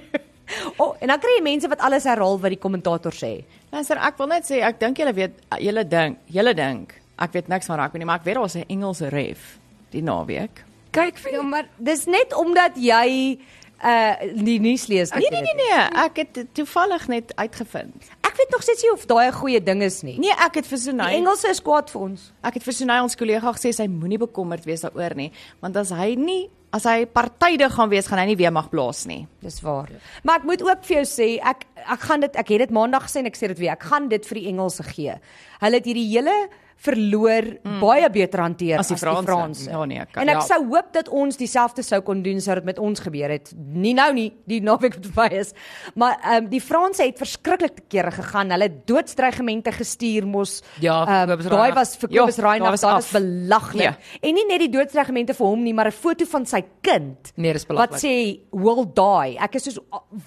oh, 0.82 0.94
en 1.00 1.08
dan 1.08 1.18
kry 1.18 1.38
jy 1.38 1.42
mense 1.42 1.68
wat 1.68 1.80
alles 1.80 2.06
herhaal 2.06 2.38
wat 2.40 2.54
die 2.54 2.60
kommentator 2.62 3.12
sê. 3.12 3.44
Luister, 3.72 3.98
ek 3.98 4.18
wil 4.18 4.30
net 4.30 4.46
sê 4.48 4.62
ek 4.62 4.78
dink 4.80 4.98
julle 5.02 5.14
weet 5.16 5.42
julle 5.58 5.84
dink, 5.84 6.18
julle 6.30 6.54
dink 6.54 6.94
ek 7.18 7.34
weet 7.34 7.48
niks 7.50 7.66
van 7.66 7.80
rugby 7.82 8.00
nie, 8.00 8.06
maar 8.08 8.20
ek 8.20 8.26
weet 8.28 8.38
daar's 8.38 8.56
'n 8.56 8.64
Engelse 8.68 9.08
ref 9.10 9.58
die 9.90 10.02
naweek. 10.02 10.64
Kyk 10.92 11.18
vir 11.18 11.32
Ja, 11.32 11.42
maar 11.42 11.68
dis 11.78 12.06
net 12.06 12.32
omdat 12.34 12.76
jy 12.76 13.38
uh 13.84 14.14
die 14.34 14.58
nuus 14.60 14.86
lees. 14.90 15.12
Nee 15.14 15.30
nee 15.30 15.42
nee 15.42 15.54
nee, 15.54 15.80
ek 16.04 16.16
het 16.24 16.40
toevallig 16.52 17.08
net 17.08 17.32
uitgevind. 17.36 18.10
Ek 18.26 18.36
weet 18.36 18.50
nog 18.50 18.62
steeds 18.62 18.82
nie 18.82 18.92
of 18.92 19.06
daai 19.06 19.28
'n 19.28 19.32
goeie 19.32 19.62
ding 19.62 19.82
is 19.82 20.02
nie. 20.02 20.18
Nee, 20.18 20.34
ek 20.34 20.54
het 20.54 20.66
vir 20.66 20.78
Die 20.78 20.84
Sunay 20.84 21.14
Engelse 21.14 21.48
is 21.48 21.62
kwaad 21.62 21.90
vir 21.90 22.00
ons. 22.00 22.32
Ek 22.42 22.54
het 22.54 22.62
vir 22.62 22.72
Sunay 22.74 23.00
ons 23.00 23.16
kollega 23.16 23.52
gesê 23.52 23.72
sy 23.72 23.86
moenie 23.86 24.18
bekommerd 24.18 24.64
wees 24.64 24.80
daaroor 24.80 25.14
nie, 25.14 25.32
want 25.60 25.76
as 25.76 25.90
hy 25.90 26.14
nie 26.14 26.50
as 26.72 26.84
hy 26.84 27.06
partydig 27.06 27.72
gaan 27.72 27.88
wees, 27.88 28.06
gaan 28.06 28.18
hy 28.18 28.26
nie 28.26 28.36
weer 28.36 28.52
mag 28.52 28.68
blaas 28.68 29.06
nie. 29.06 29.26
Dis 29.40 29.60
waar. 29.64 29.88
Maar 30.22 30.36
ek 30.42 30.44
moet 30.44 30.62
ook 30.62 30.84
vir 30.84 30.96
jou 30.96 31.04
sê, 31.08 31.28
ek 31.40 31.64
ek 31.88 32.00
gaan 32.00 32.20
dit 32.20 32.36
ek 32.36 32.48
het 32.48 32.58
dit 32.58 32.70
maandag 32.70 33.06
gesê 33.08 33.22
en 33.22 33.26
ek 33.26 33.36
sê 33.36 33.48
dit 33.48 33.58
weer. 33.58 33.72
Ek 33.72 33.82
gaan 33.88 34.08
dit 34.08 34.26
vir 34.26 34.40
die 34.40 34.48
Engelse 34.48 34.82
gee. 34.82 35.14
Hulle 35.62 35.80
het 35.80 35.88
hierdie 35.88 36.08
hele 36.12 36.48
verloor 36.78 37.46
mm. 37.58 37.80
baie 37.82 38.08
beter 38.14 38.42
hanteer 38.44 38.78
As 38.78 38.90
die 38.92 38.96
Franse. 39.00 39.26
Franse. 39.26 39.70
Ja, 39.70 39.84
nee, 39.84 40.04
kan- 40.12 40.22
en 40.22 40.28
ek 40.28 40.40
ja. 40.40 40.46
sou 40.46 40.60
hoop 40.70 40.92
dat 40.94 41.08
ons 41.10 41.36
dieselfde 41.40 41.82
sou 41.82 42.00
kon 42.06 42.22
doen 42.22 42.40
sou 42.40 42.54
dit 42.60 42.68
met 42.68 42.78
ons 42.78 43.00
gebeur 43.02 43.32
het. 43.34 43.50
Nie 43.56 43.94
nou 43.98 44.12
nie, 44.14 44.28
die 44.46 44.60
naweek 44.62 44.94
wat 44.98 45.08
verby 45.10 45.40
is. 45.40 45.52
Maar 45.98 46.18
ehm 46.22 46.44
um, 46.44 46.48
die 46.52 46.62
Franse 46.62 47.02
het 47.02 47.18
verskriklik 47.18 47.74
te 47.80 47.82
kere 47.88 48.12
gegaan. 48.14 48.52
Hulle 48.54 48.68
het 48.70 48.86
doodsdreigemente 48.86 49.72
gestuur 49.74 50.26
mos. 50.26 50.62
Ja, 50.80 51.00
vir 51.04 51.34
Kobus 51.34 51.50
daai 51.50 51.72
was 51.74 51.96
vir 51.96 52.12
Ja, 52.12 52.20
Kobus 52.20 52.36
daar 52.36 52.50
Reinagh, 52.52 52.70
was 52.70 52.80
daai 52.86 52.94
was 52.94 53.10
belaglik. 53.12 53.82
Ja. 53.82 53.96
En 54.22 54.34
nie 54.34 54.46
net 54.46 54.60
die 54.60 54.70
doodsdreigemente 54.70 55.34
vir 55.34 55.46
hom 55.46 55.62
nie, 55.62 55.74
maar 55.74 55.88
'n 55.88 55.92
foto 55.92 56.24
van 56.24 56.46
sy 56.46 56.62
kind. 56.80 57.32
Nee, 57.36 57.52
dis 57.52 57.66
Wat 57.66 57.76
belaglik. 57.76 58.00
sê 58.00 58.40
will 58.52 58.84
die. 58.94 59.38
Ek 59.38 59.54
is 59.54 59.64
soos 59.64 59.78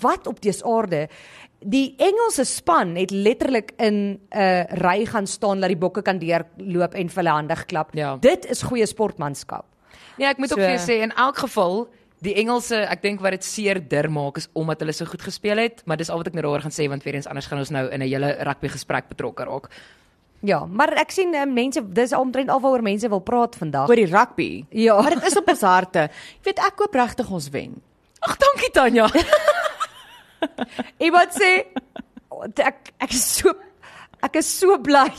wat 0.01 0.27
op 0.27 0.41
dese 0.41 0.65
aarde. 0.65 1.07
Die 1.63 1.93
Engelse 2.01 2.43
span 2.43 2.95
het 2.97 3.11
letterlik 3.11 3.71
in 3.77 3.93
'n 4.33 4.37
uh, 4.37 4.63
ry 4.81 5.05
gaan 5.05 5.27
staan 5.27 5.59
dat 5.61 5.69
die 5.69 5.77
bokke 5.77 6.01
kan 6.01 6.17
deurloop 6.17 6.93
en 6.93 7.09
vir 7.09 7.23
hulle 7.23 7.29
hande 7.35 7.55
geklap. 7.55 7.93
Ja. 7.93 8.17
Dit 8.17 8.45
is 8.49 8.61
goeie 8.61 8.85
sportmanskap. 8.85 9.65
Nee, 10.17 10.27
ek 10.27 10.37
moet 10.37 10.49
So- 10.49 10.55
ook 10.55 10.61
vir 10.61 10.77
jou 10.77 10.87
sê 10.89 11.01
in 11.01 11.11
elk 11.15 11.37
geval 11.37 11.87
Die 12.21 12.35
Engelse, 12.37 12.75
ek 12.85 13.01
dink 13.01 13.19
wat 13.19 13.31
dit 13.31 13.43
seerder 13.43 14.05
maak 14.11 14.37
is 14.37 14.47
omdat 14.53 14.79
hulle 14.79 14.93
so 14.93 15.05
goed 15.09 15.21
gespeel 15.25 15.57
het, 15.57 15.81
maar 15.85 15.97
dis 15.97 16.09
al 16.09 16.17
wat 16.17 16.27
ek 16.27 16.33
nou 16.33 16.43
daaroor 16.43 16.61
gaan 16.61 16.71
sê 16.71 16.85
want 16.87 17.03
weer 17.03 17.15
eens 17.15 17.25
anders 17.25 17.47
gaan 17.47 17.57
ons 17.57 17.71
nou 17.73 17.89
in 17.89 18.01
'n 18.01 18.05
hele 18.07 18.37
rugby 18.45 18.67
gesprek 18.67 19.07
betrokke 19.09 19.43
raak. 19.43 19.69
Ja, 20.43 20.65
maar 20.65 20.93
ek 20.97 21.11
sien 21.11 21.33
uh, 21.33 21.45
mense 21.45 21.81
dis 21.93 22.13
omtrent 22.13 22.49
alwaaroor 22.49 22.81
mense 22.81 23.09
wil 23.09 23.21
praat 23.21 23.55
vandag. 23.55 23.89
Oor 23.89 23.95
die 23.95 24.05
rugby. 24.05 24.65
Ja. 24.69 25.01
Maar 25.01 25.15
dit 25.15 25.23
is 25.23 25.37
op 25.37 25.49
ons 25.49 25.61
harte. 25.61 26.09
Jy 26.43 26.43
weet 26.43 26.59
ek 26.59 26.75
koop 26.75 26.93
regtig 26.93 27.29
ons 27.31 27.49
wen. 27.49 27.81
Ag, 28.19 28.37
dankie 28.37 28.71
Tanya. 28.71 29.09
Iemand 31.07 31.35
sê 31.35 31.51
ek 32.61 32.93
ek 32.99 33.11
is 33.13 33.25
so 33.39 33.53
ek 34.21 34.35
is 34.37 34.49
so 34.59 34.77
bly. 34.81 35.09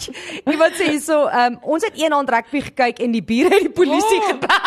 Iemand 0.46 0.76
sê 0.78 0.90
hierso, 0.92 1.26
um, 1.26 1.58
ons 1.74 1.82
het 1.87 1.96
een 1.98 2.14
aand 2.14 2.30
rugby 2.30 2.61
gekyk 2.68 3.02
en 3.02 3.16
die 3.16 3.24
bure 3.26 3.50
het 3.50 3.66
die 3.66 3.74
polisie 3.74 4.20
Oh. 4.22 4.28
gebel. 4.30 4.48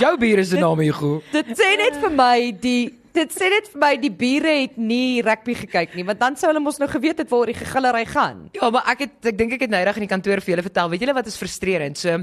Jou 0.00 0.16
is 0.24 0.48
se 0.48 0.56
naam 0.58 0.80
hier 0.80 0.94
goed. 0.94 1.22
Dit 1.32 1.52
sê 1.58 1.76
net 1.76 1.96
vir 2.00 2.12
my 2.16 2.36
die 2.60 2.98
dit 3.12 3.34
sê 3.36 3.50
net 3.52 3.66
vir 3.68 3.80
my 3.80 3.90
die 4.00 4.10
bure 4.10 4.52
het 4.62 4.78
nie 4.80 5.20
rugby 5.22 5.54
gekyk 5.54 5.94
nie, 5.98 6.04
want 6.08 6.18
dan 6.18 6.36
sou 6.40 6.48
hulle 6.48 6.62
mos 6.64 6.78
nou 6.80 6.88
geweet 6.88 7.18
het 7.20 7.28
waar 7.30 7.50
die 7.50 7.56
gegillery 7.58 8.06
gaan. 8.08 8.46
Ja, 8.56 8.70
maar 8.72 8.88
ek 8.94 9.04
het 9.04 9.28
ek 9.32 9.36
dink 9.38 9.52
ek 9.58 9.66
het 9.66 9.74
nydig 9.74 10.00
in 10.00 10.06
die 10.06 10.12
kantoor 10.14 10.40
vir 10.40 10.54
julle 10.54 10.64
vertel. 10.64 10.88
Weet 10.94 11.04
julle 11.04 11.16
wat 11.18 11.28
is 11.28 11.36
frustrerend? 11.36 12.00
So 12.00 12.22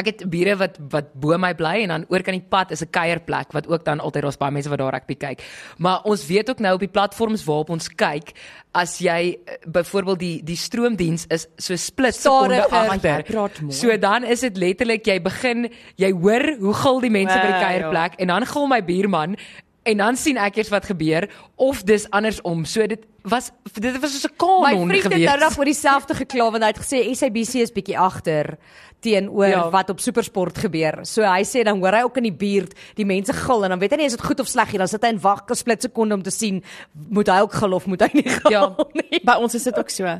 ek 0.00 0.10
het 0.10 0.24
bure 0.32 0.56
wat 0.60 0.78
wat 0.92 1.12
bo 1.14 1.36
my 1.38 1.52
bly 1.56 1.76
en 1.84 1.92
dan 1.94 2.06
oor 2.08 2.24
kan 2.26 2.36
die 2.36 2.44
pad 2.48 2.72
is 2.74 2.82
'n 2.82 2.90
kuierplek 2.90 3.52
wat 3.52 3.68
ook 3.68 3.84
dan 3.84 4.00
altyd 4.00 4.22
daar's 4.22 4.40
baie 4.40 4.52
mense 4.52 4.68
wat 4.68 4.78
daar 4.78 4.94
rugby 4.94 5.14
kyk. 5.14 5.44
Maar 5.78 6.02
ons 6.04 6.26
weet 6.26 6.50
ook 6.50 6.58
nou 6.58 6.74
op 6.74 6.80
die 6.80 6.88
platforms 6.88 7.44
waarop 7.44 7.70
ons 7.70 7.88
kyk, 7.88 8.32
as 8.72 8.98
jy 8.98 9.38
eh, 9.44 9.54
byvoorbeeld 9.66 10.18
die 10.18 10.42
die 10.44 10.56
stroomdiens 10.56 11.26
is 11.28 11.46
so 11.56 11.76
split 11.76 12.14
sekonde 12.14 12.66
agter. 12.68 13.24
Mooi. 13.62 13.72
So 13.72 13.96
dan 13.98 14.24
is 14.24 14.40
dit 14.40 14.56
letterlik 14.56 15.06
jy 15.06 15.20
begin 15.22 15.68
jy 15.96 16.10
hoor 16.12 16.56
hoe 16.60 16.74
gil 16.74 17.00
die 17.00 17.10
mense 17.10 17.34
by 17.34 17.46
die 17.46 17.50
Ja, 17.50 17.58
ja. 17.60 17.66
kuierplek 17.66 18.12
en 18.20 18.26
dan 18.26 18.46
gil 18.46 18.66
my 18.66 18.84
buurman 18.84 19.36
en 19.82 19.96
dan 19.96 20.16
sien 20.16 20.36
ek 20.36 20.56
eers 20.56 20.68
wat 20.68 20.84
gebeur 20.84 21.28
of 21.56 21.82
dis 21.82 22.10
andersom. 22.10 22.64
So 22.64 22.86
dit 22.86 23.06
was 23.22 23.50
dit 23.74 24.00
was 24.00 24.20
so 24.20 24.28
'n 24.28 24.62
My 24.62 24.70
kanon 24.72 24.88
vriend 24.88 25.02
het 25.04 25.12
gewees. 25.12 25.28
nou 25.28 25.38
nog 25.40 25.58
oor 25.58 25.64
dieselfde 25.64 26.14
gekla 26.14 26.50
want 26.50 26.62
hy 26.62 26.68
het 26.68 26.78
gesê 26.78 27.14
SABC 27.14 27.54
is 27.54 27.72
bietjie 27.72 27.98
agter 27.98 28.58
teenoor 29.00 29.46
ja. 29.48 29.70
Wat 29.70 29.90
op 29.90 30.00
Supersport 30.00 30.58
gebeur. 30.58 30.98
So 31.04 31.22
hy 31.22 31.42
sê 31.42 31.62
dan 31.64 31.78
hoor 31.80 31.92
hy 31.92 32.02
ook 32.02 32.16
in 32.16 32.22
die 32.22 32.32
buurt 32.32 32.74
die 32.96 33.04
mense 33.06 33.32
gil 33.32 33.64
en 33.64 33.70
dan 33.70 33.78
weet 33.78 33.90
hy 33.92 33.96
nie 33.96 34.04
is 34.06 34.12
dit 34.12 34.20
goed 34.24 34.40
of 34.40 34.46
sleg 34.46 34.72
nie. 34.72 34.78
Dan 34.78 34.88
sit 34.88 35.02
hy 35.02 35.08
en 35.08 35.20
wag 35.20 35.44
'n 35.48 35.54
split 35.54 35.82
sekonde 35.82 36.14
om 36.14 36.22
te 36.22 36.30
sien 36.30 36.62
moet 37.08 37.26
hy 37.26 37.40
ook 37.40 37.52
gil 37.52 37.72
of 37.72 37.86
moet 37.86 38.00
hy 38.02 38.10
nie 38.12 38.28
gil 38.28 38.50
Ja. 38.50 38.76
nie. 38.92 39.20
By 39.24 39.36
ons 39.40 39.54
is 39.54 39.62
dit 39.64 39.78
ook 39.78 39.88
so. 39.90 40.04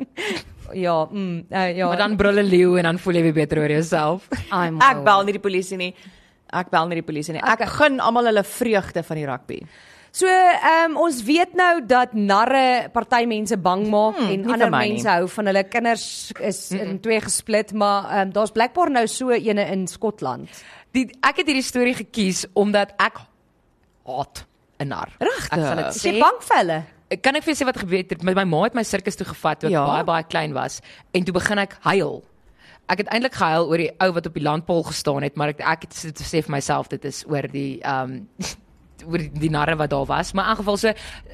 Ja, 0.72 1.04
mm, 1.10 1.46
uh, 1.50 1.76
ja. 1.76 1.86
Maar 1.88 1.96
dan 1.96 2.16
brul 2.16 2.38
'n 2.38 2.46
leeu 2.46 2.76
en 2.76 2.82
dan 2.84 2.98
voel 2.98 3.14
jy 3.14 3.22
weer 3.22 3.32
beter 3.32 3.58
oor 3.58 3.68
jouself. 3.70 4.28
Ek 4.30 5.04
bel 5.04 5.24
nie 5.24 5.32
die 5.32 5.40
polisie 5.40 5.76
nie. 5.76 5.94
Ek 6.52 6.70
bel 6.70 6.88
nie 6.88 6.94
die 7.00 7.06
polisie 7.06 7.32
nie. 7.32 7.42
Ek 7.42 7.60
Okay. 7.60 7.66
gun 7.66 8.00
almal 8.00 8.24
hulle 8.26 8.42
vreugde 8.44 9.02
van 9.02 9.16
die 9.16 9.26
rugby. 9.26 9.60
So, 10.12 10.26
ehm 10.26 10.90
um, 10.90 10.96
ons 10.96 11.22
weet 11.22 11.54
nou 11.54 11.86
dat 11.86 12.14
narre 12.14 12.88
party 12.92 13.26
mense 13.26 13.56
bang 13.56 13.84
maak 13.88 14.16
hmm, 14.16 14.30
en 14.32 14.50
ander 14.50 14.70
my 14.70 14.80
nie. 14.82 14.92
mense 14.94 15.08
hou 15.08 15.28
van 15.28 15.46
hulle 15.46 15.62
kinders 15.64 16.32
is 16.40 16.70
mm 16.70 16.78
-mm. 16.78 16.88
in 16.90 17.00
twee 17.00 17.20
gesplit, 17.20 17.72
maar 17.72 18.04
ehm 18.10 18.20
um, 18.26 18.32
daar's 18.32 18.50
blykbaar 18.50 18.90
nou 18.90 19.06
so 19.06 19.30
ene 19.30 19.62
in 19.70 19.86
Skotland. 19.86 20.48
Die 20.92 21.06
ek 21.22 21.36
het 21.36 21.46
hierdie 21.46 21.62
storie 21.62 21.94
gekies 21.94 22.46
omdat 22.54 22.90
ek 22.98 23.18
haat 24.06 24.46
'n 24.80 24.88
nar. 24.88 25.08
Regtig? 25.18 25.44
Ek 25.52 25.60
sal 25.60 25.76
dit 25.76 25.86
Is 25.94 26.02
jy 26.02 26.12
sê. 26.14 26.18
bang 26.18 26.38
vir 26.42 26.56
hulle? 26.56 26.82
Kan 27.22 27.34
ek 27.36 27.42
vir 27.44 27.54
jou 27.54 27.62
sê 27.62 27.66
wat 27.66 27.78
gebeur 27.78 27.98
het? 27.98 28.22
Met 28.22 28.34
my 28.34 28.44
ma 28.44 28.62
het 28.64 28.74
my 28.74 28.82
sirkus 28.82 29.16
toe 29.16 29.26
gevat 29.26 29.60
toe 29.60 29.68
ek 29.68 29.72
Ja. 29.74 29.86
baie 29.86 30.04
baie 30.04 30.24
klein 30.24 30.52
was 30.52 30.80
en 31.12 31.24
toe 31.24 31.32
begin 31.34 31.58
ek 31.58 31.76
huil. 31.82 32.22
Ek 32.90 33.04
het 33.04 33.08
eintlik 33.14 33.34
gehuil 33.38 33.68
oor 33.70 33.78
die 33.78 33.90
ou 34.02 34.10
wat 34.16 34.26
op 34.26 34.34
die 34.34 34.42
landpaal 34.42 34.82
gestaan 34.88 35.22
het, 35.22 35.36
maar 35.38 35.48
ek 35.54 35.60
ek 35.60 35.86
het 35.86 35.94
sit- 35.94 36.18
sê 36.26 36.42
vir 36.42 36.50
myself 36.56 36.88
dit 36.90 37.04
is 37.04 37.24
oor 37.28 37.46
die 37.52 37.78
ehm 37.82 38.10
um, 38.18 38.26
oor 39.08 39.22
die, 39.32 39.48
narre 39.48 39.76
wat 39.80 39.88
daar 39.94 40.04
was, 40.04 40.34
maar 40.36 40.50
in 40.52 40.56
geval 40.58 40.76
so 40.76 40.90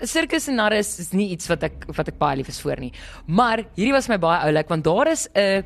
sirkus 0.07 0.45
en 0.49 0.55
narre 0.61 0.77
is, 0.79 0.99
is 1.03 1.09
nie 1.13 1.33
iets 1.35 1.49
wat 1.51 1.65
ek 1.67 1.87
wat 1.97 2.09
ek 2.13 2.19
baie 2.21 2.37
lief 2.39 2.49
is 2.53 2.61
vir 2.63 2.79
nie. 2.79 2.93
Maar 3.27 3.65
hierdie 3.75 3.93
was 3.97 4.07
my 4.09 4.19
baie 4.23 4.39
oulik 4.47 4.69
want 4.71 4.85
daar 4.87 5.09
is 5.11 5.27
'n 5.35 5.65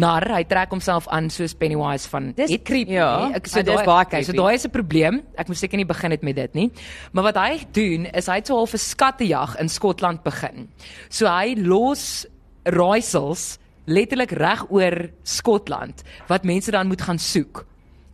nar, 0.00 0.24
hy 0.32 0.44
trek 0.44 0.70
homself 0.70 1.06
aan 1.08 1.28
soos 1.30 1.52
Pennywise 1.54 2.08
van 2.08 2.32
Dis 2.32 2.50
It. 2.50 2.64
creepy. 2.64 2.92
Ja. 2.92 3.30
Ek 3.34 3.46
so 3.46 3.60
dis 3.62 3.74
daai 3.74 3.84
baie 3.84 4.06
okay, 4.06 4.22
so 4.22 4.32
creepy. 4.32 4.42
daai 4.42 4.54
is 4.54 4.64
'n 4.64 4.70
probleem. 4.70 5.22
Ek 5.36 5.48
moet 5.48 5.56
seker 5.58 5.76
nie 5.76 5.84
begin 5.84 6.10
het 6.10 6.22
met 6.22 6.36
dit 6.36 6.54
nie. 6.54 6.70
Maar 7.12 7.24
wat 7.24 7.36
hy 7.36 7.60
doen 7.72 8.06
is 8.06 8.26
hy 8.26 8.36
het 8.36 8.46
so 8.46 8.56
half 8.56 8.72
'n 8.72 8.78
skattejag 8.78 9.56
in 9.60 9.68
Skotland 9.68 10.22
begin. 10.24 10.68
So 11.10 11.26
hy 11.26 11.54
los 11.58 12.26
raaisels 12.64 13.58
letterlik 13.86 14.30
reg 14.30 14.66
oor 14.70 15.10
Skotland 15.22 16.02
wat 16.28 16.44
mense 16.44 16.70
dan 16.70 16.86
moet 16.86 17.02
gaan 17.02 17.18
soek. 17.18 17.64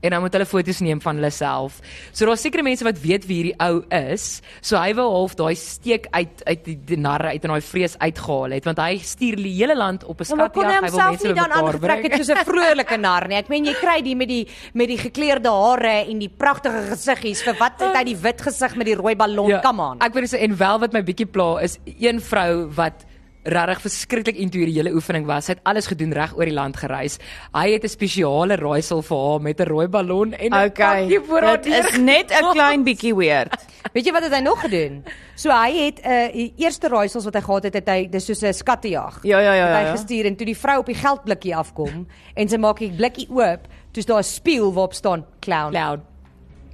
en 0.01 0.15
dan 0.15 0.23
moet 0.25 0.33
hulle 0.33 0.47
foto's 0.49 0.81
neem 0.81 1.01
van 1.01 1.19
hulle 1.21 1.31
self. 1.35 1.81
So 2.13 2.25
daar's 2.29 2.41
sekere 2.45 2.65
mense 2.65 2.85
wat 2.87 3.01
weet 3.03 3.27
wie 3.29 3.37
hierdie 3.37 3.57
ou 3.61 3.83
is. 3.93 4.41
So 4.65 4.79
hy 4.81 4.95
wou 4.97 5.07
half 5.13 5.35
daai 5.37 5.55
steek 5.61 6.09
uit 6.17 6.41
uit 6.47 6.71
die, 6.89 6.97
narre 7.01 7.35
uit 7.35 7.45
en 7.45 7.55
daai 7.55 7.65
vrees 7.65 7.99
uitgehaal 8.01 8.57
het 8.57 8.69
want 8.69 8.81
hy 8.81 8.97
stuur 9.05 9.37
die 9.41 9.53
hele 9.59 9.77
land 9.77 10.05
op 10.05 10.21
'n 10.21 10.25
Ja, 10.31 10.37
maar 10.37 10.51
kon 10.51 10.65
hy 10.65 10.73
skatjag. 10.73 10.91
Hy 10.91 10.97
wil 10.97 11.11
mense 11.11 11.27
nie 11.27 11.35
dan 11.35 11.53
aangetrek 11.53 12.03
het 12.05 12.15
soos 12.17 12.31
'n 12.31 12.45
vrolike 12.49 12.97
nar 12.97 13.29
nie. 13.29 13.37
Ek 13.37 13.49
meen 13.49 13.65
jy 13.65 13.75
kry 13.75 14.03
die 14.03 14.17
met 14.17 14.29
die 14.29 14.49
met 14.73 14.89
die 14.89 14.99
gekleurde 14.99 15.49
hare 15.51 16.09
en 16.09 16.19
die 16.19 16.29
pragtige 16.29 16.83
gesiggies. 16.91 17.43
Vir 17.43 17.57
wat 17.59 17.81
het 17.81 17.97
hy 17.97 18.05
die 18.05 18.17
wit 18.17 18.41
gesig 18.41 18.77
met 18.77 18.87
die 18.87 18.97
rooi 18.97 19.15
ballon? 19.17 19.61
Come 19.61 19.83
on. 19.83 20.01
Ek 20.01 20.15
wil 20.15 20.25
sê 20.25 20.41
en 20.41 20.57
wel 20.57 20.79
wat 20.79 20.93
my 20.93 21.03
bietjie 21.03 21.27
pla 21.27 21.61
is 21.61 21.79
een 21.85 22.21
vrou 22.21 22.73
wat 22.75 23.05
regtig 23.45 23.81
verskriklik 23.81 24.37
into 24.37 24.59
hierdie 24.59 24.75
hele 24.77 24.93
oefening 24.95 25.27
was. 25.27 25.45
Sy 25.47 25.53
het 25.53 25.61
alles 25.65 25.87
gedoen 25.87 26.13
reg 26.13 26.35
oor 26.37 26.45
die 26.45 26.55
land 26.55 26.77
gereis. 26.77 27.19
Hy 27.55 27.73
het 27.73 27.85
'n 27.85 27.89
spesiale 27.89 28.57
raaisel 28.57 29.03
vir 29.03 29.17
haar 29.17 29.41
met 29.41 29.61
'n 29.61 29.69
rooi 29.69 29.89
ballon 29.89 30.33
en 30.35 30.51
'n 30.53 30.55
Okay. 30.67 31.01
pakkie 31.09 31.21
voor 31.21 31.43
haar 31.43 31.61
Dit 31.63 31.85
is 31.85 31.97
net 31.99 32.31
'n 32.31 32.53
klein 32.53 32.85
bietjie 32.85 33.15
weird. 33.15 33.55
Weet 33.95 34.05
jy 34.07 34.13
wat 34.13 34.23
het 34.23 34.33
hy 34.35 34.41
nog 34.41 34.61
gedoen? 34.61 35.05
So 35.35 35.51
hy 35.51 35.73
het 35.87 36.01
'n 36.05 36.11
uh, 36.11 36.33
die 36.33 36.53
eerste 36.57 36.89
raaisels 36.89 37.25
wat 37.25 37.35
hy 37.35 37.41
gehad 37.41 37.63
het, 37.65 37.75
het 37.75 37.89
hy 37.89 38.09
dis 38.11 38.25
soos 38.27 38.43
'n 38.43 38.53
skattejag. 38.53 39.19
Ja, 39.23 39.39
ja, 39.41 39.53
ja, 39.55 39.67
hy 39.67 39.73
ja, 39.73 39.81
ja. 39.81 39.91
gestuur 39.93 40.25
en 40.27 40.37
toe 40.37 40.47
die 40.47 40.57
vrou 40.57 40.79
op 40.79 40.87
die 40.87 40.95
geldblikkie 40.95 41.57
afkom 41.57 42.07
en 42.35 42.49
sy 42.49 42.57
maak 42.57 42.79
die 42.79 42.93
blikkie 42.93 43.29
oop, 43.31 43.67
toe's 43.93 44.07
daar 44.07 44.19
'n 44.19 44.23
spieël 44.25 44.73
waarop 44.73 44.93
staan 44.95 45.25
clown. 45.41 45.71
Cloud. 45.71 46.01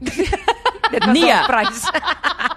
Dit 0.91 1.05
was 1.05 1.19
Nee. 1.19 1.31
haar 1.33 1.47
prys. 1.47 1.91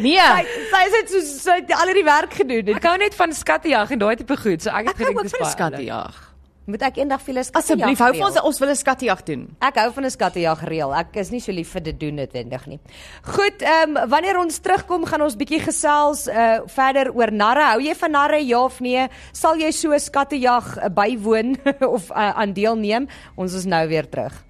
Nee. 0.00 0.16
Sy 0.72 0.82
sy 0.88 0.96
het 0.96 1.12
so 1.12 1.20
sy 1.20 1.60
het 1.60 1.76
al 1.76 1.92
die 1.94 2.06
werk 2.06 2.32
gedoen. 2.40 2.74
Ek 2.76 2.88
hou 2.88 2.96
net 3.00 3.14
van 3.18 3.32
skattejag 3.36 3.94
en 3.96 4.02
daai 4.02 4.16
tipe 4.16 4.36
goed. 4.40 4.62
So 4.64 4.70
ek 4.70 4.92
het 4.92 5.00
gedink 5.02 5.22
dis 5.22 5.36
van 5.36 5.46
baie 5.46 5.56
skattejag. 5.56 6.26
Moet 6.70 6.82
ek 6.86 6.98
eendag 7.00 7.22
vir 7.24 7.32
julle 7.32 7.42
skattejag 7.42 7.80
Asseblief, 7.80 8.00
hou 8.04 8.10
vir 8.14 8.26
ons 8.28 8.36
ons 8.46 8.58
wil 8.62 8.70
'n 8.70 8.78
skattejag 8.78 9.22
doen. 9.26 9.42
Ek 9.60 9.76
hou 9.80 9.90
van 9.96 10.04
'n 10.04 10.10
skattejag 10.10 10.60
reël. 10.68 10.94
Ek 10.94 11.16
is 11.16 11.30
nie 11.30 11.40
so 11.40 11.52
lief 11.52 11.72
vir 11.72 11.82
dit 11.82 12.00
doen 12.00 12.14
noodwendig 12.14 12.66
nie. 12.66 12.80
Goed, 13.22 13.62
ehm 13.62 13.96
um, 13.96 14.08
wanneer 14.08 14.38
ons 14.38 14.58
terugkom 14.58 15.04
gaan 15.04 15.22
ons 15.22 15.36
bietjie 15.36 15.60
gesels 15.60 16.28
uh 16.28 16.60
verder 16.66 17.10
oor 17.14 17.32
narre. 17.32 17.64
Hou 17.72 17.80
jy 17.80 17.94
van 17.94 18.10
narre 18.10 18.38
ja 18.44 18.60
of 18.64 18.80
nee? 18.80 19.08
Sal 19.32 19.56
jy 19.56 19.70
so 19.72 19.92
'n 19.92 19.98
skattejag 19.98 20.76
uh, 20.76 20.88
bywoon 20.88 21.56
of 21.96 22.10
uh, 22.10 22.38
aan 22.38 22.52
deelneem? 22.52 23.08
Ons 23.36 23.54
is 23.54 23.64
nou 23.64 23.88
weer 23.88 24.08
terug. 24.08 24.49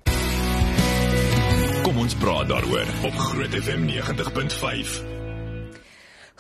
Ons 2.11 2.19
praat 2.19 2.49
daaroor 2.51 2.89
op 3.07 3.19
Groot 3.23 3.53
FM 3.55 3.85
90.5. 3.87 4.95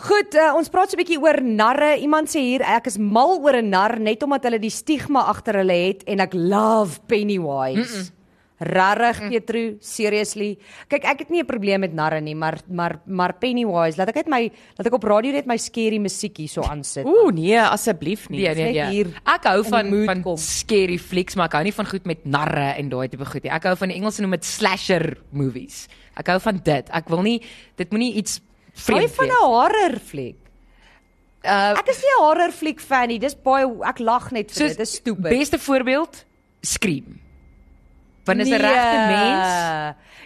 Goed, 0.02 0.34
uh, 0.34 0.48
ons 0.58 0.66
praat 0.66 0.90
so 0.90 0.96
'n 0.96 0.98
bietjie 0.98 1.20
oor 1.22 1.38
narre. 1.46 1.94
Iemand 2.02 2.26
sê 2.26 2.42
hier 2.42 2.62
ek 2.66 2.90
is 2.90 2.98
mal 2.98 3.38
oor 3.38 3.54
'n 3.54 3.70
nar 3.70 4.00
net 4.00 4.22
omdat 4.26 4.42
hulle 4.42 4.58
die 4.58 4.70
stigma 4.70 5.22
agter 5.30 5.62
hulle 5.62 5.78
het 5.86 6.02
en 6.10 6.18
ek 6.18 6.34
love 6.34 6.98
Pennywise. 7.06 7.86
Mm 7.86 8.02
-mm. 8.02 8.19
Rarig 8.60 9.16
Petru, 9.30 9.76
seriously. 9.80 10.58
Kyk, 10.86 11.04
ek 11.08 11.18
het 11.24 11.30
nie 11.30 11.40
'n 11.40 11.46
probleem 11.46 11.80
met 11.80 11.94
narre 11.94 12.20
nie, 12.20 12.34
maar 12.34 12.58
maar 12.68 13.00
maar 13.06 13.32
Pennywise, 13.40 13.96
laat 13.96 14.08
ek 14.08 14.14
net 14.16 14.28
my 14.28 14.50
laat 14.76 14.86
ek 14.86 14.92
op 14.92 15.02
radio 15.04 15.32
net 15.32 15.46
my 15.46 15.56
scary 15.56 15.96
musiekie 15.98 16.46
so 16.48 16.60
aansit. 16.62 17.06
Ooh 17.06 17.30
nee, 17.32 17.56
asseblief 17.58 18.28
nie. 18.28 18.42
Nee, 18.42 18.54
nee, 18.54 18.72
nee. 18.72 18.90
hier 18.90 19.06
Ek 19.24 19.44
hou 19.44 19.64
van 19.64 20.04
van 20.04 20.22
kom. 20.22 20.36
scary 20.36 20.98
flicks, 20.98 21.36
maar 21.36 21.46
ek 21.46 21.52
hou 21.54 21.62
nie 21.64 21.72
van 21.72 21.86
goed 21.86 22.04
met 22.04 22.24
narre 22.26 22.74
en 22.76 22.88
daai 22.90 23.08
tipe 23.08 23.24
goed 23.24 23.42
nie. 23.44 23.50
Ek 23.52 23.62
hou 23.64 23.76
van 23.76 23.88
die 23.88 23.96
Engelse 23.96 24.20
noem 24.20 24.32
dit 24.32 24.44
slasher 24.44 25.16
movies. 25.32 25.88
Ek 26.16 26.26
hou 26.28 26.38
van 26.40 26.60
dit. 26.62 26.88
Ek 26.92 27.08
wil 27.08 27.22
nie 27.22 27.40
dit 27.76 27.90
moenie 27.90 28.14
iets 28.14 28.40
Hou 28.86 28.98
jy 29.00 29.08
vreemd 29.08 29.14
van 29.16 29.24
'n 29.26 29.28
wees. 29.28 29.38
horror 29.40 29.98
fliek? 30.00 30.36
Uh 31.42 31.78
Ek 31.78 31.88
is 31.88 31.96
nie 32.02 32.12
'n 32.12 32.22
horror 32.24 32.52
fliek 32.52 32.80
fan 32.80 33.08
nie. 33.08 33.18
Dis 33.18 33.34
baie 33.34 33.64
ek 33.86 33.98
lag 34.00 34.30
net 34.32 34.50
vir 34.50 34.56
soos 34.68 34.76
dit. 34.76 34.78
Dis 34.78 34.94
stupid. 34.96 35.30
Beste 35.30 35.58
voorbeeld, 35.58 36.24
Scream. 36.62 37.18
Want 38.30 38.46
is 38.46 38.54
'n 38.54 38.62
regte 38.62 38.98
mens. 39.10 39.50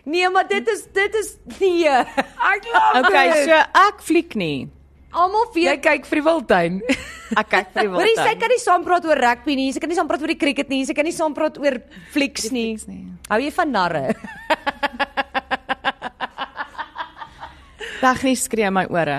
Nee, 0.04 0.28
maar 0.30 0.46
dit 0.48 0.68
is 0.68 0.86
dit 0.92 1.14
is 1.14 1.28
nee. 1.60 1.88
Ek 1.88 2.64
lag. 2.72 2.98
Okay, 3.00 3.28
so 3.48 3.56
ek 3.88 4.02
fliek 4.04 4.34
nie. 4.36 4.68
almal 5.14 5.46
Jy 5.54 5.70
weet 5.70 5.82
kyk 5.84 6.06
vir 6.10 6.20
die 6.20 6.26
wildtuin. 6.26 6.80
Ek 7.40 7.48
kyk 7.50 7.70
vir 7.72 7.86
die 7.86 7.90
Hoorie, 7.90 8.14
sy 8.14 8.20
wildtuin. 8.20 8.40
kan 8.42 8.50
nie 8.52 8.60
saam 8.62 8.84
praat 8.86 9.04
oor 9.08 9.20
rugby 9.24 9.54
nie, 9.58 9.72
sy 9.74 9.80
kan 9.82 9.90
nie 9.90 9.96
saam 9.98 10.08
praat 10.10 10.22
oor 10.22 10.32
die 10.34 10.38
cricket 10.38 10.68
nie, 10.70 10.82
sy 10.86 10.94
kan 10.96 11.06
nie 11.06 11.14
saam 11.14 11.34
praat 11.36 11.58
oor 11.62 11.78
flieks 12.14 12.50
nie. 12.54 12.76
nie. 12.90 13.04
Hou 13.30 13.38
jy 13.42 13.50
van 13.54 13.72
narre? 13.74 14.04
Tegnies 18.02 18.44
skree 18.44 18.70
my 18.74 18.84
ore. 18.92 19.18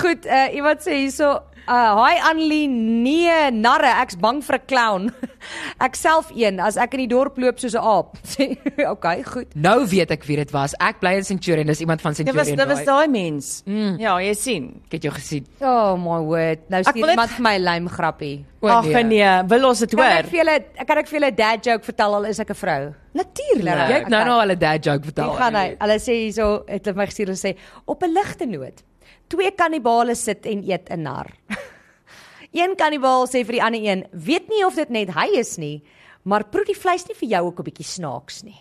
Goed, 0.00 0.26
uh, 0.26 0.48
iemand 0.56 0.82
sê 0.82 0.98
hierso, 1.04 1.28
uh, 1.68 2.04
"Hi 2.04 2.18
Annelie, 2.30 2.68
nee, 2.68 3.50
narre, 3.50 3.90
ek's 4.02 4.16
bang 4.16 4.42
vir 4.44 4.56
'n 4.56 4.66
clown." 4.66 5.12
ek 5.86 5.94
self 5.94 6.30
een 6.34 6.60
as 6.60 6.76
ek 6.76 6.94
in 6.94 7.00
die 7.00 7.08
dorp 7.08 7.36
loop 7.38 7.58
soos 7.58 7.74
'n 7.74 7.82
aap. 7.82 8.16
Okay, 8.94 9.22
goed. 9.22 9.54
Nou 9.54 9.86
weet 9.86 10.10
ek 10.10 10.24
wie 10.24 10.36
dit 10.36 10.50
was. 10.52 10.74
Ek 10.80 10.98
bly 11.00 11.14
in 11.16 11.24
Centurion, 11.24 11.66
dis 11.66 11.80
iemand 11.80 12.00
van 12.00 12.12
Dit 12.12 12.16
Centurion. 12.26 12.36
was 12.38 12.48
dit 12.48 12.66
was 12.68 12.84
daai. 12.84 13.06
daai 13.06 13.08
mens. 13.08 13.62
Mm. 13.66 13.98
Ja, 13.98 14.18
jy 14.20 14.34
sien. 14.34 14.82
Ek 14.86 14.92
het 14.92 15.02
jou 15.02 15.12
gesien. 15.14 15.46
Oh 15.60 15.96
my 15.96 16.18
word. 16.24 16.60
Nou 16.68 16.80
Ek 16.80 16.88
stuur 16.88 17.10
iemand 17.10 17.30
vir 17.30 17.42
my 17.42 17.54
'n 17.58 17.62
lym 17.64 17.88
grappie. 17.88 18.44
Ag 18.64 18.84
nee, 19.04 19.42
wil 19.46 19.64
ons 19.68 19.78
dit 19.78 19.90
Kan 19.94 20.00
ek 20.00 20.12
hoor? 20.24 20.30
vir 20.30 20.38
julle 20.44 20.86
kan 20.86 20.98
ek 20.98 21.06
vir 21.08 21.20
julle 21.20 21.30
'n 21.30 21.34
dad 21.36 21.64
joke 21.64 21.84
vertel 21.84 22.14
al 22.14 22.24
is 22.24 22.38
ek 22.40 22.50
'n 22.50 22.54
vrou? 22.54 22.94
Natuurlik. 23.14 23.88
Jy 23.88 23.92
het 24.00 24.08
nou 24.08 24.24
nou 24.24 24.40
al 24.40 24.50
'n 24.50 24.58
dad 24.58 24.84
joke 24.84 25.04
vertel. 25.04 25.30
Hier 25.30 25.38
gaan 25.38 25.54
hy. 25.54 25.76
Hulle 25.78 25.98
sê 26.00 26.12
hierso 26.12 26.64
het 26.66 26.84
hulle 26.86 26.96
my 26.96 27.06
gestuur 27.06 27.28
en 27.28 27.36
sê 27.36 27.56
op 27.86 28.02
'n 28.02 28.12
ligte 28.12 28.46
noot. 28.46 28.82
Twee 29.28 29.50
kannibale 29.50 30.14
sit 30.14 30.46
en 30.46 30.62
eet 30.62 30.90
'n 30.90 31.02
nar. 31.02 31.30
een 32.60 32.76
kannibaal 32.76 33.26
sê 33.26 33.44
vir 33.44 33.52
die 33.58 33.62
ander 33.62 33.82
een: 33.82 34.06
"Weet 34.12 34.48
nie 34.48 34.64
of 34.66 34.74
dit 34.74 34.88
net 34.90 35.14
hy 35.14 35.28
is 35.38 35.56
nie, 35.56 35.82
maar 36.22 36.44
proe 36.44 36.64
die 36.64 36.78
vleis 36.78 37.06
nie 37.08 37.16
vir 37.16 37.28
jou 37.28 37.46
ook 37.46 37.58
'n 37.60 37.64
bietjie 37.64 37.86
snaaks 37.86 38.42
nie." 38.42 38.60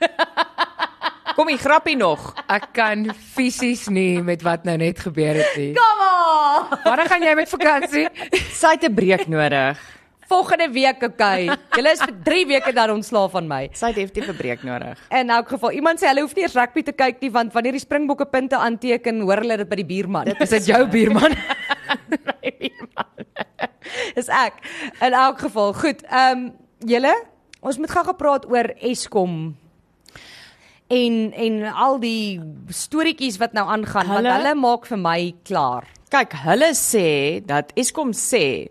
Kom 1.34 1.48
hier 1.48 1.58
grappie 1.58 1.96
nog. 1.96 2.34
Ek 2.46 2.68
kan 2.72 3.08
fisies 3.34 3.88
nie 3.90 4.22
met 4.22 4.42
wat 4.46 4.64
nou 4.64 4.76
net 4.78 5.00
gebeur 5.02 5.34
het 5.34 5.56
nie. 5.58 5.72
Kom 5.74 6.02
on. 6.04 6.68
Wanneer 6.84 7.08
gaan 7.10 7.22
jy 7.26 7.34
met 7.34 7.50
vakansie? 7.50 8.06
Sy 8.60 8.76
het 8.76 8.84
'n 8.86 8.94
breek 8.94 9.26
nodig. 9.26 9.78
Volgende 10.28 10.70
week, 10.72 11.02
okay. 11.02 11.46
Julle 11.76 11.90
is 11.92 12.00
vir 12.00 12.14
3 12.24 12.46
weke 12.46 12.72
dan 12.72 12.90
ontslaaf 12.94 13.30
van 13.36 13.48
my. 13.48 13.68
Sy 13.72 13.86
het 13.92 13.96
definitief 13.96 14.28
'n 14.32 14.36
breek 14.36 14.62
nodig. 14.64 14.98
In 15.10 15.30
elk 15.30 15.48
geval, 15.48 15.72
iemand 15.72 16.00
sê 16.00 16.06
hulle 16.08 16.20
hoef 16.20 16.34
nie 16.34 16.42
eens 16.44 16.54
rugby 16.54 16.82
te 16.82 16.92
kyk 16.92 17.20
nie 17.20 17.30
want 17.30 17.52
wanneer 17.52 17.72
die 17.72 17.80
Springbokke 17.84 18.24
punte 18.26 18.56
aanteken, 18.56 19.20
hoor 19.20 19.36
hulle 19.44 19.56
dit 19.56 19.68
by 19.68 19.76
die 19.76 19.84
buurman. 19.84 20.26
Is 20.40 20.48
dit 20.50 20.66
jou 20.66 20.86
buurman? 20.88 21.34
Is 24.14 24.28
ek. 24.28 24.54
In 25.02 25.12
elk 25.12 25.38
geval, 25.40 25.72
goed. 25.74 26.02
Ehm 26.08 26.38
um, 26.38 26.52
julle, 26.86 27.14
ons 27.60 27.78
moet 27.78 27.90
gou 27.90 28.04
gepraat 28.04 28.44
oor 28.50 28.68
Eskom 28.80 29.54
en 30.92 31.14
en 31.32 31.54
al 31.72 31.98
die 31.98 32.40
storieetjies 32.68 33.38
wat 33.40 33.52
nou 33.56 33.64
aangaan 33.66 34.06
want 34.06 34.18
Hulle- 34.20 34.34
hulle 34.36 34.54
maak 34.54 34.84
vir 34.86 34.98
my 35.00 35.34
klaar. 35.48 35.86
Kyk, 36.12 36.32
hulle 36.44 36.70
sê 36.76 37.40
dat 37.46 37.72
Eskom 37.74 38.12
sê 38.12 38.68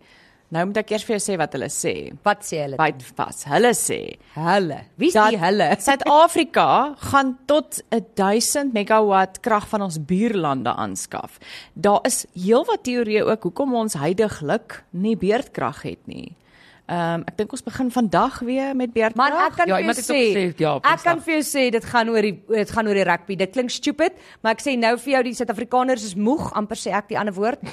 Nou 0.54 0.68
moet 0.70 0.78
ek 0.84 0.92
eers 0.94 1.06
vir 1.08 1.16
jou 1.16 1.22
sê 1.24 1.38
wat 1.42 1.56
hulle 1.56 1.70
sê. 1.74 1.94
Wat 2.26 2.44
sê 2.46 2.60
hulle? 2.62 2.78
Byt 2.78 3.02
vas. 3.18 3.46
Hulle 3.50 3.72
sê 3.78 4.00
Hulle. 4.36 4.80
Dat 5.02 5.34
die 5.34 5.42
hulle? 5.42 5.70
Suid-Afrika 5.88 6.68
gaan 7.10 7.34
tot 7.50 7.82
1000 7.94 8.76
megawatt 8.76 9.42
krag 9.46 9.66
van 9.72 9.88
ons 9.88 9.98
buurlande 10.12 10.76
aanskaf. 10.86 11.40
Daar 11.74 12.06
is 12.10 12.24
heelwat 12.38 12.86
teorieë 12.86 13.26
ook 13.32 13.50
hoekom 13.50 13.74
ons 13.82 13.98
heidaglik 13.98 14.84
nie 14.92 15.16
beurtkrag 15.18 15.82
het 15.88 16.02
nie. 16.12 16.36
Ehm 16.94 17.22
um, 17.22 17.24
ek 17.30 17.38
dink 17.40 17.54
ons 17.56 17.64
begin 17.66 17.90
vandag 17.94 18.40
weer 18.46 18.74
met 18.78 18.92
beurtkrag. 18.94 19.18
Man, 19.18 19.38
ek 19.48 19.56
kan 19.58 19.70
Ja, 19.72 19.78
vir 19.80 19.88
jou 19.88 19.94
sê, 19.98 20.20
gesê, 20.20 20.44
ja, 20.62 20.74
ek 20.92 21.04
kan 21.06 21.22
vir 21.26 21.34
jou 21.34 21.44
sê 21.48 21.64
dit 21.74 21.86
gaan 21.90 22.10
oor 22.12 22.26
die 22.28 22.34
dit 22.50 22.74
gaan 22.76 22.90
oor 22.90 23.00
die 23.00 23.06
rugby. 23.08 23.38
Dit 23.40 23.54
klink 23.56 23.74
stupid, 23.74 24.20
maar 24.44 24.58
ek 24.58 24.62
sê 24.66 24.76
nou 24.78 24.94
vir 25.02 25.14
jou 25.16 25.24
die 25.30 25.34
Suid-Afrikaners 25.40 26.06
is 26.06 26.16
moeg, 26.20 26.52
amper 26.60 26.78
sê 26.78 26.94
ek 26.94 27.10
die 27.14 27.18
ander 27.18 27.34
woord, 27.34 27.64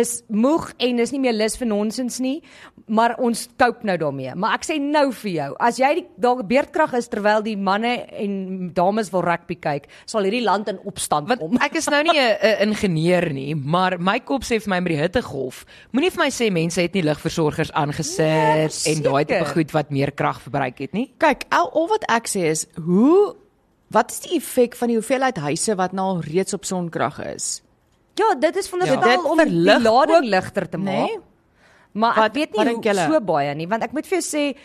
is 0.00 0.20
moeg 0.28 0.70
en 0.78 1.02
is 1.04 1.12
nie 1.12 1.20
meer 1.26 1.36
lus 1.36 1.58
vir 1.60 1.68
nonsens 1.68 2.20
nie, 2.24 2.38
maar 2.90 3.14
ons 3.22 3.44
cope 3.60 3.86
nou 3.86 3.94
daarmee. 4.00 4.32
Maar 4.34 4.56
ek 4.58 4.64
sê 4.66 4.76
nou 4.82 5.06
vir 5.22 5.30
jou, 5.30 5.48
as 5.62 5.78
jy 5.78 5.90
die 6.00 6.06
daar 6.20 6.40
beerdkrag 6.46 6.92
is 6.98 7.06
terwyl 7.12 7.42
die 7.46 7.56
manne 7.56 7.92
en 8.18 8.34
dames 8.74 9.12
wil 9.14 9.22
rugby 9.22 9.54
kyk, 9.62 9.86
sal 10.10 10.26
hierdie 10.26 10.42
land 10.42 10.68
in 10.72 10.80
opstand 10.90 11.28
Want 11.30 11.40
kom. 11.44 11.56
ek 11.62 11.78
is 11.78 11.86
nou 11.92 12.02
nie 12.02 12.18
'n 12.20 12.36
'n 12.42 12.68
ingenieur 12.68 13.30
nie, 13.32 13.54
maar 13.54 13.98
my 14.00 14.18
kop 14.20 14.42
sê 14.42 14.58
vir 14.60 14.68
my 14.74 14.80
met 14.80 14.92
die 14.96 15.00
hittegolf, 15.02 15.64
moenie 15.92 16.10
vir 16.10 16.24
my 16.24 16.30
sê 16.30 16.50
mense 16.50 16.80
het 16.82 16.94
nie 16.94 17.02
ligversorgers 17.06 17.72
aangesit 17.72 18.18
Nee, 18.84 18.94
en 18.96 19.02
daai 19.02 19.24
tipe 19.24 19.44
goed 19.54 19.70
wat 19.72 19.90
meer 19.90 20.10
krag 20.12 20.40
verbruik 20.42 20.78
het 20.78 20.92
nie. 20.92 21.12
Kyk, 21.18 21.44
al, 21.50 21.70
al 21.72 21.88
wat 21.88 22.04
ek 22.10 22.26
sê 22.28 22.50
is 22.50 22.66
hoe 22.74 23.34
wat 23.90 24.10
is 24.10 24.20
die 24.20 24.36
effek 24.36 24.76
van 24.76 24.88
die 24.88 24.96
hoeveelheid 24.96 25.36
huise 25.38 25.74
wat 25.76 25.92
nou 25.92 26.04
al 26.16 26.20
reeds 26.22 26.54
op 26.54 26.64
sonkrag 26.64 27.18
is? 27.34 27.62
Ja, 28.18 28.34
dit 28.34 28.56
is 28.56 28.68
veronderstel 28.68 29.00
Ja. 29.02 29.08
ja. 29.08 29.16
Dit 29.16 29.30
om 29.30 29.38
die 29.38 29.80
lading 29.80 30.24
ligter 30.28 30.68
te 30.68 30.76
maak. 30.78 31.08
Nee? 31.08 31.18
Maar 31.92 32.14
Wat- 32.16 32.24
ek 32.30 32.34
weet 32.34 32.56
wat 32.56 32.66
nie 32.66 32.74
hoe 32.74 32.94
so 33.12 33.20
baie 33.20 33.54
nie, 33.54 33.66
want 33.68 33.82
ek 33.82 33.92
moet 33.92 34.06
vir 34.06 34.20
jou 34.20 34.26
sê 34.38 34.56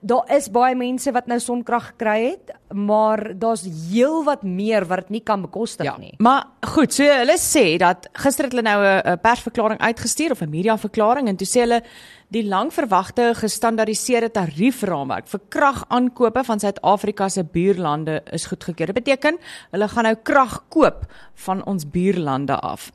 daar 0.00 0.28
is 0.30 0.46
baie 0.48 0.76
mense 0.78 1.10
wat 1.12 1.26
nou 1.26 1.40
sonkrag 1.42 1.86
gekry 1.86 2.30
het, 2.30 2.52
maar 2.72 3.32
daar's 3.34 3.64
heelwat 3.90 4.44
meer 4.46 4.84
wat 4.86 4.98
dit 4.98 5.10
nie 5.10 5.20
kan 5.20 5.42
bekostig 5.42 5.84
Ja. 5.86 5.96
nie. 5.98 6.14
Maar 6.18 6.44
goed, 6.62 6.92
so 6.94 7.02
hulle 7.02 7.34
sê 7.36 7.78
dat 7.78 8.06
gister 8.12 8.44
het 8.44 8.52
hulle 8.52 8.62
nou 8.62 8.78
'n 8.84 9.18
persverklaring 9.18 9.80
uitgestuur 9.80 10.30
of 10.30 10.40
'n 10.42 10.50
mediaverklaring 10.50 11.28
en 11.28 11.36
toe 11.36 11.46
sê 11.46 11.60
hulle 11.60 11.82
die 12.30 12.44
langverwagte 12.44 13.32
gestandaardiseerde 13.34 14.30
tariefraamwerk 14.30 15.26
vir 15.26 15.40
kragaankope 15.48 16.44
van 16.44 16.60
Suid-Afrika 16.60 17.28
se 17.28 17.42
buurlande 17.44 18.22
is 18.32 18.46
goedgekeur. 18.46 18.86
Dit 18.92 19.04
beteken 19.04 19.36
hulle 19.72 19.88
gaan 19.88 20.04
nou 20.04 20.14
krag 20.22 20.64
koop 20.68 21.06
van 21.34 21.64
ons 21.66 21.84
buurlande 21.90 22.54
af. 22.60 22.92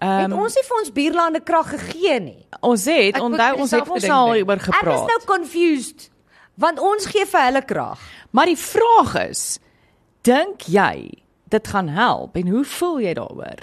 Het 0.00 0.32
ons 0.32 0.54
nie 0.56 0.64
vir 0.68 0.78
ons 0.80 0.92
buurlande 0.96 1.40
krag 1.44 1.68
gegee 1.74 2.20
nie. 2.20 2.46
Ons 2.64 2.86
het 2.88 3.16
Ek 3.18 3.22
onthou 3.22 3.50
ons 3.60 3.74
het 3.76 3.88
ons 3.88 4.08
al 4.08 4.32
hieroor 4.32 4.56
Ek 4.56 4.62
is 4.62 4.70
gepraat. 4.70 5.10
nou 5.12 5.18
confused 5.28 6.08
want 6.60 6.80
ons 6.84 7.06
gee 7.08 7.24
vir 7.24 7.40
hulle 7.46 7.62
krag. 7.64 8.00
Maar 8.36 8.50
die 8.52 8.58
vraag 8.60 9.14
is, 9.30 9.58
dink 10.28 10.66
jy 10.68 11.10
dit 11.48 11.68
gaan 11.72 11.88
help 11.88 12.36
en 12.36 12.48
hoe 12.52 12.64
voel 12.64 12.98
jy 13.00 13.14
daaroor? 13.16 13.62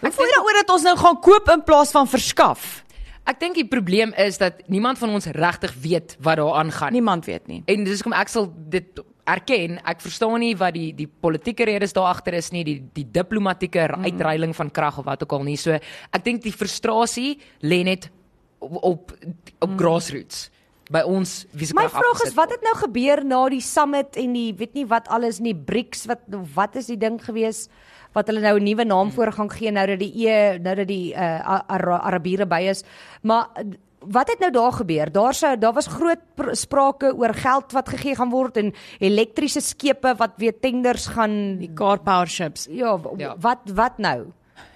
Hoe 0.00 0.10
voel 0.12 0.28
jy 0.28 0.34
daaroor 0.36 0.58
dat 0.60 0.72
ons 0.74 0.82
nou 0.84 0.96
gaan 1.00 1.20
koop 1.24 1.48
in 1.54 1.64
plaas 1.64 1.92
van 1.94 2.08
verskaf? 2.08 2.84
Ek 3.24 3.40
dink 3.40 3.56
die 3.56 3.68
probleem 3.68 4.12
is 4.20 4.36
dat 4.40 4.60
niemand 4.68 5.00
van 5.00 5.14
ons 5.16 5.26
regtig 5.32 5.72
weet 5.80 6.16
wat 6.20 6.36
daar 6.36 6.58
aangaan. 6.60 6.92
Niemand 6.92 7.24
weet 7.24 7.46
nie. 7.48 7.62
En 7.64 7.84
dis 7.84 8.02
hoekom 8.02 8.12
ek 8.12 8.28
sal 8.28 8.50
dit 8.52 9.00
erken. 9.24 9.78
Ek 9.84 10.00
verstaan 10.00 10.40
nie 10.40 10.54
wat 10.56 10.74
die 10.74 10.92
die 10.94 11.08
politieke 11.08 11.64
redes 11.64 11.92
daar 11.92 12.10
agter 12.14 12.34
is 12.34 12.50
nie, 12.52 12.64
die 12.64 12.82
die 12.94 13.06
diplomatieke 13.10 13.88
Mm. 13.96 14.04
uitreiling 14.04 14.54
van 14.56 14.70
krag 14.70 14.98
of 14.98 15.04
wat 15.04 15.22
ook 15.22 15.32
al 15.32 15.42
nie. 15.44 15.56
So 15.56 15.72
ek 15.72 16.24
dink 16.24 16.42
die 16.42 16.52
frustrasie 16.52 17.38
lê 17.62 17.82
net 17.84 18.10
op 18.60 18.82
op, 18.84 19.12
op 19.60 19.70
grassroots 19.78 20.50
by 20.90 21.00
ons 21.00 21.46
wie 21.52 21.66
se 21.66 21.72
Mm. 21.72 21.80
My 21.82 21.88
krag 21.88 21.92
vraag 22.00 22.14
is 22.14 22.20
afgesit 22.20 22.36
wat 22.36 22.50
het 22.50 22.62
nou 22.62 22.74
gebeur 22.76 23.24
na 23.24 23.48
die 23.48 23.60
summit 23.60 24.16
en 24.16 24.32
die 24.32 24.52
weet 24.54 24.74
nie 24.74 24.86
wat 24.86 25.08
alles 25.08 25.40
nie 25.40 25.54
BRICS 25.54 26.06
wat 26.06 26.20
wat 26.54 26.76
is 26.76 26.86
die 26.86 26.98
ding 26.98 27.18
gewees 27.24 27.68
wat 28.14 28.28
hulle 28.28 28.40
nou 28.40 28.58
'n 28.58 28.62
nuwe 28.64 28.84
naam 28.84 29.10
voor 29.10 29.32
gaan 29.32 29.50
gee 29.50 29.70
nou 29.72 29.86
dat 29.86 29.98
die 29.98 30.28
E 30.28 30.58
nou 30.58 30.74
dat 30.74 30.86
die 30.88 31.12
uh, 31.14 31.62
Ara 31.68 31.96
Arabiere 31.98 32.46
by 32.46 32.60
is. 32.70 32.84
Maar 33.22 33.48
wat 34.08 34.28
het 34.28 34.38
nou 34.38 34.50
daar 34.52 34.72
gebeur? 34.72 35.12
Daar 35.12 35.34
sou 35.34 35.58
daar 35.58 35.72
was 35.72 35.86
groot 35.86 36.18
pr- 36.34 36.52
sprake 36.54 37.14
oor 37.16 37.34
geld 37.34 37.72
wat 37.72 37.88
gegee 37.88 38.14
gaan 38.14 38.30
word 38.30 38.56
en 38.56 38.72
elektriese 38.98 39.60
skepe 39.60 40.14
wat 40.16 40.30
weer 40.36 40.52
tenders 40.60 41.06
gaan 41.06 41.58
Die 41.58 41.72
car 41.74 41.98
power 42.00 42.26
ships. 42.28 42.66
ja, 42.70 42.98
Ja. 43.16 43.34
wat 43.38 43.58
wat 43.74 43.98
nou? 43.98 44.26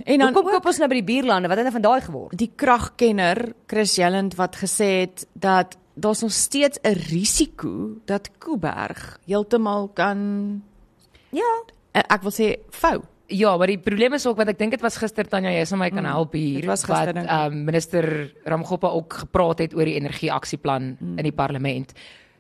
En 0.05 0.19
dan 0.19 0.37
ook 0.37 0.51
koop 0.51 0.67
ons 0.67 0.79
nou 0.79 0.89
by 0.89 0.95
die 1.03 1.05
buurlande? 1.15 1.49
Wat 1.49 1.57
het 1.57 1.67
nou 1.67 1.73
van 1.83 1.83
daai 1.91 2.01
geword? 2.01 2.39
die 2.39 2.51
kragkenner 2.57 3.53
Chris 3.67 3.95
Jelland 3.97 4.35
wat 4.35 4.57
gesê 4.57 5.01
het 5.01 5.27
dat 5.33 5.77
daar's 5.95 6.21
nog 6.23 6.33
steeds 6.33 6.79
'n 6.83 6.93
risiko 7.11 7.91
dat 8.05 8.31
Kuiberg 8.39 9.19
heeltemal 9.27 9.89
kan 9.95 10.63
Ja, 11.31 11.63
eh, 11.93 12.03
ek 12.09 12.23
wil 12.23 12.31
sê 12.33 12.57
vou. 12.71 13.03
Ja, 13.29 13.57
maar 13.61 13.69
die 13.69 13.79
probleem 13.79 14.15
is 14.17 14.25
ook 14.27 14.39
wat 14.41 14.49
ek 14.49 14.59
dink 14.59 14.73
dit 14.73 14.81
was 14.81 14.97
gister 14.97 15.27
Tanya, 15.29 15.51
jy 15.53 15.65
sal 15.69 15.79
my 15.79 15.91
kan 15.93 16.07
help 16.09 16.33
hier. 16.33 16.63
dit 16.63 16.69
was 16.71 16.85
gister, 16.85 17.13
wat 17.13 17.53
um, 17.53 17.65
minister 17.67 18.33
Ramgopa 18.49 18.89
ook 18.89 19.13
gepraat 19.27 19.59
het 19.59 19.75
oor 19.77 19.85
die 19.85 19.99
energieaksieplan 20.01 20.97
mm. 20.97 21.19
in 21.19 21.29
die 21.29 21.35
parlement. 21.37 21.93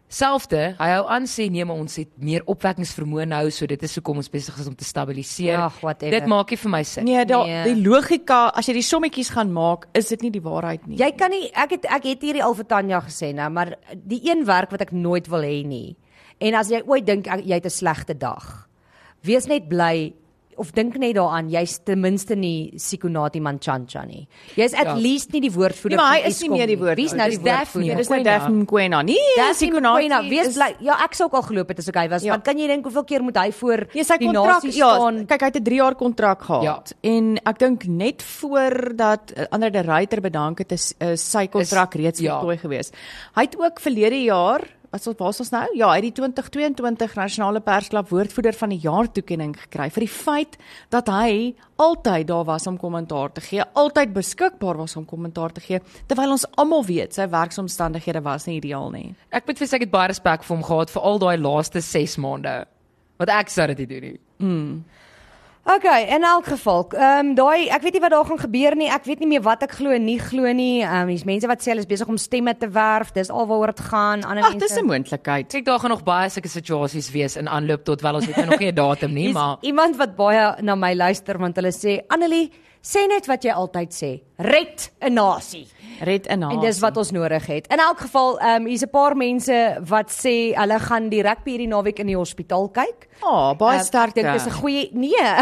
Selfde, 0.09 0.74
hy 0.78 0.86
hou 0.95 1.03
aan 1.12 1.26
sê 1.28 1.51
nee, 1.53 1.66
maar 1.68 1.76
ons 1.76 1.99
het 2.01 2.09
meer 2.16 2.41
opwekkingsvermoë 2.49 3.26
nou, 3.28 3.43
so 3.53 3.68
dit 3.68 3.82
is 3.84 3.95
hoekom 3.99 4.22
ons 4.22 4.30
besig 4.32 4.57
is 4.57 4.70
om 4.70 4.72
te 4.74 4.86
stabiliseer. 4.89 5.59
Ag, 5.66 5.82
whatever. 5.84 6.14
dit 6.16 6.28
maak 6.32 6.55
nie 6.55 6.57
vir 6.62 6.72
my 6.72 6.80
sin. 6.89 7.05
Nee, 7.05 7.24
da, 7.28 7.43
Nee. 7.45 7.74
die 7.74 7.82
logika 7.84 8.47
as 8.57 8.70
jy 8.70 8.78
die 8.78 8.86
sommetjies 8.89 9.28
gaan 9.34 9.53
maak, 9.53 9.84
is 9.93 10.09
dit 10.09 10.24
nie 10.24 10.30
die 10.32 10.41
waarheid 10.41 10.86
nie. 10.89 10.97
Jy 10.97 11.11
kan 11.12 11.30
nie 11.30 11.51
ek 11.53 11.76
het 11.76 11.84
ek 11.84 12.09
het 12.09 12.24
hierdie 12.24 12.43
al 12.43 12.57
vir 12.57 12.64
Tanya 12.64 13.03
gesê 13.05 13.34
nou, 13.36 13.51
maar 13.53 13.74
die 13.93 14.22
een 14.24 14.47
werk 14.49 14.72
wat 14.72 14.80
ek 14.80 14.93
nooit 14.97 15.28
wil 15.28 15.45
hê 15.45 15.61
nie. 15.66 15.97
En 16.41 16.57
as 16.57 16.72
jy 16.72 16.80
ooit 16.86 17.05
dink 17.05 17.28
jy 17.28 17.61
het 17.61 17.66
'n 17.66 17.76
slegte 17.76 18.16
dag, 18.16 18.66
wees 19.20 19.47
net 19.47 19.68
bly 19.68 20.14
of 20.59 20.72
dink 20.72 20.96
net 20.98 21.14
daaraan 21.16 21.48
jy's 21.50 21.78
ten 21.84 22.00
minste 22.00 22.34
nie 22.36 22.72
Sikonati 22.76 23.40
Manchanja 23.40 24.04
nie. 24.06 24.26
Jy's 24.56 24.74
at 24.74 24.84
Ja. 24.86 24.94
least 24.94 25.32
nie 25.32 25.40
die 25.40 25.50
woordvoerder 25.52 25.96
Nee, 25.96 25.96
maar 25.96 26.14
hy 26.14 26.20
van 26.22 26.30
is 26.30 26.40
nie 26.40 26.48
Eskom 26.48 26.59
meer 26.59 26.66
die 26.66 26.76
woord- 26.78 26.96
Wie's 26.96 27.12
nou 27.14 27.28
die 27.30 27.38
Daphne. 27.38 27.96
dis 27.96 28.09
nou. 28.09 28.22
Daphne 28.24 28.64
Mkwena. 28.64 29.02
Nee, 29.04 29.16
Sikonati 29.54 30.28
wees 30.28 30.46
is- 30.48 30.54
bly. 30.54 30.74
Ja, 30.80 30.96
ek 31.04 31.14
sou 31.14 31.26
ook 31.28 31.34
al 31.34 31.42
geloop 31.42 31.68
het 31.68 31.78
as 31.78 31.88
ek 31.88 31.94
hy 31.96 32.09
was. 32.09 32.22
Ja. 32.22 32.30
Want 32.32 32.44
kan 32.44 32.59
jy 32.59 32.66
dink 32.66 32.84
hoeveel 32.84 33.04
keer 33.04 33.22
moet 33.22 33.36
hy 33.36 33.50
voor 33.52 33.86
Ja, 33.92 34.02
die 34.18 34.28
nasie 34.32 34.72
ja, 34.76 34.94
staan? 34.94 35.26
kyk 35.26 35.40
hy 35.40 35.46
het 35.46 35.56
'n 35.56 35.62
3 35.64 35.76
jaar 35.76 35.94
kontrak 35.94 36.42
gehad. 36.42 36.62
Ja. 36.62 36.82
En 37.11 37.38
ek 37.44 37.59
dink 37.59 37.84
net 37.86 38.22
voordat 38.22 39.32
uh, 39.36 39.44
ander 39.50 39.70
de 39.70 39.80
Ruyter 39.82 40.20
bedank 40.20 40.59
het 40.59 40.72
is 40.72 40.94
uh, 41.00 41.14
sy 41.16 41.46
kontrak 41.46 41.94
Is- 41.94 42.00
reeds 42.00 42.20
ja. 42.20 42.38
voltooi 42.38 42.56
gewees. 42.59 42.90
Hy 43.34 43.42
het 43.42 43.56
ook 43.59 43.80
verlede 43.80 44.22
jaar 44.24 44.61
Wat 44.89 45.05
ons 45.05 45.18
waar 45.18 45.34
is 45.34 45.41
ons 45.43 45.51
nou? 45.53 45.64
Ja, 45.76 45.91
hy 45.93 45.99
het 45.99 46.07
die 46.07 46.14
2022 46.16 47.16
nasionale 47.18 47.61
persklap 47.61 48.09
woordvoerder 48.09 48.57
van 48.57 48.72
die 48.72 48.80
jaar 48.80 49.11
toekenning 49.12 49.53
gekry 49.66 49.91
vir 49.93 50.05
die 50.07 50.12
feit 50.12 50.57
dat 50.95 51.11
hy 51.12 51.53
altyd 51.76 52.30
daar 52.30 52.47
was 52.49 52.64
om 52.70 52.78
kommentaar 52.80 53.34
te 53.36 53.45
gee, 53.45 53.66
altyd 53.76 54.14
beskikbaar 54.16 54.80
was 54.80 54.97
om 54.97 55.05
kommentaar 55.05 55.53
te 55.53 55.61
gee, 55.61 55.82
terwyl 56.09 56.32
ons 56.39 56.47
almal 56.57 56.86
weet 56.89 57.12
sy 57.14 57.28
werksomstandighede 57.28 58.22
was 58.24 58.49
nie 58.49 58.57
ideaal 58.62 58.89
nie. 58.95 59.12
Ek 59.28 59.45
moet 59.47 59.61
vir 59.61 59.68
sê 59.68 59.76
ek 59.76 59.84
het 59.86 59.93
baie 59.93 60.09
respek 60.14 60.47
vir 60.47 60.57
hom 60.57 60.64
gehad 60.64 60.95
vir 60.95 61.05
al 61.11 61.20
daai 61.26 61.36
laaste 61.36 61.84
6 61.84 62.16
maande. 62.24 62.55
Want 63.20 63.34
ek 63.34 63.53
sou 63.53 63.68
dit 63.74 63.84
doen 63.93 64.09
nie. 64.09 64.16
Okay, 65.68 66.06
in 66.08 66.22
elk 66.24 66.46
geval, 66.48 66.86
ehm 66.96 67.26
um, 67.26 67.34
daai 67.36 67.68
ek 67.68 67.82
weet 67.84 67.98
nie 67.98 68.00
wat 68.00 68.12
daar 68.14 68.24
gaan 68.24 68.38
gebeur 68.40 68.76
nie. 68.76 68.86
Ek 68.88 69.04
weet 69.04 69.20
nie 69.20 69.28
meer 69.28 69.42
wat 69.44 69.66
ek 69.66 69.74
glo 69.76 69.92
en 69.92 70.06
nie 70.06 70.16
glo 70.16 70.48
nie. 70.56 70.80
Ehm 70.80 71.02
um, 71.02 71.10
hier's 71.12 71.26
mense 71.28 71.50
wat 71.50 71.60
sê 71.60 71.74
hulle 71.74 71.84
is 71.84 71.90
besig 71.90 72.08
om 72.08 72.16
stemme 72.16 72.54
te 72.56 72.70
werf. 72.72 73.10
Dis 73.12 73.28
alwaaroor 73.28 73.74
dit 73.74 73.82
gaan. 73.90 74.24
Ander 74.24 74.46
Ag, 74.48 74.54
dis 74.56 74.64
mense 74.64 74.80
'n 74.80 74.86
moontlikheid. 74.88 75.50
Kyk 75.52 75.66
daar 75.66 75.80
gaan 75.82 75.90
nog 75.90 76.04
baie 76.04 76.30
sulke 76.30 76.48
situasies 76.48 77.10
wees 77.12 77.36
in 77.36 77.48
aanloop 77.48 77.84
tot 77.84 78.00
wel 78.00 78.14
ons 78.14 78.26
het 78.26 78.36
nou 78.36 78.46
nog 78.46 78.58
nie 78.58 78.72
'n 78.72 78.74
datum 78.74 79.12
nie, 79.12 79.32
maar 79.32 79.58
iemand 79.60 79.96
wat 79.96 80.16
baie 80.16 80.62
na 80.62 80.74
my 80.74 80.94
luister 80.94 81.38
want 81.38 81.56
hulle 81.56 81.72
sê 81.72 82.00
Annelie, 82.08 82.50
sê 82.82 83.06
net 83.06 83.26
wat 83.26 83.44
jy 83.44 83.52
altyd 83.52 83.90
sê. 83.92 84.20
Red 84.38 84.90
'n 85.02 85.12
nasie. 85.12 85.66
Red 86.01 86.26
in 86.26 86.42
haar. 86.42 86.53
En 86.53 86.61
dis 86.61 86.78
wat 86.80 86.96
ons 86.96 87.11
nodig 87.11 87.46
het. 87.46 87.66
In 87.72 87.78
elk 87.78 87.99
geval, 88.01 88.38
ehm 88.40 88.62
um, 88.62 88.66
hier's 88.66 88.82
'n 88.82 88.90
paar 88.90 89.16
mense 89.16 89.78
wat 89.88 90.11
sê 90.11 90.55
hulle 90.55 90.78
gaan 90.78 91.09
die 91.09 91.22
rugby 91.22 91.51
hierdie 91.51 91.68
naweek 91.68 91.99
in 91.99 92.07
die 92.07 92.16
hospitaal 92.16 92.68
kyk. 92.70 93.09
Oh, 93.22 93.55
baie 93.59 93.78
Ehm, 93.78 93.84
sterk. 93.84 94.09
Ek 94.09 94.14
dink 94.14 94.32
dis 94.32 94.46
'n 94.46 94.51
goeie 94.61 94.88
nee. 94.92 95.16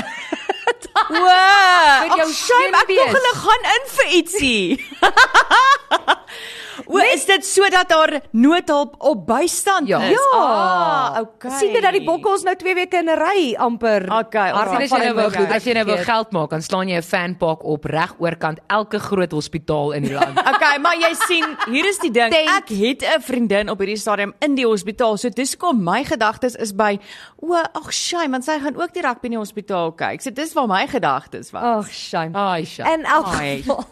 Wow, 1.09 2.09
Vir 2.09 2.17
jou 2.19 2.33
shame, 2.33 2.75
ek 2.81 2.87
dink 2.89 3.13
hulle 3.15 3.35
gaan 3.35 3.63
in 3.75 3.85
vir 3.97 4.07
ietsie. 4.19 4.85
O, 6.87 6.97
Nee. 6.99 7.13
is 7.15 7.25
dit 7.25 7.45
sodat 7.47 7.89
daar 7.89 8.21
noodhulp 8.33 8.95
op 8.99 9.27
bystand 9.27 9.89
Ja. 9.89 10.01
is? 10.03 10.11
Ja. 10.11 10.39
Ah, 10.39 11.21
okay. 11.21 11.51
Sien 11.59 11.73
jy 11.73 11.81
dat 11.81 11.93
die 11.93 12.05
bokke 12.05 12.29
ons 12.29 12.43
nou 12.43 12.55
2 12.57 12.75
weke 12.75 12.97
in 12.99 13.09
'n 13.09 13.19
ry 13.19 13.55
amper. 13.59 14.03
Okay, 14.13 14.51
As 14.51 14.91
jy 14.91 14.99
nou 14.99 15.15
wil 15.15 15.31
en 15.33 15.53
as 15.53 15.65
jy 15.65 15.73
nou 15.75 15.85
wil 15.85 15.97
geld 15.97 16.33
maak, 16.33 16.51
dan 16.51 16.63
slaan 16.63 16.89
jy 16.89 16.97
'n 16.97 17.03
fanpark 17.03 17.65
op 17.65 17.85
reg 17.85 18.15
oorkant 18.19 18.59
elke 18.69 18.99
groot 18.99 19.33
hospitaal 19.33 19.93
in 19.93 20.03
die 20.03 20.13
land. 20.13 20.39
Okay, 20.57 20.79
maar 20.79 20.97
jy 20.99 21.15
sien, 21.27 21.57
hier 21.71 21.87
is 21.87 21.99
die 21.99 22.11
ding. 22.11 22.31
Tent. 22.33 22.49
Ek 22.49 22.69
het 22.69 23.03
'n 23.03 23.21
vriendin 23.23 23.71
op 23.71 23.79
hierdie 23.79 23.97
stadium 23.97 24.35
in 24.41 24.55
die 24.55 24.67
hospitaal. 24.67 25.17
So 25.17 25.29
dis 25.29 25.57
kom 25.57 25.83
my 25.85 26.05
gedagtes 26.05 26.55
is 26.57 26.73
by 26.75 26.99
o, 27.41 27.55
ag 27.55 27.93
shame, 27.93 28.31
want 28.31 28.45
sy 28.45 28.59
gaan 28.59 28.77
ook 28.77 28.93
die 28.93 29.03
rugby 29.03 29.27
in 29.27 29.31
die 29.33 29.39
hospitaal 29.39 29.93
kyk. 29.93 30.21
So 30.23 30.31
dis 30.31 30.53
waar 30.55 30.67
my 30.67 30.87
gedagtes 30.87 31.51
was. 31.53 31.63
Ag, 31.63 31.89
shame. 31.93 32.35
Ai, 32.35 32.65
sja. 32.65 32.85
In 32.95 33.05
elk 33.05 33.27
geval. 33.27 33.85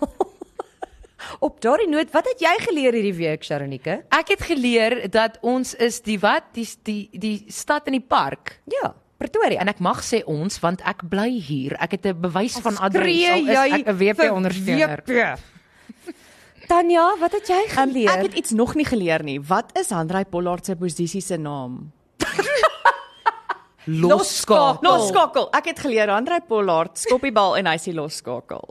Op 1.45 1.59
daardie 1.61 1.89
noot, 1.93 2.09
wat 2.15 2.25
het 2.31 2.41
jy 2.41 2.53
geleer 2.65 2.95
hierdie 2.97 3.15
week, 3.19 3.43
Sharonike? 3.45 3.99
Ek 4.17 4.31
het 4.33 4.43
geleer 4.49 4.95
dat 5.13 5.35
ons 5.45 5.75
is 5.77 5.99
die 6.07 6.17
wat 6.23 6.47
die 6.57 6.65
die 6.89 7.03
die 7.21 7.35
stad 7.53 7.87
in 7.91 7.99
die 7.99 8.05
park. 8.05 8.55
Ja, 8.73 8.95
Pretoria. 9.21 9.61
En 9.61 9.69
ek 9.69 9.79
mag 9.85 10.01
sê 10.05 10.23
ons 10.29 10.57
want 10.63 10.81
ek 10.89 11.05
bly 11.13 11.29
hier. 11.45 11.77
Ek 11.85 11.99
het 11.99 12.07
'n 12.07 12.21
bewys 12.21 12.57
van 12.65 12.77
adres. 12.81 13.29
Al 13.29 13.49
is 13.49 13.73
ek 13.77 13.87
'n 13.93 13.97
WP 14.01 14.31
ondersteuner. 14.33 15.03
WP? 15.05 15.39
Tanya, 16.69 17.17
wat 17.21 17.33
het 17.33 17.47
jy 17.49 17.61
Um, 17.61 17.69
geleer? 17.77 18.09
ek 18.11 18.23
het 18.23 18.35
iets 18.35 18.51
nog 18.51 18.75
nie 18.75 18.85
geleer 18.87 19.23
nie. 19.23 19.39
Wat 19.41 19.79
is 19.79 19.91
Handrey 19.91 20.25
Pollard 20.25 20.65
se 20.65 20.75
posisie 20.77 21.21
se 21.21 21.37
naam? 21.37 21.93
Losskakel. 23.85 24.79
Losskakel. 24.81 25.49
Ek 25.53 25.65
het 25.65 25.79
geleer 25.79 26.09
Handrey 26.09 26.41
Pollard 26.41 26.97
skop 26.99 27.21
die 27.21 27.33
bal 27.33 27.57
en 27.57 27.67
hy 27.67 27.77
sê 27.77 27.93
losskakel. 27.93 28.65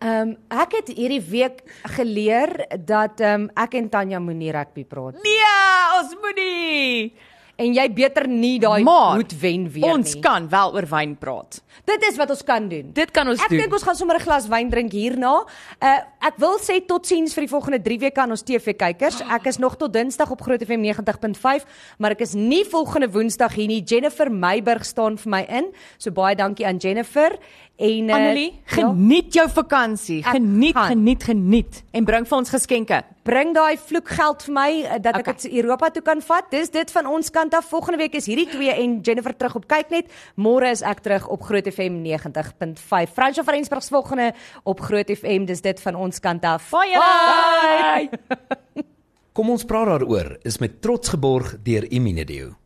Ehm 0.00 0.28
um, 0.28 0.36
ek 0.48 0.72
het 0.78 0.88
hierdie 0.94 1.20
week 1.30 1.62
geleer 1.96 2.66
dat 2.86 3.20
ehm 3.20 3.48
um, 3.48 3.50
ek 3.56 3.74
en 3.74 3.88
Tanya 3.90 4.18
moenie 4.22 4.52
rugby 4.54 4.84
praat. 4.84 5.18
Nee, 5.24 5.98
ons 5.98 6.14
moenie. 6.22 7.12
En 7.58 7.72
jy 7.74 7.88
beter 7.90 8.28
nie 8.30 8.60
daai 8.62 8.84
hoed 8.86 9.32
wen 9.40 9.64
weer 9.74 9.88
Ons 9.90 10.12
nie. 10.14 10.20
kan 10.22 10.44
wel 10.48 10.74
oor 10.76 10.86
wyn 10.86 11.16
praat. 11.18 11.56
Dit 11.84 12.04
is 12.06 12.16
wat 12.16 12.30
ons 12.30 12.44
kan 12.46 12.68
doen. 12.70 12.92
Dit 12.94 13.10
kan 13.10 13.26
ons 13.28 13.40
Ek 13.42 13.48
doen. 13.50 13.58
dink 13.58 13.72
ons 13.72 13.82
gaan 13.82 13.96
sommer 13.96 14.14
'n 14.16 14.20
glas 14.22 14.46
wyn 14.46 14.70
drink 14.70 14.92
hierna. 14.92 15.44
Uh 15.82 15.98
ek 16.22 16.36
wil 16.38 16.58
sê 16.62 16.78
totsiens 16.86 17.34
vir 17.34 17.46
die 17.46 17.50
volgende 17.50 17.82
3 17.82 17.98
weke 17.98 18.20
aan 18.20 18.30
ons 18.30 18.42
TV-kykers. 18.42 19.22
Ek 19.28 19.46
is 19.46 19.58
nog 19.58 19.76
tot 19.76 19.92
Dinsdag 19.92 20.30
op 20.30 20.40
Groot 20.40 20.62
FM 20.62 20.82
90.5, 20.86 21.64
maar 21.98 22.12
ek 22.12 22.20
is 22.20 22.34
nie 22.34 22.64
volgende 22.64 23.10
Woensdag 23.10 23.54
hier 23.54 23.66
nie. 23.66 23.82
Jennifer 23.82 24.30
Meiburg 24.30 24.84
staan 24.84 25.18
vir 25.18 25.30
my 25.30 25.42
in. 25.48 25.72
So 25.98 26.10
baie 26.12 26.36
dankie 26.36 26.64
aan 26.66 26.76
Jennifer. 26.78 27.36
En 27.78 28.10
Annelie, 28.10 28.48
uh, 28.50 28.72
geniet 28.74 29.34
ja, 29.34 29.40
jou 29.40 29.50
vakansie. 29.54 30.24
Geniet, 30.24 30.74
gaan. 30.74 30.86
geniet, 30.86 31.22
geniet 31.22 31.84
en 31.94 32.04
bring 32.04 32.26
vir 32.26 32.36
ons 32.40 32.50
geskenke. 32.50 32.98
Bring 33.22 33.52
daai 33.54 33.78
vloekgeld 33.78 34.42
vir 34.48 34.54
my 34.56 34.66
uh, 34.80 34.96
dat 34.98 35.14
okay. 35.14 35.22
ek 35.22 35.44
dit 35.44 35.54
Europa 35.60 35.92
toe 35.94 36.02
kan 36.02 36.24
vat. 36.26 36.50
Dis 36.50 36.74
dit 36.74 36.90
van 36.96 37.06
ons 37.06 37.30
kant 37.30 37.54
af. 37.54 37.70
Volgende 37.70 38.02
week 38.02 38.18
is 38.18 38.26
hierdie 38.26 38.48
twee 38.50 38.74
en 38.74 38.98
Jennifer 39.06 39.36
terug 39.36 39.60
op 39.62 39.70
kyk 39.70 39.94
net. 39.94 40.10
Môre 40.34 40.74
is 40.74 40.82
ek 40.82 41.06
terug 41.06 41.30
op 41.30 41.46
Groot 41.46 41.70
FM 41.70 42.02
90.5. 42.02 43.14
Fransjo 43.14 43.46
van 43.46 43.60
Rensburg 43.60 43.86
se 43.86 43.94
volgende 43.94 44.32
op 44.66 44.82
Groot 44.82 45.14
FM. 45.14 45.46
Dis 45.46 45.62
dit 45.62 45.86
van 45.86 46.02
ons 46.02 46.18
kant 46.18 46.50
af. 46.50 46.72
Bye. 46.74 46.98
Bye. 46.98 48.82
Kom 49.38 49.54
ons 49.54 49.62
praat 49.62 49.86
daaroor 49.86 50.34
is 50.42 50.58
met 50.58 50.80
trots 50.82 51.14
geborg 51.14 51.60
deur 51.62 51.86
Imunedio. 51.94 52.58